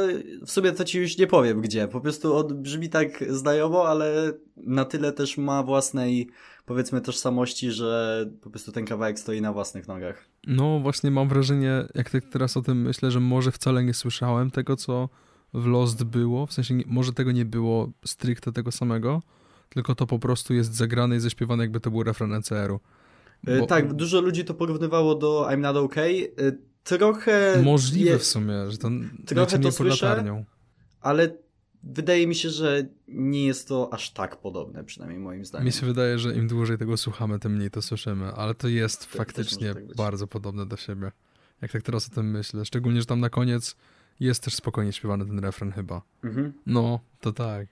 w 0.46 0.50
sumie 0.50 0.72
to 0.72 0.84
ci 0.84 0.98
już 0.98 1.18
nie 1.18 1.26
powiem 1.26 1.60
gdzie. 1.60 1.88
Po 1.88 2.00
prostu 2.00 2.36
on 2.36 2.62
brzmi 2.62 2.88
tak 2.88 3.24
znajomo, 3.28 3.88
ale 3.88 4.32
na 4.56 4.84
tyle 4.84 5.12
też 5.12 5.38
ma 5.38 5.62
własnej, 5.62 6.28
powiedzmy, 6.66 7.00
tożsamości, 7.00 7.70
że 7.70 8.26
po 8.40 8.50
prostu 8.50 8.72
ten 8.72 8.84
kawałek 8.84 9.18
stoi 9.18 9.40
na 9.40 9.52
własnych 9.52 9.88
nogach. 9.88 10.24
No 10.46 10.80
właśnie 10.80 11.10
mam 11.10 11.28
wrażenie, 11.28 11.84
jak 11.94 12.10
tak 12.10 12.24
teraz 12.24 12.56
o 12.56 12.62
tym 12.62 12.82
myślę, 12.82 13.10
że 13.10 13.20
może 13.20 13.52
wcale 13.52 13.84
nie 13.84 13.94
słyszałem 13.94 14.50
tego, 14.50 14.76
co 14.76 15.08
w 15.54 15.66
Lost 15.66 16.04
było, 16.04 16.46
w 16.46 16.52
sensie 16.52 16.74
może 16.86 17.12
tego 17.12 17.32
nie 17.32 17.44
było 17.44 17.90
stricte 18.04 18.52
tego 18.52 18.72
samego, 18.72 19.22
tylko 19.68 19.94
to 19.94 20.06
po 20.06 20.18
prostu 20.18 20.54
jest 20.54 20.74
zagrane 20.74 21.16
i 21.16 21.20
zaśpiewane, 21.20 21.64
jakby 21.64 21.80
to 21.80 21.90
był 21.90 22.02
refren 22.02 22.34
ECR-u. 22.34 22.80
E, 23.46 23.58
Bo- 23.60 23.66
Tak, 23.66 23.92
dużo 23.92 24.20
ludzi 24.20 24.44
to 24.44 24.54
porównywało 24.54 25.14
do 25.14 25.46
I'm 25.50 25.58
Not 25.58 25.76
Okay. 25.76 26.32
Trochę. 26.85 27.62
Możliwe 27.64 28.11
je- 28.11 28.18
w 28.18 28.24
sumie, 28.24 28.70
że 28.70 28.78
to 28.78 28.91
Trochę 29.26 29.59
to 29.59 29.72
słyszę. 29.72 30.07
latarnią. 30.07 30.45
Ale 31.01 31.30
wydaje 31.83 32.26
mi 32.26 32.35
się, 32.35 32.51
że 32.51 32.85
nie 33.09 33.47
jest 33.47 33.68
to 33.68 33.93
aż 33.93 34.11
tak 34.12 34.37
podobne, 34.37 34.85
przynajmniej 34.85 35.20
moim 35.20 35.45
zdaniem. 35.45 35.66
Mi 35.66 35.72
się 35.72 35.87
wydaje, 35.87 36.18
że 36.18 36.35
im 36.35 36.49
dłużej 36.49 36.78
tego 36.78 36.97
słuchamy, 36.97 37.39
tym 37.39 37.53
mniej 37.57 37.70
to 37.70 37.83
słyszymy, 37.83 38.33
ale 38.33 38.55
to 38.55 38.68
jest 38.68 39.05
faktycznie 39.05 39.74
tak 39.74 39.97
bardzo 39.97 40.26
podobne 40.26 40.66
do 40.66 40.76
siebie. 40.76 41.12
Jak 41.62 41.72
tak 41.72 41.83
teraz 41.83 42.09
o 42.09 42.14
tym 42.14 42.30
myślę. 42.30 42.64
Szczególnie, 42.64 43.01
że 43.01 43.07
tam 43.07 43.20
na 43.20 43.30
koniec 43.30 43.76
jest 44.20 44.43
też 44.45 44.55
spokojnie 44.55 44.93
śpiewany 44.93 45.26
ten 45.26 45.39
refren 45.39 45.72
chyba. 45.72 46.03
Mhm. 46.24 46.53
No, 46.66 47.01
to 47.20 47.33
tak. 47.33 47.66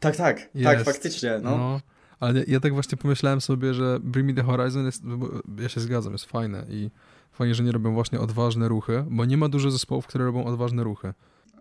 Tak, 0.00 0.16
tak, 0.16 0.40
tak, 0.40 0.48
Jest. 0.54 0.84
faktycznie. 0.84 1.40
No. 1.42 1.58
No. 1.58 1.80
Ale 2.20 2.38
ja, 2.40 2.44
ja 2.48 2.60
tak 2.60 2.72
właśnie 2.72 2.98
pomyślałem 2.98 3.40
sobie, 3.40 3.74
że 3.74 4.00
Bring 4.02 4.28
Me 4.28 4.34
The 4.34 4.42
Horizon 4.42 4.84
jest, 4.86 5.02
ja 5.58 5.68
się 5.68 5.80
zgadzam, 5.80 6.12
jest 6.12 6.24
fajne 6.24 6.66
i 6.70 6.90
fajnie, 7.32 7.54
że 7.54 7.62
nie 7.62 7.72
robią 7.72 7.94
właśnie 7.94 8.20
odważne 8.20 8.68
ruchy, 8.68 9.04
bo 9.10 9.24
nie 9.24 9.36
ma 9.36 9.48
dużo 9.48 9.70
zespołów, 9.70 10.06
które 10.06 10.24
robią 10.24 10.44
odważne 10.44 10.84
ruchy. 10.84 11.14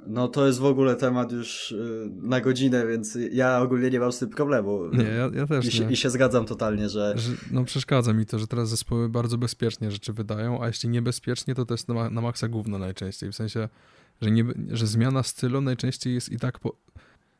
no 0.07 0.27
to 0.27 0.47
jest 0.47 0.59
w 0.59 0.65
ogóle 0.65 0.95
temat 0.95 1.31
już 1.31 1.71
y, 1.71 2.09
na 2.21 2.41
godzinę, 2.41 2.87
więc 2.87 3.17
ja 3.31 3.59
ogólnie 3.61 3.89
nie 3.89 3.99
mam 3.99 4.11
z 4.11 4.19
tym 4.19 4.29
problemu. 4.29 4.87
Nie, 4.93 5.03
ja, 5.03 5.29
ja 5.33 5.47
też 5.47 5.65
I 5.65 5.71
się, 5.71 5.85
nie. 5.85 5.91
I 5.91 5.95
się 5.95 6.09
zgadzam 6.09 6.45
totalnie, 6.45 6.89
że. 6.89 7.13
Że, 7.17 7.31
no 7.51 7.63
przeszkadza 7.63 8.13
mi 8.13 8.25
to, 8.25 8.39
że 8.39 8.47
teraz 8.47 8.69
zespoły 8.69 9.09
bardzo 9.09 9.37
bezpiecznie 9.37 9.91
rzeczy 9.91 10.13
wydają, 10.13 10.63
a 10.63 10.67
jeśli 10.67 10.89
niebezpiecznie, 10.89 11.55
to 11.55 11.65
to 11.65 11.73
jest 11.73 11.87
na, 11.87 12.09
na 12.09 12.21
maksa 12.21 12.47
gówno 12.47 12.77
najczęściej. 12.77 13.31
W 13.31 13.35
sensie, 13.35 13.69
że, 14.21 14.31
nie, 14.31 14.45
że 14.69 14.87
zmiana 14.87 15.23
stylu 15.23 15.61
najczęściej 15.61 16.13
jest 16.13 16.31
i 16.31 16.37
tak 16.39 16.59
po... 16.59 16.75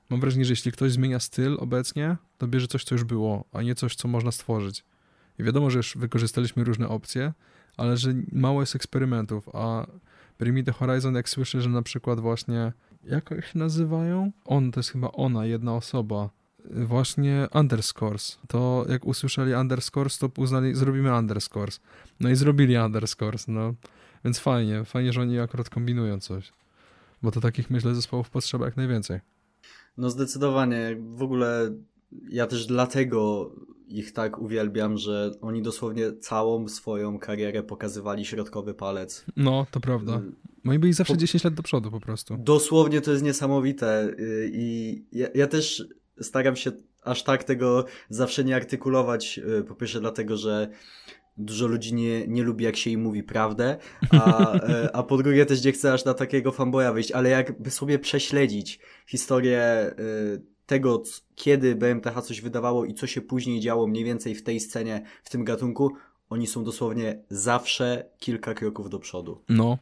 Mam 0.10 0.20
wrażenie, 0.20 0.46
że 0.46 0.52
jeśli 0.52 0.72
ktoś 0.72 0.92
zmienia 0.92 1.20
styl 1.20 1.58
obecnie, 1.60 2.18
to 2.38 2.48
bierze 2.48 2.68
coś, 2.68 2.84
co 2.84 2.96
już 2.96 3.04
było, 3.04 3.46
a 3.52 3.62
nie 3.62 3.76
coś, 3.76 3.96
co 3.96 4.08
można 4.08 4.32
stworzyć. 4.32 4.84
I 5.40 5.44
wiadomo, 5.44 5.70
że 5.70 5.78
już 5.80 5.98
wykorzystaliśmy 5.98 6.64
różne 6.64 6.88
opcje, 6.88 7.34
ale 7.78 7.98
że 7.98 8.14
mało 8.32 8.62
jest 8.62 8.76
eksperymentów, 8.76 9.50
a 9.54 9.88
Bring 10.40 10.58
Me 10.58 10.64
The 10.64 10.72
Horizon, 10.72 11.16
jak 11.16 11.30
słyszę, 11.30 11.62
że 11.62 11.70
na 11.70 11.82
przykład 11.82 12.20
właśnie, 12.20 12.74
jak 13.04 13.30
się 13.30 13.60
nazywają? 13.60 14.32
On, 14.46 14.72
to 14.72 14.80
jest 14.80 14.90
chyba 14.90 15.12
ona, 15.12 15.46
jedna 15.46 15.76
osoba, 15.76 16.30
właśnie 16.70 17.48
underscores. 17.54 18.40
To 18.48 18.86
jak 18.90 19.06
usłyszeli 19.06 19.54
underscores, 19.54 20.18
to 20.18 20.32
uznali, 20.38 20.76
zrobimy 20.76 21.18
underscores. 21.18 21.80
No 22.20 22.30
i 22.30 22.36
zrobili 22.36 22.78
underscores, 22.78 23.48
no. 23.48 23.74
Więc 24.26 24.40
fajnie, 24.40 24.86
fajnie, 24.86 25.14
że 25.14 25.22
oni 25.22 25.40
akurat 25.40 25.70
kombinują 25.70 26.20
coś. 26.20 26.54
Bo 27.22 27.32
to 27.32 27.42
takich, 27.42 27.70
myślę, 27.70 27.96
zespołów 27.96 28.30
potrzeba 28.30 28.66
jak 28.66 28.78
najwięcej. 28.78 29.20
No 29.98 30.10
zdecydowanie. 30.10 30.98
W 31.00 31.22
ogóle 31.22 31.72
ja 32.30 32.48
też 32.48 32.66
dlatego 32.66 33.52
ich 33.88 34.14
tak 34.14 34.40
uwielbiam, 34.40 34.98
że 34.98 35.32
oni 35.42 35.62
dosłownie 35.62 36.14
całą 36.14 36.68
swoją 36.68 37.20
karierę 37.20 37.64
pokazywali 37.64 38.26
środkowy 38.26 38.74
palec. 38.74 39.26
No, 39.36 39.66
to 39.72 39.80
prawda. 39.80 40.22
Y, 40.66 40.70
Oni 40.70 40.80
byli 40.80 40.94
zawsze 40.94 41.14
Po- 41.14 41.20
10 41.20 41.44
lat 41.44 41.54
do 41.54 41.64
przodu 41.64 41.92
po 41.92 42.00
prostu. 42.00 42.38
Dosłownie 42.38 43.02
to 43.02 43.12
jest 43.12 43.24
niesamowite 43.24 44.04
y, 44.20 44.50
i 44.54 45.04
ja, 45.12 45.28
ja 45.36 45.48
też 45.48 45.84
staram 46.22 46.56
się 46.56 46.72
aż 47.04 47.24
tak 47.24 47.44
tego 47.44 47.86
zawsze 48.10 48.44
nie 48.44 48.56
artykulować, 48.56 49.40
y, 49.60 49.64
po 49.64 49.76
pierwsze 49.76 50.00
dlatego, 50.00 50.38
że 50.38 50.70
dużo 51.38 51.68
ludzi 51.68 51.94
nie, 51.94 52.28
nie 52.28 52.44
lubi 52.44 52.66
jak 52.66 52.78
się 52.78 52.90
im 52.90 53.02
mówi 53.02 53.24
prawdę, 53.24 53.78
a, 54.12 54.52
e, 54.54 54.96
a 54.96 55.04
po 55.04 55.18
drugie 55.18 55.46
też 55.46 55.64
nie 55.66 55.72
chcę 55.72 55.94
aż 55.94 56.06
na 56.06 56.14
takiego 56.14 56.52
fanboya 56.52 56.94
wyjść, 56.94 57.12
ale 57.12 57.30
jakby 57.30 57.72
sobie 57.72 58.00
prześledzić 58.00 58.80
historię 59.08 59.92
tego, 60.72 61.04
kiedy 61.36 61.76
BMTH 61.76 62.22
coś 62.22 62.42
wydawało 62.42 62.86
i 62.86 62.94
co 62.94 63.08
się 63.08 63.22
później 63.22 63.60
działo 63.60 63.88
mniej 63.88 64.04
więcej 64.04 64.36
w 64.36 64.44
tej 64.44 64.60
scenie, 64.60 65.06
w 65.24 65.30
tym 65.30 65.44
gatunku, 65.44 65.92
oni 66.30 66.48
są 66.48 66.64
dosłownie 66.64 67.24
zawsze 67.30 68.06
kilka 68.20 68.54
kroków 68.54 68.90
do 68.90 69.00
przodu. 69.00 69.42
No, 69.50 69.78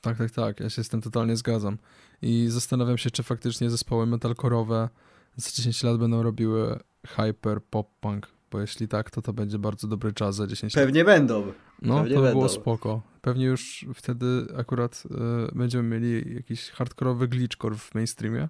tak, 0.00 0.18
tak, 0.18 0.30
tak. 0.30 0.60
Ja 0.60 0.70
się 0.70 0.84
z 0.84 0.88
tym 0.88 1.00
totalnie 1.00 1.36
zgadzam. 1.36 1.78
I 2.22 2.46
zastanawiam 2.48 2.98
się, 2.98 3.10
czy 3.10 3.22
faktycznie 3.22 3.70
zespoły 3.70 4.06
metalkorowe 4.06 4.88
za 5.36 5.50
10 5.50 5.82
lat 5.82 5.98
będą 5.98 6.22
robiły 6.22 6.78
hyper 7.06 7.62
pop 7.70 7.88
punk. 8.00 8.28
Bo 8.50 8.60
jeśli 8.60 8.88
tak, 8.88 9.10
to 9.10 9.22
to 9.22 9.32
będzie 9.32 9.58
bardzo 9.58 9.88
dobry 9.88 10.12
czas 10.12 10.36
za 10.36 10.46
10 10.46 10.76
lat. 10.76 10.84
Pewnie 10.84 11.04
będą. 11.04 11.52
No, 11.82 11.96
pewnie 11.96 12.14
to 12.14 12.22
by 12.22 12.28
było 12.28 12.42
będą. 12.42 12.48
spoko. 12.48 13.02
Pewnie 13.20 13.44
już 13.44 13.86
wtedy 13.94 14.46
akurat 14.56 15.02
y, 15.50 15.54
będziemy 15.54 15.88
mieli 15.88 16.34
jakiś 16.34 16.70
hardkorowy 16.70 17.28
glitchcore 17.28 17.76
w 17.76 17.94
mainstreamie, 17.94 18.48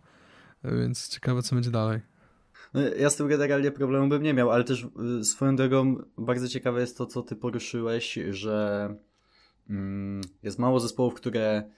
więc 0.64 1.08
ciekawe, 1.08 1.42
co 1.42 1.54
będzie 1.54 1.70
dalej. 1.70 2.00
No, 2.74 2.80
Ja 2.80 3.10
z 3.10 3.16
tym 3.16 3.28
generalnie 3.28 3.70
problemu 3.70 4.08
bym 4.08 4.22
nie 4.22 4.34
miał, 4.34 4.50
ale 4.50 4.64
też 4.64 4.86
y, 5.20 5.24
swoją 5.24 5.56
drogą 5.56 5.96
bardzo 6.18 6.48
ciekawe 6.48 6.80
jest 6.80 6.98
to, 6.98 7.06
co 7.06 7.22
ty 7.22 7.36
poruszyłeś, 7.36 8.18
że 8.30 8.88
mm, 9.70 10.20
jest 10.42 10.58
mało 10.58 10.80
zespołów, 10.80 11.14
które 11.14 11.70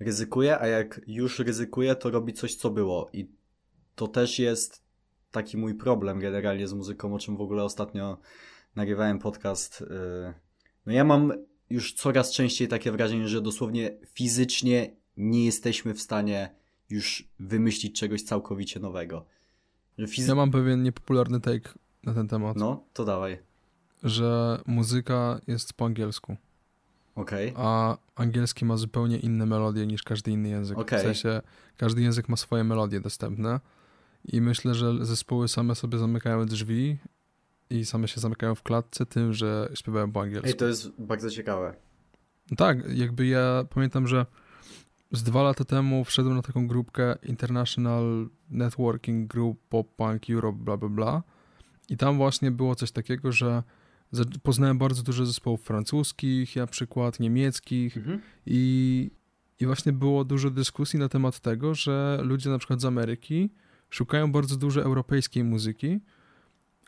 ryzykuje, 0.00 0.58
a 0.60 0.66
jak 0.66 1.00
już 1.06 1.38
ryzykuje, 1.38 1.94
to 1.94 2.10
robi 2.10 2.32
coś, 2.32 2.54
co 2.54 2.70
było. 2.70 3.10
I 3.12 3.28
to 3.94 4.08
też 4.08 4.38
jest 4.38 4.82
taki 5.30 5.56
mój 5.56 5.74
problem 5.74 6.18
generalnie 6.18 6.68
z 6.68 6.72
muzyką, 6.72 7.14
o 7.14 7.18
czym 7.18 7.36
w 7.36 7.40
ogóle 7.40 7.64
ostatnio 7.64 8.18
nagrywałem 8.76 9.18
podcast. 9.18 9.80
Y, 9.80 9.84
no 10.86 10.92
ja 10.92 11.04
mam 11.04 11.32
już 11.70 11.92
coraz 11.92 12.32
częściej 12.32 12.68
takie 12.68 12.92
wrażenie, 12.92 13.28
że 13.28 13.40
dosłownie 13.40 13.98
fizycznie 14.14 14.96
nie 15.16 15.44
jesteśmy 15.44 15.94
w 15.94 16.00
stanie 16.00 16.54
już 16.90 17.28
wymyślić 17.40 18.00
czegoś 18.00 18.22
całkowicie 18.22 18.80
nowego. 18.80 19.24
Fizy... 20.08 20.28
Ja 20.28 20.34
mam 20.34 20.50
pewien 20.50 20.82
niepopularny 20.82 21.40
take 21.40 21.70
na 22.04 22.14
ten 22.14 22.28
temat. 22.28 22.56
No, 22.56 22.84
to 22.92 23.04
dawaj. 23.04 23.38
Że 24.02 24.60
muzyka 24.66 25.40
jest 25.46 25.72
po 25.72 25.86
angielsku. 25.86 26.36
Okay. 27.14 27.52
A 27.56 27.96
angielski 28.14 28.64
ma 28.64 28.76
zupełnie 28.76 29.18
inne 29.18 29.46
melodie 29.46 29.86
niż 29.86 30.02
każdy 30.02 30.30
inny 30.30 30.48
język. 30.48 30.78
Okay. 30.78 30.98
W 30.98 31.02
sensie 31.02 31.42
każdy 31.76 32.02
język 32.02 32.28
ma 32.28 32.36
swoje 32.36 32.64
melodie 32.64 33.00
dostępne 33.00 33.60
i 34.24 34.40
myślę, 34.40 34.74
że 34.74 35.06
zespoły 35.06 35.48
same 35.48 35.74
sobie 35.74 35.98
zamykają 35.98 36.46
drzwi 36.46 36.96
i 37.70 37.84
same 37.84 38.08
się 38.08 38.20
zamykają 38.20 38.54
w 38.54 38.62
klatce 38.62 39.06
tym, 39.06 39.32
że 39.32 39.70
śpiewają 39.74 40.12
po 40.12 40.20
angielsku. 40.20 40.48
Ej, 40.48 40.54
to 40.54 40.66
jest 40.66 40.90
bardzo 40.98 41.30
ciekawe. 41.30 41.74
Tak, 42.56 42.78
jakby 42.94 43.26
ja 43.26 43.64
pamiętam, 43.74 44.06
że 44.06 44.26
z 45.12 45.22
dwa 45.22 45.42
lata 45.42 45.64
temu 45.64 46.04
wszedłem 46.04 46.36
na 46.36 46.42
taką 46.42 46.66
grupkę 46.66 47.16
International 47.22 48.28
Networking 48.50 49.32
Group 49.32 49.60
Pop 49.68 49.96
Punk 49.96 50.30
Europe 50.30 50.58
bla 50.58 50.76
bla 50.76 50.88
bla. 50.88 51.22
I 51.88 51.96
tam 51.96 52.16
właśnie 52.16 52.50
było 52.50 52.74
coś 52.74 52.90
takiego, 52.92 53.32
że 53.32 53.62
poznałem 54.42 54.78
bardzo 54.78 55.02
dużo 55.02 55.26
zespołów 55.26 55.62
francuskich, 55.62 56.56
na 56.56 56.66
przykład 56.66 57.20
niemieckich. 57.20 57.96
Mhm. 57.96 58.20
i, 58.46 59.10
i 59.60 59.66
właśnie 59.66 59.92
było 59.92 60.24
dużo 60.24 60.50
dyskusji 60.50 60.98
na 60.98 61.08
temat 61.08 61.40
tego, 61.40 61.74
że 61.74 62.20
ludzie 62.22 62.50
na 62.50 62.58
przykład 62.58 62.80
z 62.80 62.84
Ameryki 62.84 63.50
szukają 63.90 64.32
bardzo 64.32 64.56
dużo 64.56 64.82
europejskiej 64.82 65.44
muzyki, 65.44 66.00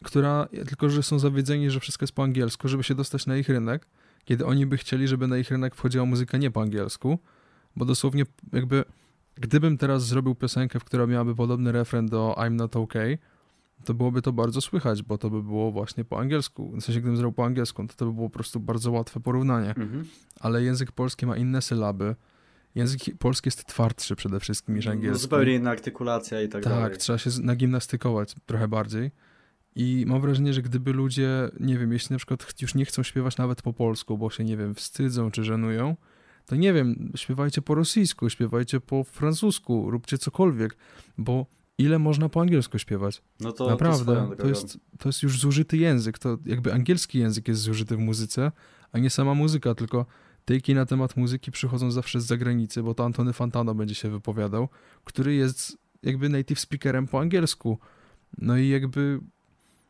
która, 0.04 0.48
tylko 0.68 0.90
że 0.90 1.02
są 1.02 1.18
zawiedzeni, 1.18 1.70
że 1.70 1.80
wszystko 1.80 2.02
jest 2.02 2.12
po 2.12 2.22
angielsku, 2.22 2.68
żeby 2.68 2.82
się 2.82 2.94
dostać 2.94 3.26
na 3.26 3.36
ich 3.36 3.48
rynek, 3.48 3.86
kiedy 4.24 4.46
oni 4.46 4.66
by 4.66 4.76
chcieli, 4.76 5.08
żeby 5.08 5.26
na 5.26 5.38
ich 5.38 5.50
rynek 5.50 5.74
wchodziła 5.74 6.04
muzyka 6.04 6.38
nie 6.38 6.50
po 6.50 6.62
angielsku, 6.62 7.18
bo 7.76 7.84
dosłownie 7.84 8.24
jakby 8.52 8.84
gdybym 9.34 9.78
teraz 9.78 10.06
zrobił 10.06 10.34
piosenkę, 10.34 10.80
w 10.80 10.84
która 10.84 11.06
miałaby 11.06 11.34
podobny 11.34 11.72
refren 11.72 12.06
do 12.06 12.34
I'm 12.38 12.52
Not 12.52 12.76
Okay, 12.76 13.18
to 13.84 13.94
byłoby 13.94 14.22
to 14.22 14.32
bardzo 14.32 14.60
słychać, 14.60 15.02
bo 15.02 15.18
to 15.18 15.30
by 15.30 15.42
było 15.42 15.72
właśnie 15.72 16.04
po 16.04 16.18
angielsku. 16.18 16.70
W 16.70 16.84
sensie, 16.84 17.00
gdybym 17.00 17.16
zrobił 17.16 17.32
po 17.32 17.44
angielsku, 17.44 17.86
to 17.86 17.94
to 17.94 18.06
by 18.06 18.12
było 18.12 18.28
po 18.28 18.34
prostu 18.34 18.60
bardzo 18.60 18.90
łatwe 18.90 19.20
porównanie. 19.20 19.68
Mhm. 19.68 20.04
Ale 20.40 20.62
język 20.62 20.92
polski 20.92 21.26
ma 21.26 21.36
inne 21.36 21.62
sylaby. 21.62 22.16
Język 22.74 23.00
polski 23.18 23.48
jest 23.48 23.64
twardszy 23.64 24.16
przede 24.16 24.40
wszystkim 24.40 24.74
niż 24.76 24.86
no, 24.86 24.92
angielski. 24.92 25.22
Zupełnie 25.22 25.54
inna 25.54 25.70
artykulacja 25.70 26.42
i 26.42 26.48
tak, 26.48 26.62
tak 26.62 26.72
dalej. 26.72 26.90
Tak, 26.90 26.96
trzeba 26.96 27.18
się 27.18 27.30
nagimnastykować 27.42 28.34
trochę 28.46 28.68
bardziej. 28.68 29.10
I 29.76 30.04
mam 30.08 30.20
wrażenie, 30.20 30.52
że 30.52 30.62
gdyby 30.62 30.92
ludzie, 30.92 31.48
nie 31.60 31.78
wiem, 31.78 31.92
jeśli 31.92 32.12
na 32.14 32.16
przykład 32.16 32.62
już 32.62 32.74
nie 32.74 32.84
chcą 32.84 33.02
śpiewać 33.02 33.36
nawet 33.36 33.62
po 33.62 33.72
polsku, 33.72 34.18
bo 34.18 34.30
się, 34.30 34.44
nie 34.44 34.56
wiem, 34.56 34.74
wstydzą 34.74 35.30
czy 35.30 35.44
żenują, 35.44 35.96
to 36.46 36.56
nie 36.56 36.72
wiem, 36.72 37.12
śpiewajcie 37.16 37.62
po 37.62 37.74
rosyjsku, 37.74 38.30
śpiewajcie 38.30 38.80
po 38.80 39.04
francusku, 39.04 39.90
róbcie 39.90 40.18
cokolwiek, 40.18 40.76
bo 41.18 41.46
ile 41.78 41.98
można 41.98 42.28
po 42.28 42.40
angielsku 42.40 42.78
śpiewać? 42.78 43.22
No 43.40 43.52
to 43.52 43.66
naprawdę, 43.66 44.28
to, 44.30 44.36
to, 44.36 44.48
jest, 44.48 44.78
to 44.98 45.08
jest 45.08 45.22
już 45.22 45.40
zużyty 45.40 45.76
język, 45.76 46.18
to 46.18 46.38
jakby 46.46 46.72
angielski 46.72 47.18
język 47.18 47.48
jest 47.48 47.60
zużyty 47.60 47.96
w 47.96 47.98
muzyce, 47.98 48.52
a 48.92 48.98
nie 48.98 49.10
sama 49.10 49.34
muzyka, 49.34 49.74
tylko 49.74 50.06
tyki 50.44 50.74
na 50.74 50.86
temat 50.86 51.16
muzyki 51.16 51.50
przychodzą 51.50 51.90
zawsze 51.90 52.20
z 52.20 52.26
zagranicy, 52.26 52.82
bo 52.82 52.94
to 52.94 53.04
Antony 53.04 53.32
Fantano 53.32 53.74
będzie 53.74 53.94
się 53.94 54.10
wypowiadał, 54.10 54.68
który 55.04 55.34
jest 55.34 55.78
jakby 56.02 56.28
native 56.28 56.60
speakerem 56.60 57.06
po 57.06 57.20
angielsku. 57.20 57.78
No 58.38 58.56
i 58.56 58.68
jakby 58.68 59.20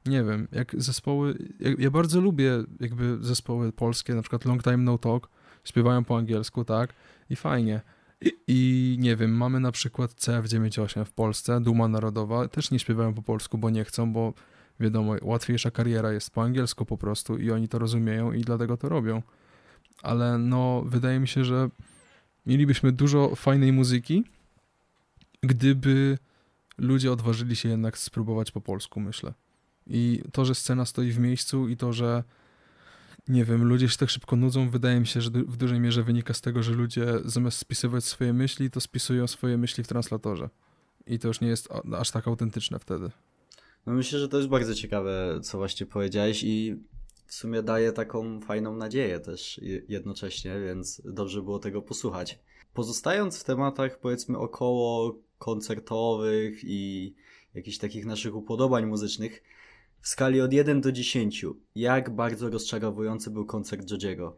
nie 0.07 0.25
wiem, 0.25 0.49
jak 0.53 0.75
zespoły, 0.79 1.39
ja, 1.61 1.71
ja, 1.79 1.91
bardzo 1.91 2.21
lubię 2.21 2.65
jakby 2.81 3.19
zespoły 3.21 3.73
polskie, 3.73 4.15
na 4.15 4.23
przykład 4.23 4.45
Long 4.45 4.63
Time 4.63 4.77
No 4.77 4.99
Talk, 4.99 5.29
śpiewają 5.65 6.05
po 6.05 6.17
angielsku, 6.17 6.65
tak, 6.65 6.95
i 7.31 7.37
fajnie. 7.37 7.81
I, 8.21 8.33
I, 8.49 8.97
nie 8.99 9.17
wiem, 9.17 9.37
mamy 9.37 9.61
na 9.61 9.73
przykład 9.73 10.11
CF98 10.11 11.05
w 11.05 11.13
Polsce, 11.13 11.61
Duma 11.61 11.89
Narodowa, 11.89 12.49
też 12.49 12.71
nie 12.71 12.79
śpiewają 12.79 13.15
po 13.15 13.23
polsku, 13.23 13.59
bo 13.59 13.71
nie 13.71 13.85
chcą, 13.85 14.13
bo 14.13 14.35
wiadomo, 14.81 15.15
łatwiejsza 15.23 15.71
kariera 15.71 16.13
jest 16.13 16.31
po 16.31 16.43
angielsku 16.43 16.87
po 16.87 16.99
prostu 16.99 17.39
i 17.39 17.51
oni 17.51 17.69
to 17.69 17.79
rozumieją 17.79 18.33
i 18.33 18.41
dlatego 18.41 18.77
to 18.77 18.89
robią. 18.89 19.23
Ale 20.03 20.39
no, 20.39 20.83
wydaje 20.87 21.21
mi 21.21 21.29
się, 21.29 21.45
że 21.45 21.69
mielibyśmy 22.47 22.93
dużo 22.93 23.37
fajnej 23.37 23.73
muzyki, 23.73 24.25
gdyby 25.43 26.19
ludzie 26.79 27.13
odważyli 27.13 27.57
się 27.57 27.69
jednak 27.69 27.99
spróbować 27.99 28.51
po 28.51 28.61
polsku, 28.61 29.01
myślę. 29.01 29.33
I 29.87 30.23
to, 30.33 30.45
że 30.45 30.55
scena 30.55 30.85
stoi 30.85 31.11
w 31.11 31.19
miejscu 31.19 31.69
i 31.69 31.77
to, 31.77 31.93
że 31.93 32.25
nie 33.29 33.45
wiem, 33.45 33.65
ludzie 33.65 33.89
się 33.89 33.97
tak 33.97 34.11
szybko 34.11 34.37
nudzą, 34.37 34.71
wydaje 34.71 35.01
mi 35.01 35.07
się, 35.07 35.21
że 35.21 35.31
w 35.31 35.57
dużej 35.57 35.81
mierze 35.81 36.03
wynika 36.03 36.35
z 36.35 36.41
tego, 36.41 36.63
że 36.63 36.73
ludzie 36.73 37.07
zamiast 37.25 37.59
spisywać 37.59 38.05
swoje 38.05 38.33
myśli, 38.33 38.71
to 38.71 38.81
spisują 38.81 39.27
swoje 39.27 39.59
myśli 39.59 39.85
w 39.85 39.89
translatorze. 39.89 40.51
I 41.07 41.19
to 41.19 41.29
już 41.29 41.41
nie 41.41 41.49
jest 41.49 41.69
aż 41.99 42.11
tak 42.11 42.29
autentyczne 42.29 42.79
wtedy. 42.79 43.11
No 43.87 43.93
myślę, 43.93 44.19
że 44.19 44.29
to 44.29 44.37
jest 44.37 44.49
bardzo 44.49 44.75
ciekawe, 44.75 45.41
co 45.43 45.59
właśnie 45.59 45.87
powiedziałeś 45.87 46.45
i 46.45 46.77
w 47.27 47.35
sumie 47.35 47.63
daje 47.63 47.93
taką 47.93 48.41
fajną 48.41 48.77
nadzieję 48.77 49.21
też 49.21 49.61
jednocześnie, 49.89 50.61
więc 50.61 51.03
dobrze 51.05 51.43
było 51.43 51.59
tego 51.59 51.83
posłuchać. 51.83 52.39
Pozostając 52.75 53.41
w 53.41 53.45
tematach 53.45 53.99
powiedzmy 53.99 54.39
około 54.39 55.19
koncertowych 55.39 56.61
i 56.65 57.15
jakichś 57.55 57.79
takich 57.79 58.07
naszych 58.07 58.35
upodobań 58.35 58.87
muzycznych, 58.87 59.43
w 60.01 60.09
skali 60.09 60.41
od 60.41 60.53
1 60.53 60.81
do 60.81 60.93
10, 60.93 61.45
jak 61.75 62.11
bardzo 62.11 62.51
rozczarowujący 62.51 63.31
był 63.31 63.47
koncert 63.47 63.91
Jodziego? 63.91 64.35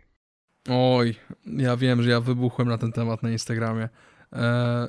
Oj, 0.69 1.15
ja 1.47 1.77
wiem, 1.77 2.03
że 2.03 2.11
ja 2.11 2.21
wybuchłem 2.21 2.69
na 2.69 2.79
ten 2.79 2.93
temat 2.93 3.23
na 3.23 3.31
Instagramie. 3.31 3.89
Eee, 4.33 4.89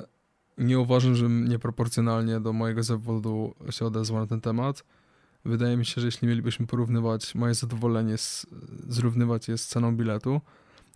nie 0.58 0.78
uważam, 0.78 1.14
że 1.14 1.28
nieproporcjonalnie 1.28 2.40
do 2.40 2.52
mojego 2.52 2.82
zawodu 2.82 3.54
się 3.70 3.86
odezwał 3.86 4.20
na 4.20 4.26
ten 4.26 4.40
temat. 4.40 4.84
Wydaje 5.44 5.76
mi 5.76 5.86
się, 5.86 6.00
że 6.00 6.06
jeśli 6.06 6.28
mielibyśmy 6.28 6.66
porównywać 6.66 7.34
moje 7.34 7.54
zadowolenie, 7.54 8.18
z, 8.18 8.46
zrównywać 8.88 9.48
je 9.48 9.58
z 9.58 9.66
ceną 9.66 9.96
biletu, 9.96 10.40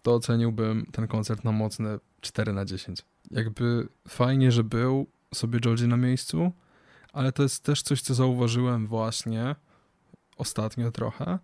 to 0.03 0.14
oceniłbym 0.14 0.87
ten 0.93 1.07
koncert 1.07 1.45
na 1.45 1.53
mocne 1.53 1.99
4 2.20 2.53
na 2.53 2.64
10. 2.64 3.03
Jakby 3.31 3.89
fajnie, 4.09 4.53
że 4.53 4.64
był 4.64 5.07
sobie 5.35 5.61
Georgie 5.61 5.87
na 5.87 5.97
miejscu, 5.97 6.53
ale 7.12 7.33
to 7.33 7.43
jest 7.43 7.64
też 7.64 7.83
coś, 7.83 8.03
co 8.03 8.14
zauważyłem 8.14 8.87
właśnie 8.87 9.55
ostatnio 10.39 10.93
trochę. 10.93 11.39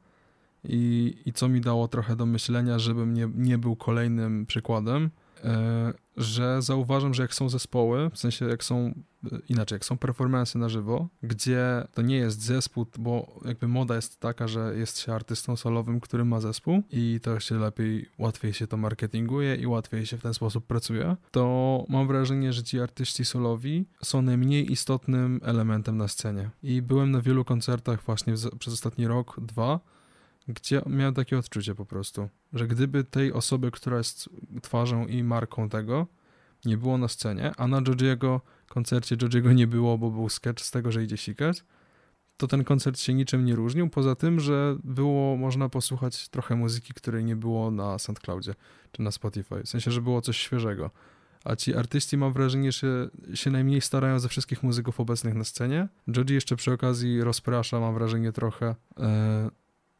I, 0.64 1.14
i 1.26 1.32
co 1.32 1.48
mi 1.48 1.60
dało 1.60 1.88
trochę 1.88 2.16
do 2.16 2.26
myślenia, 2.26 2.78
żebym 2.78 3.14
nie, 3.14 3.28
nie 3.34 3.58
był 3.58 3.76
kolejnym 3.76 4.46
przykładem, 4.46 5.10
e, 5.44 5.92
że 6.16 6.62
zauważam, 6.62 7.14
że 7.14 7.22
jak 7.22 7.34
są 7.34 7.48
zespoły, 7.48 8.10
w 8.10 8.18
sensie 8.18 8.48
jak 8.48 8.64
są, 8.64 8.94
e, 9.32 9.38
inaczej, 9.48 9.76
jak 9.76 9.84
są 9.84 9.98
performance 9.98 10.58
na 10.58 10.68
żywo, 10.68 11.08
gdzie 11.22 11.86
to 11.94 12.02
nie 12.02 12.16
jest 12.16 12.42
zespół, 12.42 12.86
bo 12.98 13.40
jakby 13.44 13.68
moda 13.68 13.96
jest 13.96 14.20
taka, 14.20 14.48
że 14.48 14.72
jest 14.76 14.98
się 15.00 15.14
artystą 15.14 15.56
solowym, 15.56 16.00
który 16.00 16.24
ma 16.24 16.40
zespół 16.40 16.82
i 16.90 17.20
to 17.22 17.40
się 17.40 17.58
lepiej, 17.58 18.08
łatwiej 18.18 18.52
się 18.52 18.66
to 18.66 18.76
marketinguje 18.76 19.56
i 19.56 19.66
łatwiej 19.66 20.06
się 20.06 20.18
w 20.18 20.22
ten 20.22 20.34
sposób 20.34 20.66
pracuje, 20.66 21.16
to 21.30 21.84
mam 21.88 22.06
wrażenie, 22.06 22.52
że 22.52 22.62
ci 22.62 22.80
artyści 22.80 23.24
solowi 23.24 23.84
są 24.02 24.22
najmniej 24.22 24.72
istotnym 24.72 25.40
elementem 25.44 25.96
na 25.96 26.08
scenie. 26.08 26.50
I 26.62 26.82
byłem 26.82 27.10
na 27.10 27.20
wielu 27.20 27.44
koncertach 27.44 28.02
właśnie 28.02 28.34
przez 28.58 28.74
ostatni 28.74 29.06
rok, 29.06 29.40
dwa, 29.40 29.80
gdzie 30.48 30.82
miałem 30.86 31.14
takie 31.14 31.38
odczucie 31.38 31.74
po 31.74 31.86
prostu, 31.86 32.28
że 32.52 32.66
gdyby 32.66 33.04
tej 33.04 33.32
osoby, 33.32 33.70
która 33.70 33.98
jest 33.98 34.28
twarzą 34.62 35.06
i 35.06 35.22
marką 35.22 35.68
tego, 35.68 36.06
nie 36.64 36.76
było 36.76 36.98
na 36.98 37.08
scenie, 37.08 37.52
a 37.56 37.66
na 37.66 37.82
Georgiego 37.82 38.40
koncercie 38.68 39.16
Georgiego 39.16 39.52
nie 39.52 39.66
było, 39.66 39.98
bo 39.98 40.10
był 40.10 40.28
sketch 40.28 40.64
z 40.64 40.70
tego, 40.70 40.92
że 40.92 41.04
idzie 41.04 41.16
sikać, 41.16 41.64
to 42.36 42.48
ten 42.48 42.64
koncert 42.64 42.98
się 42.98 43.14
niczym 43.14 43.44
nie 43.44 43.54
różnił, 43.54 43.90
poza 43.90 44.14
tym, 44.14 44.40
że 44.40 44.76
było 44.84 45.36
można 45.36 45.68
posłuchać 45.68 46.28
trochę 46.28 46.56
muzyki, 46.56 46.94
której 46.94 47.24
nie 47.24 47.36
było 47.36 47.70
na 47.70 47.98
SoundCloudzie 47.98 48.54
czy 48.92 49.02
na 49.02 49.10
Spotify, 49.10 49.62
w 49.62 49.68
sensie, 49.68 49.90
że 49.90 50.02
było 50.02 50.20
coś 50.20 50.36
świeżego. 50.38 50.90
A 51.44 51.56
ci 51.56 51.74
artyści 51.74 52.16
mam 52.16 52.32
wrażenie, 52.32 52.72
że 52.72 53.10
się 53.34 53.50
najmniej 53.50 53.80
starają 53.80 54.18
ze 54.18 54.28
wszystkich 54.28 54.62
muzyków 54.62 55.00
obecnych 55.00 55.34
na 55.34 55.44
scenie. 55.44 55.88
Georgie 56.10 56.34
jeszcze 56.34 56.56
przy 56.56 56.72
okazji 56.72 57.20
rozprasza, 57.20 57.80
mam 57.80 57.94
wrażenie, 57.94 58.32
trochę. 58.32 58.74
E, 59.00 59.50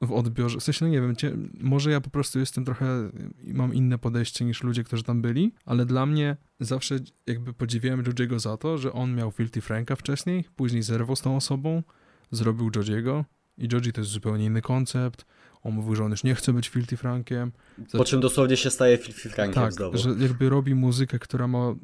w 0.01 0.13
odbiorze. 0.13 0.59
W 0.59 0.63
sensie, 0.63 0.85
no 0.85 0.91
nie 0.91 1.01
wiem, 1.01 1.15
może 1.61 1.91
ja 1.91 2.01
po 2.01 2.11
prostu 2.11 2.39
jestem 2.39 2.65
trochę, 2.65 3.11
mam 3.45 3.75
inne 3.75 3.99
podejście 3.99 4.45
niż 4.45 4.63
ludzie, 4.63 4.85
którzy 4.85 5.03
tam 5.03 5.23
byli, 5.23 5.53
ale 5.65 5.87
dla 5.87 6.07
mnie 6.07 6.37
zawsze 6.61 6.99
jakby 7.27 7.53
podziwiałem 7.53 8.05
Jojiego 8.07 8.39
za 8.39 8.57
to, 8.57 8.79
że 8.79 8.93
on 8.93 9.15
miał 9.15 9.31
Filthy 9.31 9.61
Franka 9.61 9.97
wcześniej, 9.97 10.45
później 10.57 10.83
zerwał 10.83 11.17
z 11.17 11.21
tą 11.21 11.37
osobą, 11.37 11.83
zrobił 12.31 12.71
Jojiego 12.77 13.25
i 13.59 13.69
Joji 13.73 13.93
to 13.93 14.01
jest 14.01 14.11
zupełnie 14.11 14.45
inny 14.45 14.63
koncept, 14.63 15.25
On 15.63 15.75
mówił, 15.75 15.95
że 15.95 16.05
on 16.05 16.11
już 16.11 16.25
nie 16.25 16.35
chce 16.35 16.53
być 16.53 16.69
Filthy 16.69 16.97
Frankiem. 16.97 17.53
Po 17.93 18.05
czym 18.05 18.21
dosłownie 18.21 18.57
się 18.57 18.71
staje 18.71 18.99
Filthy 18.99 19.29
Frankiem 19.29 19.55
tak, 19.55 19.73
znowu. 19.73 19.99
że 19.99 20.11
jakby 20.19 20.49
robi 20.49 20.75
muzykę, 20.75 21.19
która 21.19 21.49
ma 21.49 21.75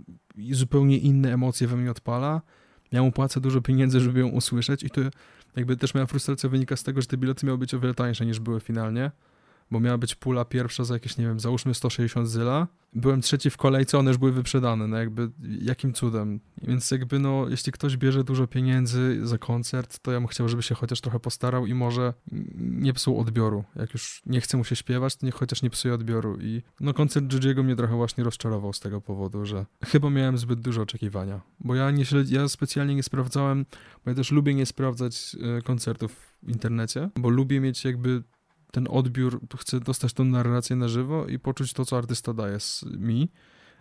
zupełnie 0.52 0.98
inne 0.98 1.32
emocje 1.32 1.66
we 1.66 1.76
mnie 1.76 1.90
odpala. 1.90 2.42
Ja 2.92 3.02
mu 3.02 3.12
płacę 3.12 3.40
dużo 3.40 3.60
pieniędzy, 3.60 4.00
żeby 4.00 4.20
ją 4.20 4.28
usłyszeć 4.28 4.82
i 4.82 4.90
to 4.90 5.00
jakby 5.56 5.76
też 5.76 5.94
moja 5.94 6.06
frustracja 6.06 6.48
wynika 6.48 6.76
z 6.76 6.82
tego, 6.82 7.00
że 7.00 7.06
te 7.06 7.16
bilety 7.16 7.46
miały 7.46 7.58
być 7.58 7.74
o 7.74 7.80
wiele 7.80 7.94
tańsze 7.94 8.26
niż 8.26 8.40
były 8.40 8.60
finalnie 8.60 9.10
bo 9.70 9.80
miała 9.80 9.98
być 9.98 10.14
pula 10.14 10.44
pierwsza 10.44 10.84
za 10.84 10.94
jakieś, 10.94 11.16
nie 11.16 11.26
wiem, 11.26 11.40
załóżmy 11.40 11.74
160 11.74 12.28
zyla. 12.28 12.66
Byłem 12.92 13.20
trzeci 13.20 13.50
w 13.50 13.56
kolejce, 13.56 13.98
one 13.98 14.10
już 14.10 14.18
były 14.18 14.32
wyprzedane, 14.32 14.86
no 14.86 14.96
jakby 14.96 15.30
jakim 15.60 15.92
cudem. 15.92 16.40
Więc 16.62 16.90
jakby 16.90 17.18
no, 17.18 17.46
jeśli 17.48 17.72
ktoś 17.72 17.96
bierze 17.96 18.24
dużo 18.24 18.46
pieniędzy 18.46 19.26
za 19.26 19.38
koncert, 19.38 19.98
to 19.98 20.12
ja 20.12 20.18
bym 20.20 20.26
chciał, 20.26 20.48
żeby 20.48 20.62
się 20.62 20.74
chociaż 20.74 21.00
trochę 21.00 21.20
postarał 21.20 21.66
i 21.66 21.74
może 21.74 22.14
nie 22.56 22.92
psuł 22.92 23.20
odbioru. 23.20 23.64
Jak 23.76 23.94
już 23.94 24.22
nie 24.26 24.40
chce 24.40 24.56
mu 24.56 24.64
się 24.64 24.76
śpiewać, 24.76 25.16
to 25.16 25.26
niech 25.26 25.34
chociaż 25.34 25.62
nie 25.62 25.70
psuje 25.70 25.94
odbioru. 25.94 26.38
I 26.40 26.62
no 26.80 26.94
koncert 26.94 27.26
Gigiego 27.26 27.62
mnie 27.62 27.76
trochę 27.76 27.96
właśnie 27.96 28.24
rozczarował 28.24 28.72
z 28.72 28.80
tego 28.80 29.00
powodu, 29.00 29.46
że 29.46 29.66
chyba 29.84 30.10
miałem 30.10 30.38
zbyt 30.38 30.60
dużo 30.60 30.82
oczekiwania. 30.82 31.40
Bo 31.60 31.74
ja 31.74 31.90
nie 31.90 32.04
ja 32.26 32.48
specjalnie 32.48 32.94
nie 32.94 33.02
sprawdzałem, 33.02 33.66
bo 34.04 34.10
ja 34.10 34.14
też 34.14 34.30
lubię 34.30 34.54
nie 34.54 34.66
sprawdzać 34.66 35.36
e, 35.58 35.62
koncertów 35.62 36.36
w 36.42 36.48
internecie, 36.48 37.10
bo 37.16 37.28
lubię 37.28 37.60
mieć 37.60 37.84
jakby 37.84 38.22
ten 38.72 38.86
odbiór, 38.90 39.40
chcę 39.58 39.80
dostać 39.80 40.12
tą 40.12 40.24
narrację 40.24 40.76
na 40.76 40.88
żywo 40.88 41.26
i 41.26 41.38
poczuć 41.38 41.72
to, 41.72 41.84
co 41.84 41.98
artysta 41.98 42.34
daje 42.34 42.58
mi, 42.98 43.28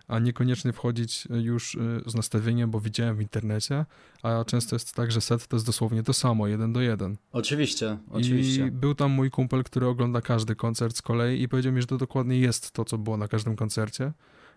a 0.08 0.20
niekoniecznie 0.20 0.74
wchodzić 0.74 1.28
już 1.44 1.76
y, 1.76 2.02
z 2.06 2.16
nastawieniem, 2.16 2.72
bo 2.72 2.80
widziałem 2.80 3.16
w 3.16 3.22
internecie, 3.22 3.86
a 4.24 4.44
często 4.46 4.76
jest 4.76 4.96
tak, 4.96 5.12
że 5.12 5.22
set 5.22 5.48
to 5.48 5.56
jest 5.56 5.66
dosłownie 5.66 6.04
to 6.04 6.14
samo, 6.14 6.48
jeden 6.48 6.74
do 6.74 6.82
jeden. 6.82 7.18
Oczywiście, 7.32 7.98
oczywiście. 8.12 8.68
I 8.68 8.72
był 8.72 8.96
tam 8.96 9.12
mój 9.12 9.32
kumpel, 9.32 9.64
który 9.64 9.88
ogląda 9.88 10.22
każdy 10.22 10.56
koncert 10.56 10.98
z 10.98 11.02
kolei 11.02 11.42
i 11.42 11.50
powiedział 11.50 11.74
mi, 11.74 11.82
że 11.82 11.88
to 11.88 11.98
dokładnie 11.98 12.40
jest 12.40 12.72
to, 12.72 12.86
co 12.86 12.98
było 12.98 13.18
na 13.18 13.28
każdym 13.28 13.56
koncercie, 13.56 14.12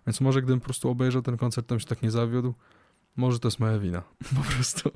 więc 0.06 0.20
może 0.20 0.42
gdybym 0.42 0.60
po 0.60 0.64
prostu 0.64 0.90
obejrzał 0.90 1.22
ten 1.22 1.36
koncert, 1.36 1.66
to 1.66 1.78
się 1.78 1.86
tak 1.86 2.02
nie 2.02 2.10
zawiódł, 2.10 2.54
może 3.16 3.38
to 3.38 3.48
jest 3.48 3.60
moja 3.60 3.78
wina, 3.78 4.02
po 4.36 4.54
prostu. 4.54 4.90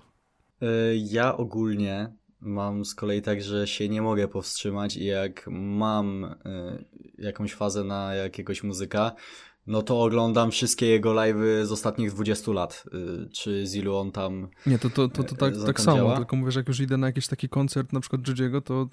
Y, 0.62 0.96
ja 0.96 1.36
ogólnie 1.36 2.12
mam 2.40 2.84
z 2.84 2.94
kolei 2.94 3.22
tak, 3.22 3.42
że 3.42 3.66
się 3.66 3.88
nie 3.88 4.02
mogę 4.02 4.28
powstrzymać 4.28 4.96
i 4.96 5.04
jak 5.04 5.46
mam 5.50 6.24
y, 6.24 6.84
jakąś 7.18 7.54
fazę 7.54 7.84
na 7.84 8.14
jakiegoś 8.14 8.62
muzyka, 8.62 9.12
no 9.66 9.82
to 9.82 10.02
oglądam 10.02 10.50
wszystkie 10.50 10.86
jego 10.86 11.10
live'y 11.10 11.64
z 11.64 11.72
ostatnich 11.72 12.10
20 12.12 12.52
lat. 12.52 12.84
Y, 13.26 13.30
czy 13.30 13.66
z 13.66 13.74
ilu 13.74 13.96
on 13.96 14.12
tam. 14.12 14.48
Nie, 14.66 14.78
to, 14.78 14.90
to, 14.90 15.08
to, 15.08 15.24
to 15.24 15.36
tak, 15.36 15.54
tak 15.66 15.80
samo, 15.80 15.96
działa. 15.96 16.16
tylko 16.16 16.36
mówię, 16.36 16.50
że 16.50 16.60
jak 16.60 16.68
już 16.68 16.80
idę 16.80 16.96
na 16.96 17.06
jakiś 17.06 17.26
taki 17.26 17.48
koncert, 17.48 17.92
na 17.92 18.00
przykład 18.00 18.22
Gigiego, 18.22 18.60
to 18.60 18.88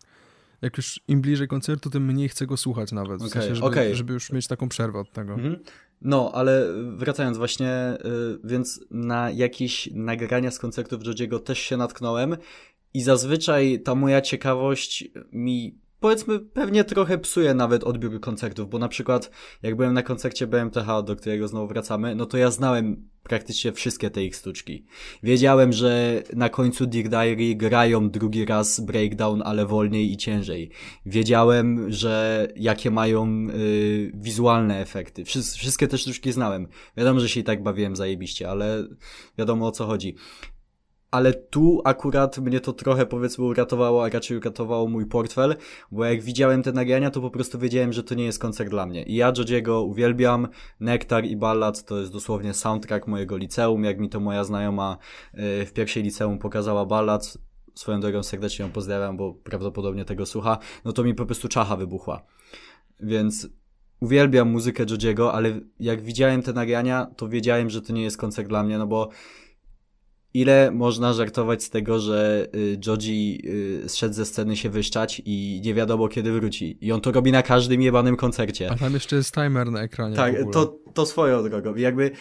jak 0.62 0.78
już 0.78 1.00
im 1.08 1.22
bliżej 1.22 1.48
koncertu, 1.48 1.89
tym 1.89 2.06
mniej 2.06 2.30
chcę 2.30 2.48
go 2.48 2.58
słuchać 2.58 2.91
nawet. 2.91 3.20
W 3.20 3.26
okay, 3.26 3.41
sensie, 3.41 3.56
żeby, 3.56 3.68
okay. 3.68 3.96
żeby 3.96 4.14
już 4.14 4.32
mieć 4.32 4.48
taką 4.48 4.70
przerwę 4.70 5.00
od 5.00 5.12
tego. 5.12 5.34
Mhm. 5.34 5.64
No, 6.02 6.32
ale 6.34 6.68
wracając 6.98 7.38
właśnie, 7.38 7.98
y, 8.06 8.39
więc 8.44 8.80
na 8.91 9.32
jakieś 9.32 9.89
nagrania 9.94 10.52
z 10.52 10.60
koncertów 10.60 11.06
Jodziego 11.06 11.39
też 11.39 11.60
się 11.60 11.78
natknąłem 11.78 12.38
i 12.94 13.02
zazwyczaj 13.02 13.82
ta 13.84 13.96
moja 13.96 14.22
ciekawość 14.22 15.10
mi 15.32 15.84
powiedzmy 16.04 16.39
pewnie 16.39 16.84
trochę 16.84 17.18
psuje 17.18 17.54
nawet 17.54 17.84
odbiór 17.84 18.20
koncertów, 18.20 18.70
bo 18.70 18.80
na 18.80 18.88
przykład 18.88 19.32
jak 19.62 19.76
byłem 19.76 19.94
na 19.94 20.04
koncercie 20.04 20.48
BMTH, 20.48 20.88
do 21.06 21.16
którego 21.16 21.48
znowu 21.48 21.68
wracamy, 21.68 22.16
no 22.16 22.26
to 22.26 22.38
ja 22.38 22.52
znałem 22.52 23.10
praktycznie 23.24 23.72
wszystkie 23.72 24.10
te 24.10 24.24
ich 24.24 24.36
sztuczki. 24.36 24.86
Wiedziałem, 25.24 25.74
że 25.74 26.24
na 26.34 26.50
końcu 26.50 26.86
Dear 26.86 27.10
Diary 27.10 27.56
grają 27.56 28.10
drugi 28.10 28.46
raz 28.46 28.80
breakdown, 28.80 29.41
ale 29.46 29.66
wolniej 29.66 30.12
i 30.12 30.18
ciężej. 30.18 30.70
Wiedziałem, 31.06 31.91
że 31.91 32.48
jakie 32.56 32.91
mają 32.91 33.48
y, 33.50 34.12
wizualne 34.16 34.80
efekty. 34.80 35.26
wszystkie 35.58 35.88
te 35.88 35.98
sztuczki 35.98 36.32
znałem. 36.32 36.68
Wiadomo, 36.98 37.20
że 37.20 37.30
się 37.30 37.39
i 37.39 37.44
tak 37.44 37.64
bawiłem 37.64 37.96
zajebiście, 37.96 38.50
ale 38.50 38.88
wiadomo 39.38 39.68
o 39.68 39.72
co 39.72 39.86
chodzi 39.86 40.16
ale 41.14 41.34
tu 41.34 41.82
akurat 41.84 42.38
mnie 42.38 42.59
to 42.59 42.74
trochę 42.74 43.05
powiedzmy 43.05 43.45
uratowało, 43.45 44.05
a 44.05 44.09
raczej 44.09 44.38
uratowało 44.38 44.88
mój 44.88 45.05
portfel, 45.05 45.55
bo 45.91 46.05
jak 46.05 46.22
widziałem 46.22 46.64
te 46.64 46.72
nagrania, 46.72 47.11
to 47.11 47.22
po 47.22 47.30
prostu 47.30 47.59
wiedziałem, 47.59 47.93
że 47.93 48.03
to 48.03 48.16
nie 48.16 48.24
jest 48.24 48.39
koncert 48.39 48.70
dla 48.70 48.86
mnie. 48.86 49.03
I 49.03 49.16
ja 49.16 49.34
Jodziego 49.38 49.84
uwielbiam, 49.84 50.47
Nektar 50.80 51.26
i 51.26 51.36
Ballad 51.36 51.86
to 51.86 51.99
jest 51.99 52.11
dosłownie 52.11 52.53
soundtrack 52.53 53.07
mojego 53.07 53.38
liceum, 53.38 53.84
jak 53.84 53.99
mi 53.99 54.09
to 54.09 54.20
moja 54.20 54.43
znajoma 54.43 54.97
y, 55.34 55.66
w 55.66 55.74
pierwszej 55.74 56.03
liceum 56.03 56.39
pokazała 56.39 56.86
Ballad, 56.86 57.38
swoją 57.76 57.99
drogą 57.99 58.24
serdecznie 58.24 58.66
ją 58.66 58.72
pozdrawiam, 58.72 59.18
bo 59.18 59.34
prawdopodobnie 59.34 60.05
tego 60.05 60.26
słucha, 60.26 60.57
no 60.86 60.93
to 60.93 61.03
mi 61.03 61.14
po 61.16 61.26
prostu 61.26 61.47
czacha 61.47 61.76
wybuchła. 61.76 62.26
Więc 62.99 63.47
uwielbiam 63.99 64.49
muzykę 64.49 64.86
Jodziego, 64.89 65.34
ale 65.34 65.59
jak 65.80 66.01
widziałem 66.01 66.41
te 66.41 66.53
nagrania, 66.53 67.07
to 67.18 67.30
wiedziałem, 67.30 67.70
że 67.70 67.82
to 67.82 67.93
nie 67.93 68.03
jest 68.03 68.18
koncert 68.18 68.49
dla 68.49 68.64
mnie, 68.64 68.78
no 68.78 68.88
bo 68.88 69.09
ile 70.34 70.72
można 70.72 71.14
żartować 71.14 71.64
z 71.64 71.70
tego, 71.70 72.00
że 72.00 72.48
y, 72.56 72.80
Joji 72.88 73.42
y, 73.86 73.90
zszedł 73.90 74.14
ze 74.14 74.26
sceny 74.26 74.58
się 74.58 74.70
wyszczać 74.70 75.22
i 75.26 75.62
nie 75.66 75.74
wiadomo 75.74 76.08
kiedy 76.08 76.32
wróci. 76.32 76.78
I 76.82 76.92
on 76.92 77.02
to 77.02 77.12
robi 77.12 77.32
na 77.32 77.44
każdym 77.44 77.82
jebanym 77.82 78.16
koncercie. 78.16 78.72
A 78.72 78.76
tam 78.76 78.94
jeszcze 78.94 79.16
jest 79.16 79.34
timer 79.34 79.72
na 79.72 79.82
ekranie. 79.82 80.16
Tak, 80.16 80.36
to, 80.52 80.80
to 80.94 81.06
swoją 81.06 81.50
drogą. 81.50 81.76
jakby 81.76 82.12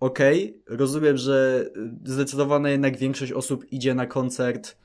okej, 0.00 0.60
okay, 0.64 0.76
rozumiem, 0.76 1.16
że 1.16 1.66
zdecydowana 2.04 2.70
jednak 2.70 2.96
większość 2.96 3.32
osób 3.32 3.72
idzie 3.72 3.94
na 3.94 4.06
koncert 4.06 4.76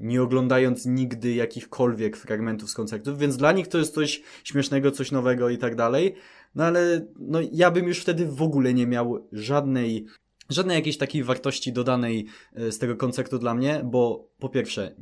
nie 0.00 0.22
oglądając 0.22 0.86
nigdy 0.86 1.34
jakichkolwiek 1.34 2.16
fragmentów 2.16 2.70
z 2.70 2.74
koncertów, 2.74 3.18
więc 3.18 3.36
dla 3.36 3.52
nich 3.52 3.68
to 3.68 3.78
jest 3.78 3.94
coś 3.94 4.22
śmiesznego, 4.44 4.90
coś 4.90 5.12
nowego 5.12 5.48
i 5.48 5.58
tak 5.58 5.76
dalej. 5.76 6.14
No 6.54 6.64
ale 6.64 7.06
no, 7.18 7.38
ja 7.52 7.70
bym 7.70 7.88
już 7.88 8.00
wtedy 8.00 8.26
w 8.26 8.42
ogóle 8.42 8.74
nie 8.74 8.86
miał 8.86 9.28
żadnej 9.32 10.06
żadnej 10.52 10.76
jakiejś 10.76 10.98
takiej 10.98 11.24
wartości 11.24 11.72
dodanej 11.72 12.26
e, 12.52 12.72
z 12.72 12.78
tego 12.78 12.96
koncertu 12.96 13.38
dla 13.38 13.54
mnie, 13.54 13.80
bo 13.84 14.28
po 14.38 14.48
pierwsze, 14.48 14.94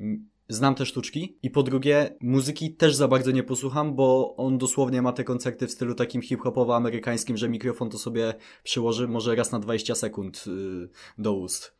znam 0.51 0.75
te 0.75 0.87
sztuczki 0.87 1.39
i 1.43 1.51
po 1.51 1.63
drugie, 1.63 2.17
muzyki 2.21 2.75
też 2.75 2.95
za 2.95 3.09
bardzo 3.09 3.31
nie 3.31 3.43
posłucham, 3.43 3.97
bo 3.97 4.37
on 4.37 4.59
dosłownie 4.59 5.03
ma 5.03 5.13
te 5.13 5.25
koncerty 5.25 5.67
w 5.67 5.71
stylu 5.71 5.95
takim 5.95 6.23
hip-hopowo-amerykańskim, 6.23 7.37
że 7.37 7.49
mikrofon 7.49 7.91
to 7.91 7.99
sobie 7.99 8.35
przyłoży 8.63 9.09
może 9.09 9.35
raz 9.35 9.53
na 9.53 9.59
20 9.59 9.95
sekund 9.95 10.45
y, 10.47 10.89
do 11.19 11.33
ust. 11.33 11.75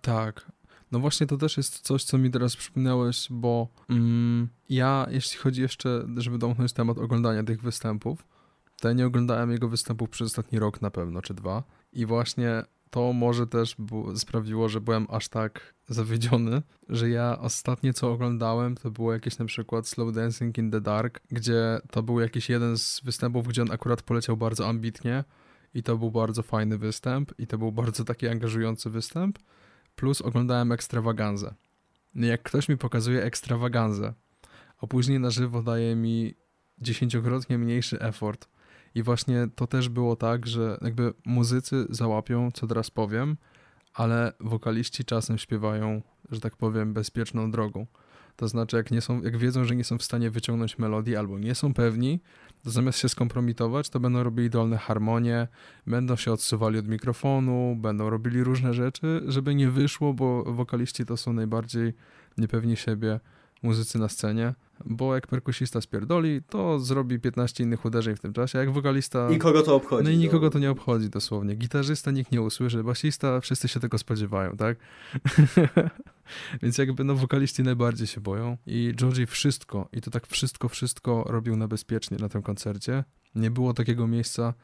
Tak. 0.00 0.52
No 0.92 1.00
właśnie 1.00 1.26
to 1.26 1.36
też 1.36 1.56
jest 1.56 1.80
coś, 1.80 2.04
co 2.04 2.18
mi 2.18 2.30
teraz 2.30 2.56
przypomniałeś, 2.56 3.26
bo 3.30 3.68
mm, 3.90 4.48
ja, 4.68 5.06
jeśli 5.10 5.38
chodzi 5.38 5.62
jeszcze, 5.62 6.06
żeby 6.16 6.38
domknąć 6.38 6.72
temat 6.72 6.98
oglądania 6.98 7.42
tych 7.42 7.62
występów, 7.62 8.24
to 8.80 8.88
ja 8.88 8.94
nie 8.94 9.06
oglądałem 9.06 9.52
jego 9.52 9.68
występów 9.68 10.10
przez 10.10 10.26
ostatni 10.26 10.58
rok 10.58 10.82
na 10.82 10.90
pewno, 10.90 11.22
czy 11.22 11.34
dwa. 11.34 11.62
I 11.92 12.06
właśnie 12.06 12.62
to 12.92 13.12
może 13.12 13.46
też 13.46 13.76
sprawiło, 14.16 14.68
że 14.68 14.80
byłem 14.80 15.06
aż 15.10 15.28
tak 15.28 15.74
zawiedziony, 15.88 16.62
że 16.88 17.08
ja 17.08 17.38
ostatnie 17.38 17.92
co 17.92 18.12
oglądałem 18.12 18.74
to 18.74 18.90
było 18.90 19.12
jakieś 19.12 19.38
na 19.38 19.44
przykład 19.44 19.88
Slow 19.88 20.14
Dancing 20.14 20.58
in 20.58 20.70
the 20.70 20.80
Dark, 20.80 21.20
gdzie 21.30 21.80
to 21.90 22.02
był 22.02 22.20
jakiś 22.20 22.50
jeden 22.50 22.78
z 22.78 23.00
występów, 23.04 23.48
gdzie 23.48 23.62
on 23.62 23.70
akurat 23.70 24.02
poleciał 24.02 24.36
bardzo 24.36 24.68
ambitnie 24.68 25.24
i 25.74 25.82
to 25.82 25.98
był 25.98 26.10
bardzo 26.10 26.42
fajny 26.42 26.78
występ 26.78 27.32
i 27.38 27.46
to 27.46 27.58
był 27.58 27.72
bardzo 27.72 28.04
taki 28.04 28.28
angażujący 28.28 28.90
występ, 28.90 29.38
plus 29.96 30.20
oglądałem 30.20 30.72
ekstrawaganzę. 30.72 31.54
No 32.14 32.26
jak 32.26 32.42
ktoś 32.42 32.68
mi 32.68 32.76
pokazuje 32.76 33.24
ekstrawaganzę, 33.24 34.14
a 34.78 34.86
później 34.86 35.20
na 35.20 35.30
żywo 35.30 35.62
daje 35.62 35.96
mi 35.96 36.34
dziesięciokrotnie 36.78 37.58
mniejszy 37.58 38.00
effort, 38.00 38.48
i 38.94 39.02
właśnie 39.02 39.48
to 39.54 39.66
też 39.66 39.88
było 39.88 40.16
tak, 40.16 40.46
że 40.46 40.78
jakby 40.82 41.12
muzycy 41.26 41.86
załapią, 41.90 42.50
co 42.50 42.66
teraz 42.66 42.90
powiem, 42.90 43.36
ale 43.94 44.32
wokaliści 44.40 45.04
czasem 45.04 45.38
śpiewają, 45.38 46.02
że 46.30 46.40
tak 46.40 46.56
powiem, 46.56 46.92
bezpieczną 46.92 47.50
drogą. 47.50 47.86
To 48.36 48.48
znaczy, 48.48 48.76
jak, 48.76 48.90
nie 48.90 49.00
są, 49.00 49.22
jak 49.22 49.36
wiedzą, 49.36 49.64
że 49.64 49.76
nie 49.76 49.84
są 49.84 49.98
w 49.98 50.02
stanie 50.02 50.30
wyciągnąć 50.30 50.78
melodii 50.78 51.16
albo 51.16 51.38
nie 51.38 51.54
są 51.54 51.74
pewni, 51.74 52.20
to 52.64 52.70
zamiast 52.70 52.98
się 52.98 53.08
skompromitować, 53.08 53.88
to 53.88 54.00
będą 54.00 54.22
robili 54.22 54.50
dolne 54.50 54.78
harmonie, 54.78 55.48
będą 55.86 56.16
się 56.16 56.32
odsuwali 56.32 56.78
od 56.78 56.88
mikrofonu, 56.88 57.76
będą 57.80 58.10
robili 58.10 58.44
różne 58.44 58.74
rzeczy, 58.74 59.22
żeby 59.26 59.54
nie 59.54 59.70
wyszło, 59.70 60.14
bo 60.14 60.44
wokaliści 60.44 61.06
to 61.06 61.16
są 61.16 61.32
najbardziej 61.32 61.92
niepewni 62.38 62.76
siebie 62.76 63.20
muzycy 63.62 63.98
na 63.98 64.08
scenie, 64.08 64.54
bo 64.84 65.14
jak 65.14 65.26
perkusista 65.26 65.80
spierdoli, 65.80 66.42
to 66.48 66.78
zrobi 66.78 67.20
15 67.20 67.64
innych 67.64 67.84
uderzeń 67.84 68.16
w 68.16 68.20
tym 68.20 68.32
czasie, 68.32 68.58
jak 68.58 68.70
wokalista... 68.70 69.30
I 69.30 69.38
kogo 69.38 69.62
to 69.62 69.74
obchodzi. 69.74 70.04
No 70.04 70.10
i 70.10 70.16
nikogo 70.16 70.50
to 70.50 70.58
nie 70.58 70.70
obchodzi 70.70 71.10
dosłownie. 71.10 71.54
Gitarzysta 71.54 72.10
nikt 72.10 72.32
nie 72.32 72.42
usłyszy, 72.42 72.84
basista 72.84 73.40
wszyscy 73.40 73.68
się 73.68 73.80
tego 73.80 73.98
spodziewają, 73.98 74.56
tak? 74.56 74.78
Więc 76.62 76.78
jakby 76.78 77.04
no 77.04 77.14
wokaliści 77.14 77.62
najbardziej 77.62 78.06
się 78.06 78.20
boją 78.20 78.56
i 78.66 78.92
Georgie 78.96 79.26
wszystko, 79.26 79.88
i 79.92 80.00
to 80.00 80.10
tak 80.10 80.26
wszystko, 80.26 80.68
wszystko 80.68 81.24
robił 81.28 81.56
na 81.56 81.68
bezpiecznie 81.68 82.16
na 82.20 82.28
tym 82.28 82.42
koncercie. 82.42 83.04
Nie 83.34 83.50
było 83.50 83.74
takiego 83.74 84.06
miejsca, 84.06 84.54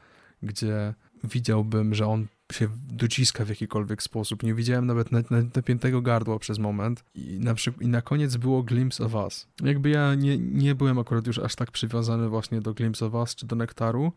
gdzie 0.43 0.95
widziałbym, 1.25 1.95
że 1.95 2.07
on 2.07 2.27
się 2.53 2.69
dociska 2.93 3.45
w 3.45 3.49
jakikolwiek 3.49 4.03
sposób. 4.03 4.43
Nie 4.43 4.55
widziałem 4.55 4.87
nawet 4.87 5.09
napiętego 5.57 6.03
gardła 6.03 6.39
przez 6.39 6.59
moment. 6.59 7.05
I 7.15 7.39
na, 7.41 7.55
I 7.81 7.89
na 7.89 8.03
koniec 8.03 8.37
było 8.37 8.63
Glimpse 8.63 9.05
of 9.05 9.15
Us. 9.15 9.47
Jakby 9.63 9.91
ja 9.91 10.15
nie, 10.15 10.39
nie 10.39 10.75
byłem 10.75 10.99
akurat 10.99 11.27
już 11.27 11.39
aż 11.39 11.55
tak 11.55 11.71
przywiązany 11.71 12.29
właśnie 12.29 12.61
do 12.61 12.75
Glimpse 12.75 13.07
of 13.07 13.15
Us 13.15 13.35
czy 13.35 13.47
do 13.47 13.57
Nektaru. 13.57 14.13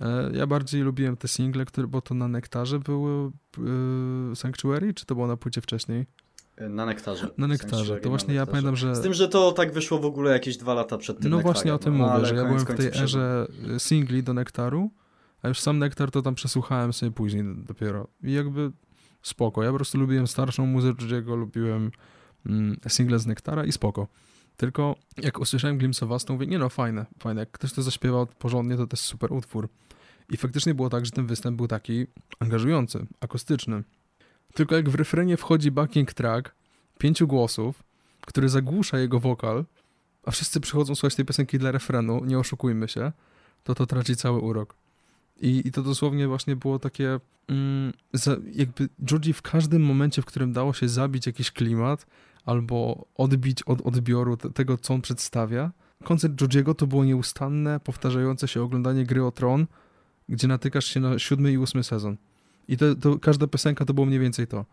E, 0.00 0.30
ja 0.32 0.46
bardziej 0.46 0.82
lubiłem 0.82 1.16
te 1.16 1.28
single, 1.28 1.64
które, 1.64 1.86
bo 1.86 2.00
to 2.02 2.14
na 2.14 2.28
Nektarze 2.28 2.78
były 2.78 3.30
yy, 3.58 4.36
Sanctuary, 4.36 4.94
czy 4.94 5.06
to 5.06 5.14
było 5.14 5.26
na 5.26 5.36
płycie 5.36 5.60
wcześniej? 5.60 6.06
Na 6.60 6.86
nektarze. 6.86 7.28
Na 7.38 7.46
nektarze. 7.46 8.00
To 8.00 8.08
właśnie 8.08 8.34
ja 8.34 8.46
pamiętam, 8.46 8.76
że. 8.76 8.96
Z 8.96 9.00
tym, 9.00 9.14
że 9.14 9.28
to 9.28 9.52
tak 9.52 9.72
wyszło 9.72 9.98
w 9.98 10.04
ogóle 10.04 10.32
jakieś 10.32 10.56
dwa 10.56 10.74
lata 10.74 10.98
przed 10.98 11.20
tym. 11.20 11.30
No 11.30 11.36
nektarem. 11.36 11.54
właśnie 11.54 11.74
o 11.74 11.78
tym 11.78 11.98
no, 11.98 12.08
mówię, 12.08 12.26
że 12.26 12.34
ja 12.34 12.44
byłem 12.44 12.66
w 12.66 12.74
tej 12.74 12.86
erze 12.86 13.46
singli 13.78 14.22
do 14.22 14.34
nektaru, 14.34 14.90
a 15.46 15.48
już 15.48 15.60
sam 15.60 15.78
nektar 15.78 16.10
to 16.10 16.22
tam 16.22 16.34
przesłuchałem 16.34 16.92
sobie 16.92 17.12
później 17.12 17.44
dopiero. 17.56 18.08
I 18.22 18.32
jakby 18.32 18.72
spoko. 19.22 19.62
Ja 19.62 19.70
po 19.70 19.76
prostu 19.76 19.98
lubiłem 19.98 20.26
starszą 20.26 20.66
muzykę, 20.66 21.04
jego 21.04 21.36
lubiłem 21.36 21.90
mm, 22.46 22.76
single 22.88 23.18
z 23.18 23.26
nektara 23.26 23.64
i 23.64 23.72
spoko. 23.72 24.08
Tylko 24.56 24.96
jak 25.16 25.38
usłyszałem 25.40 25.78
Glimpse 25.78 26.06
of 26.06 26.12
Us, 26.12 26.24
to 26.24 26.32
mówię, 26.32 26.46
nie 26.46 26.58
no, 26.58 26.68
fajne, 26.68 27.06
fajne. 27.18 27.40
Jak 27.40 27.50
ktoś 27.50 27.72
to 27.72 27.82
zaśpiewał 27.82 28.26
porządnie, 28.26 28.76
to 28.76 28.86
jest 28.92 29.02
super 29.02 29.32
utwór. 29.32 29.68
I 30.30 30.36
faktycznie 30.36 30.74
było 30.74 30.90
tak, 30.90 31.06
że 31.06 31.12
ten 31.12 31.26
występ 31.26 31.56
był 31.56 31.68
taki 31.68 32.06
angażujący, 32.38 33.06
akustyczny. 33.20 33.82
Tylko 34.54 34.74
jak 34.74 34.88
w 34.88 34.94
refrenie 34.94 35.36
wchodzi 35.36 35.70
backing 35.70 36.12
track 36.12 36.54
pięciu 36.98 37.26
głosów, 37.26 37.82
który 38.20 38.48
zagłusza 38.48 38.98
jego 38.98 39.20
wokal, 39.20 39.64
a 40.24 40.30
wszyscy 40.30 40.60
przychodzą 40.60 40.94
słuchać 40.94 41.14
tej 41.14 41.24
piosenki 41.24 41.58
dla 41.58 41.70
refrenu, 41.70 42.24
nie 42.24 42.38
oszukujmy 42.38 42.88
się, 42.88 43.12
to 43.64 43.74
to 43.74 43.86
traci 43.86 44.16
cały 44.16 44.40
urok. 44.40 44.85
I, 45.40 45.68
i 45.68 45.72
to 45.72 45.82
dosłownie 45.82 46.28
właśnie 46.28 46.56
było 46.56 46.78
takie, 46.78 47.20
mm, 47.48 47.92
za, 48.12 48.36
jakby 48.52 48.88
Georgie 49.04 49.32
w 49.32 49.42
każdym 49.42 49.82
momencie, 49.82 50.22
w 50.22 50.24
którym 50.24 50.52
dało 50.52 50.72
się 50.72 50.88
zabić 50.88 51.26
jakiś 51.26 51.50
klimat, 51.50 52.06
albo 52.44 53.06
odbić 53.14 53.62
od 53.62 53.80
odbioru 53.80 54.36
tego, 54.36 54.78
co 54.78 54.94
on 54.94 55.02
przedstawia, 55.02 55.70
koncert 56.04 56.34
Georgiego 56.34 56.74
to 56.74 56.86
było 56.86 57.04
nieustanne, 57.04 57.80
powtarzające 57.80 58.48
się 58.48 58.62
oglądanie 58.62 59.04
gry 59.04 59.24
o 59.24 59.30
tron, 59.30 59.66
gdzie 60.28 60.48
natykasz 60.48 60.84
się 60.84 61.00
na 61.00 61.18
siódmy 61.18 61.52
i 61.52 61.58
ósmy 61.58 61.84
sezon. 61.84 62.16
I 62.68 62.76
to, 62.76 62.94
to 62.94 63.18
każda 63.18 63.46
piosenka 63.46 63.84
to 63.84 63.94
było 63.94 64.06
mniej 64.06 64.20
więcej 64.20 64.46
to. 64.46 64.64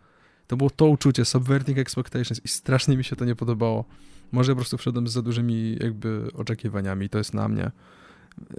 To 0.47 0.57
było 0.57 0.70
to 0.70 0.86
uczucie, 0.86 1.26
subverting 1.26 1.78
expectations 1.78 2.41
i 2.45 2.47
strasznie 2.47 2.97
mi 2.97 3.03
się 3.03 3.16
to 3.16 3.26
nie 3.26 3.36
podobało. 3.36 3.86
Może 4.32 4.51
po 4.51 4.55
prostu 4.55 4.78
wszedłem 4.78 5.07
z 5.07 5.11
za 5.11 5.22
dużymi 5.22 5.78
jakby 5.80 6.32
oczekiwaniami, 6.34 7.09
to 7.09 7.18
jest 7.18 7.34
na 7.34 7.47
mnie. 7.47 7.72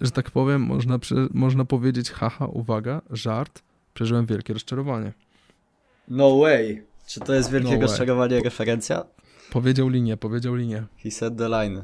Że 0.01 0.11
tak 0.11 0.31
powiem, 0.31 0.63
można, 0.63 0.99
można 1.35 1.65
powiedzieć, 1.65 2.11
haha, 2.11 2.47
uwaga, 2.47 3.03
żart, 3.11 3.63
przeżyłem 3.95 4.27
wielkie 4.27 4.53
rozczarowanie. 4.53 5.13
No 6.09 6.39
way! 6.39 6.83
Czy 7.07 7.21
to 7.21 7.35
jest 7.35 7.51
wielkie 7.51 7.75
no 7.75 7.81
rozczarowanie 7.81 8.41
referencja? 8.41 9.05
Powiedział 9.51 9.89
linię, 9.89 10.17
powiedział 10.17 10.55
linię. 10.55 10.85
He 10.97 11.11
said 11.11 11.39
the 11.39 11.49
line. 11.49 11.83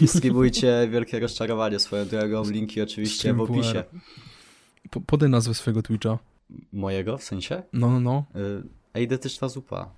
Y, 0.00 0.08
streamujcie 0.08 0.88
wielkie 0.90 1.20
rozczarowanie 1.20 1.78
swoją 1.78 2.06
drogą. 2.06 2.50
Linki 2.50 2.82
oczywiście 2.82 3.18
Stream 3.18 3.36
w 3.36 3.40
opisie. 3.40 3.84
Po, 4.90 5.00
podaj 5.00 5.28
nazwę 5.28 5.54
swojego 5.54 5.82
Twitcha. 5.82 6.18
Mojego 6.72 7.18
w 7.18 7.22
sensie? 7.22 7.62
No, 7.72 7.90
no, 7.90 8.00
no. 8.00 8.24
Y, 8.36 8.62
eidetyczna 8.94 9.48
zupa. 9.48 9.90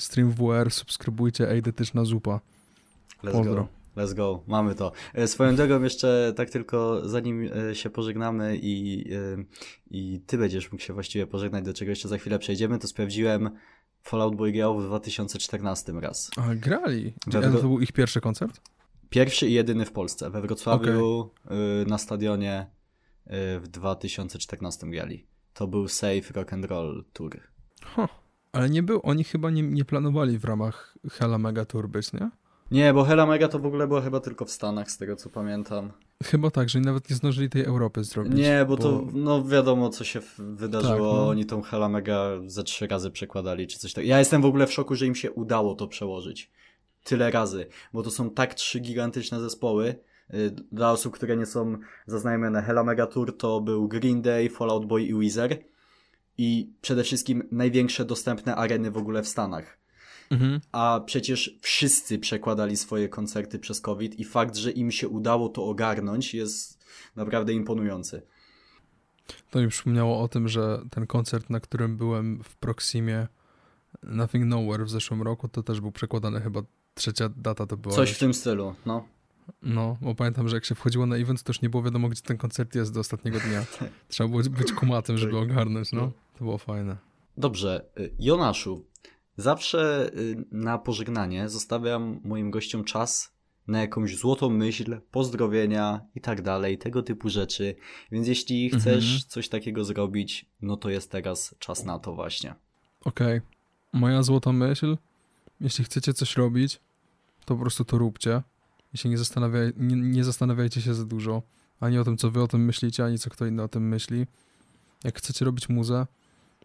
Stream 0.00 0.30
WR, 0.30 0.70
subskrybujcie 0.70 1.50
Eidetyczna 1.50 2.04
zupa. 2.04 2.40
Let's 3.24 3.32
Pozdro. 3.32 3.54
go. 3.54 3.68
Let's 3.98 4.14
go, 4.14 4.42
mamy 4.46 4.74
to. 4.74 4.92
E, 5.14 5.28
swoją 5.28 5.56
drogą 5.56 5.82
jeszcze 5.82 6.32
tak 6.36 6.50
tylko 6.50 7.08
zanim 7.08 7.50
e, 7.70 7.74
się 7.74 7.90
pożegnamy 7.90 8.58
i, 8.62 9.04
e, 9.12 9.44
i 9.90 10.20
ty 10.26 10.38
będziesz 10.38 10.72
mógł 10.72 10.84
się 10.84 10.92
właściwie 10.92 11.26
pożegnać, 11.26 11.64
do 11.64 11.74
czego 11.74 11.90
jeszcze 11.90 12.08
za 12.08 12.18
chwilę 12.18 12.38
przejdziemy, 12.38 12.78
to 12.78 12.88
sprawdziłem 12.88 13.50
Fallout 14.02 14.36
Boy 14.36 14.52
grał 14.52 14.80
w 14.80 14.84
2014 14.84 15.92
raz. 15.92 16.30
A, 16.36 16.54
grali? 16.54 17.14
Czy 17.32 17.40
to 17.40 17.50
był 17.50 17.80
ich 17.80 17.92
pierwszy 17.92 18.20
koncert? 18.20 18.60
Pierwszy 19.10 19.48
i 19.48 19.52
jedyny 19.52 19.84
w 19.84 19.92
Polsce. 19.92 20.30
We 20.30 20.42
Wrocławiu 20.42 21.18
okay. 21.18 21.86
na 21.86 21.98
stadionie 21.98 22.66
w 23.60 23.64
2014 23.68 24.86
grali. 24.90 25.26
To 25.54 25.66
był 25.66 25.88
Safe 25.88 26.32
Rock 26.34 26.52
and 26.52 26.64
Roll 26.64 27.04
Tour. 27.12 27.40
Huh. 27.84 28.08
Ale 28.52 28.70
nie 28.70 28.82
był, 28.82 29.00
oni 29.02 29.24
chyba 29.24 29.50
nie, 29.50 29.62
nie 29.62 29.84
planowali 29.84 30.38
w 30.38 30.44
ramach 30.44 30.98
Hela 31.10 31.38
Mega 31.38 31.64
Tour 31.64 31.88
być, 31.88 32.12
nie? 32.12 32.30
Nie, 32.70 32.92
bo 32.92 33.04
Hela 33.04 33.26
Mega 33.26 33.48
to 33.48 33.58
w 33.58 33.66
ogóle 33.66 33.86
była 33.86 34.00
chyba 34.00 34.20
tylko 34.20 34.44
w 34.44 34.50
Stanach, 34.50 34.90
z 34.90 34.98
tego 34.98 35.16
co 35.16 35.30
pamiętam. 35.30 35.92
Chyba 36.24 36.50
tak, 36.50 36.68
że 36.68 36.80
nawet 36.80 37.10
nie 37.10 37.16
zdążyli 37.16 37.50
tej 37.50 37.64
Europy 37.64 38.04
zrobić. 38.04 38.34
Nie, 38.34 38.64
bo, 38.68 38.76
bo... 38.76 38.82
to, 38.82 39.04
no 39.12 39.44
wiadomo 39.44 39.88
co 39.88 40.04
się 40.04 40.20
wydarzyło, 40.38 41.12
tak, 41.12 41.18
no. 41.18 41.28
oni 41.28 41.46
tą 41.46 41.62
Hela 41.62 41.88
Mega 41.88 42.30
ze 42.46 42.62
trzy 42.64 42.86
razy 42.86 43.10
przekładali, 43.10 43.66
czy 43.66 43.78
coś 43.78 43.92
takiego. 43.92 44.10
Ja 44.10 44.18
jestem 44.18 44.42
w 44.42 44.46
ogóle 44.46 44.66
w 44.66 44.72
szoku, 44.72 44.94
że 44.94 45.06
im 45.06 45.14
się 45.14 45.32
udało 45.32 45.74
to 45.74 45.86
przełożyć. 45.86 46.50
Tyle 47.04 47.30
razy, 47.30 47.66
bo 47.92 48.02
to 48.02 48.10
są 48.10 48.30
tak 48.30 48.54
trzy 48.54 48.80
gigantyczne 48.80 49.40
zespoły, 49.40 49.94
y, 50.34 50.50
dla 50.72 50.92
osób, 50.92 51.14
które 51.14 51.36
nie 51.36 51.46
są 51.46 51.78
zaznajomione, 52.06 52.62
Hela 52.62 52.84
Mega 52.84 53.06
Tour 53.06 53.36
to 53.36 53.60
był 53.60 53.88
Green 53.88 54.22
Day, 54.22 54.50
Fallout 54.50 54.86
Boy 54.86 55.02
i 55.02 55.14
Weezer 55.14 55.58
i 56.38 56.72
przede 56.80 57.04
wszystkim 57.04 57.48
największe 57.50 58.04
dostępne 58.04 58.56
areny 58.56 58.90
w 58.90 58.96
ogóle 58.96 59.22
w 59.22 59.28
Stanach. 59.28 59.78
Mhm. 60.30 60.60
A 60.72 61.00
przecież 61.06 61.58
wszyscy 61.60 62.18
przekładali 62.18 62.76
swoje 62.76 63.08
koncerty 63.08 63.58
przez 63.58 63.80
COVID 63.80 64.20
i 64.20 64.24
fakt, 64.24 64.56
że 64.56 64.70
im 64.70 64.90
się 64.90 65.08
udało 65.08 65.48
to 65.48 65.64
ogarnąć 65.64 66.34
jest 66.34 66.78
naprawdę 67.16 67.52
imponujący. 67.52 68.22
To 69.50 69.60
mi 69.60 69.68
przypomniało 69.68 70.20
o 70.20 70.28
tym, 70.28 70.48
że 70.48 70.80
ten 70.90 71.06
koncert, 71.06 71.50
na 71.50 71.60
którym 71.60 71.96
byłem 71.96 72.42
w 72.44 72.56
Proximie 72.56 73.26
Nothing 74.02 74.46
Nowhere 74.46 74.84
w 74.84 74.90
zeszłym 74.90 75.22
roku, 75.22 75.48
to 75.48 75.62
też 75.62 75.80
był 75.80 75.92
przekładany 75.92 76.40
chyba 76.40 76.62
trzecia 76.94 77.28
data 77.28 77.66
to 77.66 77.76
była. 77.76 77.94
Coś 77.94 78.10
w 78.10 78.18
tym 78.18 78.34
stylu, 78.34 78.74
no. 78.86 79.04
No, 79.62 79.96
bo 80.00 80.14
pamiętam, 80.14 80.48
że 80.48 80.56
jak 80.56 80.64
się 80.64 80.74
wchodziło 80.74 81.06
na 81.06 81.16
event, 81.16 81.42
to 81.42 81.50
już 81.50 81.62
nie 81.62 81.68
było 81.68 81.82
wiadomo, 81.82 82.08
gdzie 82.08 82.22
ten 82.22 82.36
koncert 82.36 82.74
jest 82.74 82.94
do 82.94 83.00
ostatniego 83.00 83.40
dnia. 83.40 83.64
Trzeba 84.08 84.28
było 84.28 84.42
być 84.42 84.72
kumatym, 84.72 85.18
żeby 85.18 85.38
ogarnąć, 85.38 85.92
no. 85.92 86.12
To 86.38 86.44
było 86.44 86.58
fajne. 86.58 86.96
Dobrze. 87.36 87.84
Y, 88.00 88.10
Jonaszu, 88.18 88.84
zawsze 89.38 90.10
y, 90.16 90.44
na 90.52 90.78
pożegnanie 90.78 91.48
zostawiam 91.48 92.20
moim 92.24 92.50
gościom 92.50 92.84
czas 92.84 93.32
na 93.66 93.80
jakąś 93.80 94.16
złotą 94.16 94.50
myśl, 94.50 95.00
pozdrowienia 95.10 96.00
i 96.14 96.20
tak 96.20 96.42
dalej, 96.42 96.78
tego 96.78 97.02
typu 97.02 97.28
rzeczy. 97.28 97.74
Więc 98.12 98.28
jeśli 98.28 98.70
chcesz 98.70 99.04
mhm. 99.04 99.20
coś 99.28 99.48
takiego 99.48 99.84
zrobić, 99.84 100.46
no 100.62 100.76
to 100.76 100.90
jest 100.90 101.10
teraz 101.10 101.54
czas 101.58 101.84
na 101.84 101.98
to 101.98 102.14
właśnie. 102.14 102.54
Okej. 103.04 103.38
Okay. 103.38 103.40
Moja 103.92 104.22
złota 104.22 104.52
myśl, 104.52 104.96
jeśli 105.60 105.84
chcecie 105.84 106.14
coś 106.14 106.36
robić, 106.36 106.80
to 107.44 107.54
po 107.54 107.60
prostu 107.60 107.84
to 107.84 107.98
róbcie. 107.98 108.42
Jeśli 108.92 109.10
nie, 109.10 109.18
zastanawiaj, 109.18 109.72
nie, 109.76 109.96
nie 109.96 110.24
zastanawiajcie 110.24 110.82
się 110.82 110.94
za 110.94 111.04
dużo, 111.04 111.42
ani 111.80 111.98
o 111.98 112.04
tym, 112.04 112.16
co 112.16 112.30
wy 112.30 112.42
o 112.42 112.48
tym 112.48 112.64
myślicie, 112.64 113.04
ani 113.04 113.18
co 113.18 113.30
kto 113.30 113.46
inny 113.46 113.62
o 113.62 113.68
tym 113.68 113.88
myśli. 113.88 114.26
Jak 115.04 115.18
chcecie 115.18 115.44
robić 115.44 115.68
muzę, 115.68 116.06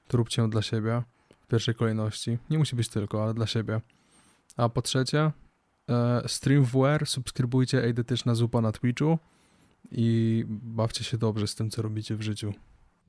to 0.08 0.18
róbcie 0.18 0.42
ją 0.42 0.50
dla 0.50 0.62
siebie 0.62 1.04
pierwszej 1.54 1.76
kolejności. 1.76 2.38
Nie 2.50 2.58
musi 2.58 2.76
być 2.76 2.90
tylko, 2.90 3.24
ale 3.24 3.34
dla 3.34 3.48
siebie. 3.48 3.82
A 4.58 4.70
po 4.70 4.82
trzecie, 4.82 5.32
e, 5.90 6.24
streamware, 6.28 7.08
subskrybujcie 7.08 7.84
Eidetyczna 7.84 8.36
Zupa 8.36 8.62
na 8.62 8.72
Twitchu 8.72 9.18
i 9.92 10.44
bawcie 10.48 11.04
się 11.04 11.18
dobrze 11.18 11.48
z 11.48 11.56
tym, 11.56 11.70
co 11.70 11.82
robicie 11.82 12.16
w 12.16 12.22
życiu. 12.22 12.54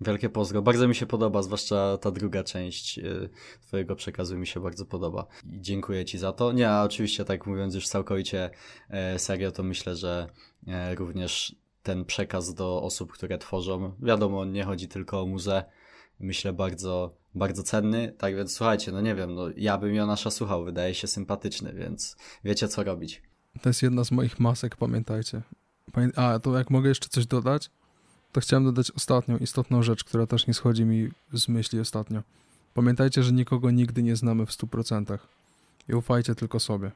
Wielkie 0.01 0.29
pozdro. 0.29 0.63
Bardzo 0.63 0.89
mi 0.89 0.95
się 0.95 1.07
podoba, 1.07 1.43
zwłaszcza 1.43 1.99
ta 1.99 2.11
druga 2.11 2.45
część 2.45 2.99
y, 2.99 3.29
Twojego 3.67 3.97
przekazu 3.97 4.39
mi 4.39 4.47
się 4.47 4.61
bardzo 4.61 4.87
podoba. 4.87 5.27
I 5.53 5.61
dziękuję 5.61 6.05
Ci 6.05 6.19
za 6.19 6.33
to. 6.33 6.53
Nie, 6.53 6.71
a 6.71 6.83
oczywiście, 6.83 7.25
tak 7.25 7.47
mówiąc 7.47 7.75
już 7.75 7.89
całkowicie 7.89 8.51
e, 8.91 9.19
serio, 9.19 9.53
to 9.53 9.63
myślę, 9.63 9.97
że 9.97 10.29
e, 10.67 10.95
również 10.95 11.57
ten 11.83 12.05
przekaz 12.05 12.55
do 12.55 12.83
osób, 12.83 13.13
które 13.13 13.39
tworzą, 13.39 13.93
wiadomo, 14.03 14.45
nie 14.45 14.65
chodzi 14.65 14.89
tylko 14.89 15.21
o 15.21 15.27
muzę, 15.27 15.65
myślę 16.21 16.53
bardzo, 16.53 17.24
bardzo 17.35 17.63
cenny. 17.63 18.15
Tak 18.19 18.37
więc 18.37 18.53
słuchajcie, 18.53 18.93
no 18.93 19.01
nie 19.01 19.15
wiem, 19.15 19.35
no 19.35 19.43
ja 19.57 19.79
bym 19.79 19.95
Jonasza 19.95 20.31
słuchał, 20.31 20.65
wydaje 20.65 20.95
się 20.95 21.07
sympatyczny, 21.07 21.73
więc 21.73 22.17
wiecie 22.45 22.69
co 22.69 22.85
robić. 22.85 23.23
To 23.63 23.69
jest 23.69 23.83
jedna 23.83 24.05
z 24.05 24.11
moich 24.11 24.41
masek, 24.41 24.77
pamiętajcie. 24.77 25.43
A, 26.17 26.39
to 26.39 26.59
jak 26.59 26.71
mogę 26.71 26.89
jeszcze 26.89 27.09
coś 27.09 27.27
dodać? 27.27 27.71
to 28.35 28.41
chciałem 28.41 28.65
dodać 28.65 28.91
ostatnią 28.91 29.39
istotną 29.39 29.83
rzecz, 29.83 30.05
która 30.05 30.27
też 30.27 30.47
nie 30.47 30.55
schodzi 30.55 30.85
mi 30.85 31.09
z 31.33 31.49
myśli 31.49 31.81
ostatnio. 31.81 32.23
Pamiętajcie, 32.75 33.23
że 33.23 33.33
nikogo 33.33 33.71
nigdy 33.71 34.03
nie 34.03 34.17
znamy 34.17 34.47
w 34.47 34.51
100% 34.51 35.19
i 35.89 35.95
ufajcie 35.95 36.35
tylko 36.35 36.61
sobie. 36.61 36.91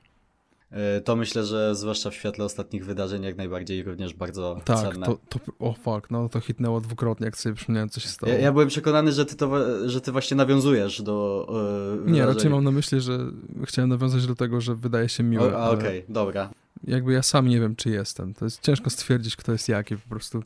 E, 0.70 1.00
to 1.00 1.16
myślę, 1.16 1.44
że 1.44 1.74
zwłaszcza 1.74 2.10
w 2.10 2.14
świetle 2.14 2.44
ostatnich 2.44 2.84
wydarzeń 2.84 3.22
jak 3.22 3.36
najbardziej 3.36 3.82
również 3.82 4.14
bardzo 4.14 4.60
tak, 4.64 4.78
cenne. 4.78 5.06
Tak, 5.06 5.16
to, 5.28 5.38
to, 5.38 5.52
o 5.58 5.72
fuck, 5.72 6.10
no 6.10 6.28
to 6.28 6.40
hitnęło 6.40 6.80
dwukrotnie, 6.80 7.24
jak 7.24 7.36
sobie 7.36 7.54
przypomniałem, 7.54 7.88
co 7.88 8.00
się 8.00 8.08
stało. 8.08 8.32
Ja, 8.32 8.38
ja 8.38 8.52
byłem 8.52 8.68
przekonany, 8.68 9.12
że 9.12 9.26
ty, 9.26 9.36
to, 9.36 9.50
że 9.88 10.00
ty 10.00 10.12
właśnie 10.12 10.36
nawiązujesz 10.36 11.02
do 11.02 11.46
yy, 12.06 12.12
Nie, 12.12 12.26
raczej 12.26 12.50
mam 12.50 12.64
na 12.64 12.70
myśli, 12.70 13.00
że 13.00 13.18
chciałem 13.64 13.90
nawiązać 13.90 14.26
do 14.26 14.34
tego, 14.34 14.60
że 14.60 14.74
wydaje 14.74 15.08
się 15.08 15.22
miłe. 15.22 15.58
Okej, 15.58 15.78
okay, 15.78 16.04
dobra. 16.08 16.50
Jakby 16.84 17.12
ja 17.12 17.22
sam 17.22 17.48
nie 17.48 17.60
wiem, 17.60 17.76
czy 17.76 17.90
jestem. 17.90 18.34
To 18.34 18.44
jest 18.44 18.60
ciężko 18.60 18.90
stwierdzić, 18.90 19.36
kto 19.36 19.52
jest 19.52 19.68
jaki, 19.68 19.96
po 19.96 20.08
prostu 20.08 20.42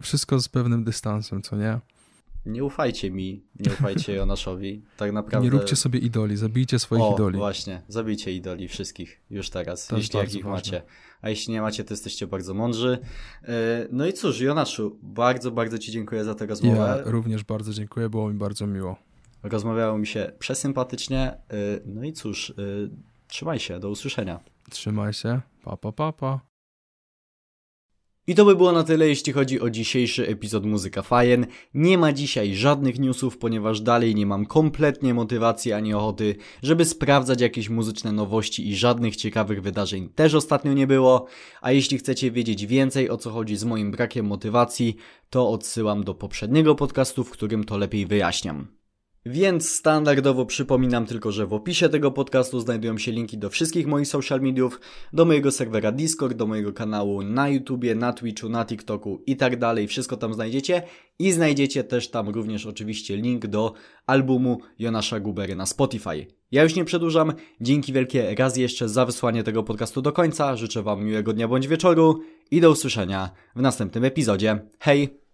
wszystko 0.00 0.40
z 0.40 0.48
pewnym 0.48 0.84
dystansem, 0.84 1.42
co 1.42 1.56
nie? 1.56 1.80
Nie 2.46 2.64
ufajcie 2.64 3.10
mi, 3.10 3.42
nie 3.60 3.72
ufajcie 3.72 4.12
Jonaszowi. 4.20 4.82
Tak 4.96 5.12
naprawdę. 5.12 5.44
Nie 5.46 5.50
róbcie 5.50 5.76
sobie 5.76 5.98
idoli, 5.98 6.36
zabijcie 6.36 6.78
swoich 6.78 7.02
o, 7.02 7.14
idoli. 7.14 7.36
właśnie, 7.38 7.82
zabijcie 7.88 8.32
idoli 8.32 8.68
wszystkich 8.68 9.20
już 9.30 9.50
teraz, 9.50 9.86
To 9.86 9.96
jeśli 9.96 10.18
jakich 10.18 10.44
ważne. 10.44 10.50
macie. 10.78 10.82
A 11.22 11.28
jeśli 11.30 11.52
nie 11.52 11.60
macie, 11.62 11.84
to 11.84 11.94
jesteście 11.94 12.26
bardzo 12.26 12.54
mądrzy. 12.54 12.98
E, 13.42 13.86
No 13.92 14.06
i 14.06 14.12
cóż, 14.12 14.40
Jonaszu, 14.40 14.98
bardzo, 15.02 15.50
bardzo 15.50 15.78
Ci 15.78 15.92
dziękuję 15.92 16.24
za 16.24 16.34
tę 16.34 16.46
rozmowę. 16.46 17.02
Ja 17.04 17.10
również 17.10 17.44
bardzo 17.44 17.72
dziękuję, 17.72 18.08
było 18.08 18.28
mi 18.28 18.34
bardzo 18.38 18.66
miło. 18.66 18.96
Rozmawiało 19.42 19.98
mi 19.98 20.06
się 20.06 20.32
przesympatycznie. 20.38 21.20
E, 21.22 21.36
No 21.86 22.04
i 22.04 22.12
cóż, 22.12 22.50
e, 22.50 22.54
trzymaj 23.28 23.58
się, 23.58 23.80
do 23.80 23.90
usłyszenia. 23.90 24.40
Trzymaj 24.70 25.12
się, 25.12 25.40
pa 25.64 25.76
pa 25.76 25.92
pa 25.92 26.12
pa. 26.12 26.40
I 28.28 28.34
to 28.34 28.44
by 28.44 28.56
było 28.56 28.72
na 28.72 28.84
tyle, 28.84 29.08
jeśli 29.08 29.32
chodzi 29.32 29.60
o 29.60 29.70
dzisiejszy 29.70 30.28
epizod 30.28 30.66
Muzyka 30.66 31.02
Fajen. 31.02 31.46
Nie 31.74 31.98
ma 31.98 32.12
dzisiaj 32.12 32.54
żadnych 32.54 32.98
newsów, 32.98 33.38
ponieważ 33.38 33.80
dalej 33.80 34.14
nie 34.14 34.26
mam 34.26 34.46
kompletnie 34.46 35.14
motywacji 35.14 35.72
ani 35.72 35.94
ochoty, 35.94 36.36
żeby 36.62 36.84
sprawdzać 36.84 37.40
jakieś 37.40 37.68
muzyczne 37.68 38.12
nowości 38.12 38.68
i 38.68 38.76
żadnych 38.76 39.16
ciekawych 39.16 39.62
wydarzeń 39.62 40.08
też 40.08 40.34
ostatnio 40.34 40.72
nie 40.72 40.86
było. 40.86 41.26
A 41.60 41.72
jeśli 41.72 41.98
chcecie 41.98 42.30
wiedzieć 42.30 42.66
więcej 42.66 43.10
o 43.10 43.16
co 43.16 43.30
chodzi 43.30 43.56
z 43.56 43.64
moim 43.64 43.90
brakiem 43.90 44.26
motywacji, 44.26 44.96
to 45.30 45.50
odsyłam 45.50 46.04
do 46.04 46.14
poprzedniego 46.14 46.74
podcastu, 46.74 47.24
w 47.24 47.30
którym 47.30 47.64
to 47.64 47.78
lepiej 47.78 48.06
wyjaśniam. 48.06 48.66
Więc 49.28 49.72
standardowo 49.72 50.46
przypominam 50.46 51.06
tylko, 51.06 51.32
że 51.32 51.46
w 51.46 51.52
opisie 51.52 51.88
tego 51.88 52.10
podcastu 52.10 52.60
znajdują 52.60 52.98
się 52.98 53.12
linki 53.12 53.38
do 53.38 53.50
wszystkich 53.50 53.86
moich 53.86 54.08
social 54.08 54.40
mediów, 54.40 54.80
do 55.12 55.24
mojego 55.24 55.52
serwera 55.52 55.92
Discord, 55.92 56.36
do 56.36 56.46
mojego 56.46 56.72
kanału 56.72 57.22
na 57.22 57.48
YouTubie, 57.48 57.94
na 57.94 58.12
Twitchu, 58.12 58.48
na 58.48 58.64
TikToku 58.64 59.22
i 59.26 59.36
tak 59.36 59.58
dalej. 59.58 59.88
Wszystko 59.88 60.16
tam 60.16 60.34
znajdziecie 60.34 60.82
i 61.18 61.32
znajdziecie 61.32 61.84
też 61.84 62.10
tam 62.10 62.28
również 62.28 62.66
oczywiście 62.66 63.16
link 63.16 63.46
do 63.46 63.72
albumu 64.06 64.60
Jonasza 64.78 65.20
Gubery 65.20 65.56
na 65.56 65.66
Spotify. 65.66 66.26
Ja 66.50 66.62
już 66.62 66.74
nie 66.74 66.84
przedłużam. 66.84 67.32
Dzięki 67.60 67.92
wielkie 67.92 68.34
raz 68.34 68.56
jeszcze 68.56 68.88
za 68.88 69.06
wysłanie 69.06 69.42
tego 69.42 69.62
podcastu 69.62 70.02
do 70.02 70.12
końca. 70.12 70.56
Życzę 70.56 70.82
Wam 70.82 71.04
miłego 71.04 71.32
dnia 71.32 71.48
bądź 71.48 71.68
wieczoru 71.68 72.20
i 72.50 72.60
do 72.60 72.70
usłyszenia 72.70 73.30
w 73.56 73.60
następnym 73.60 74.04
epizodzie. 74.04 74.58
Hej! 74.78 75.25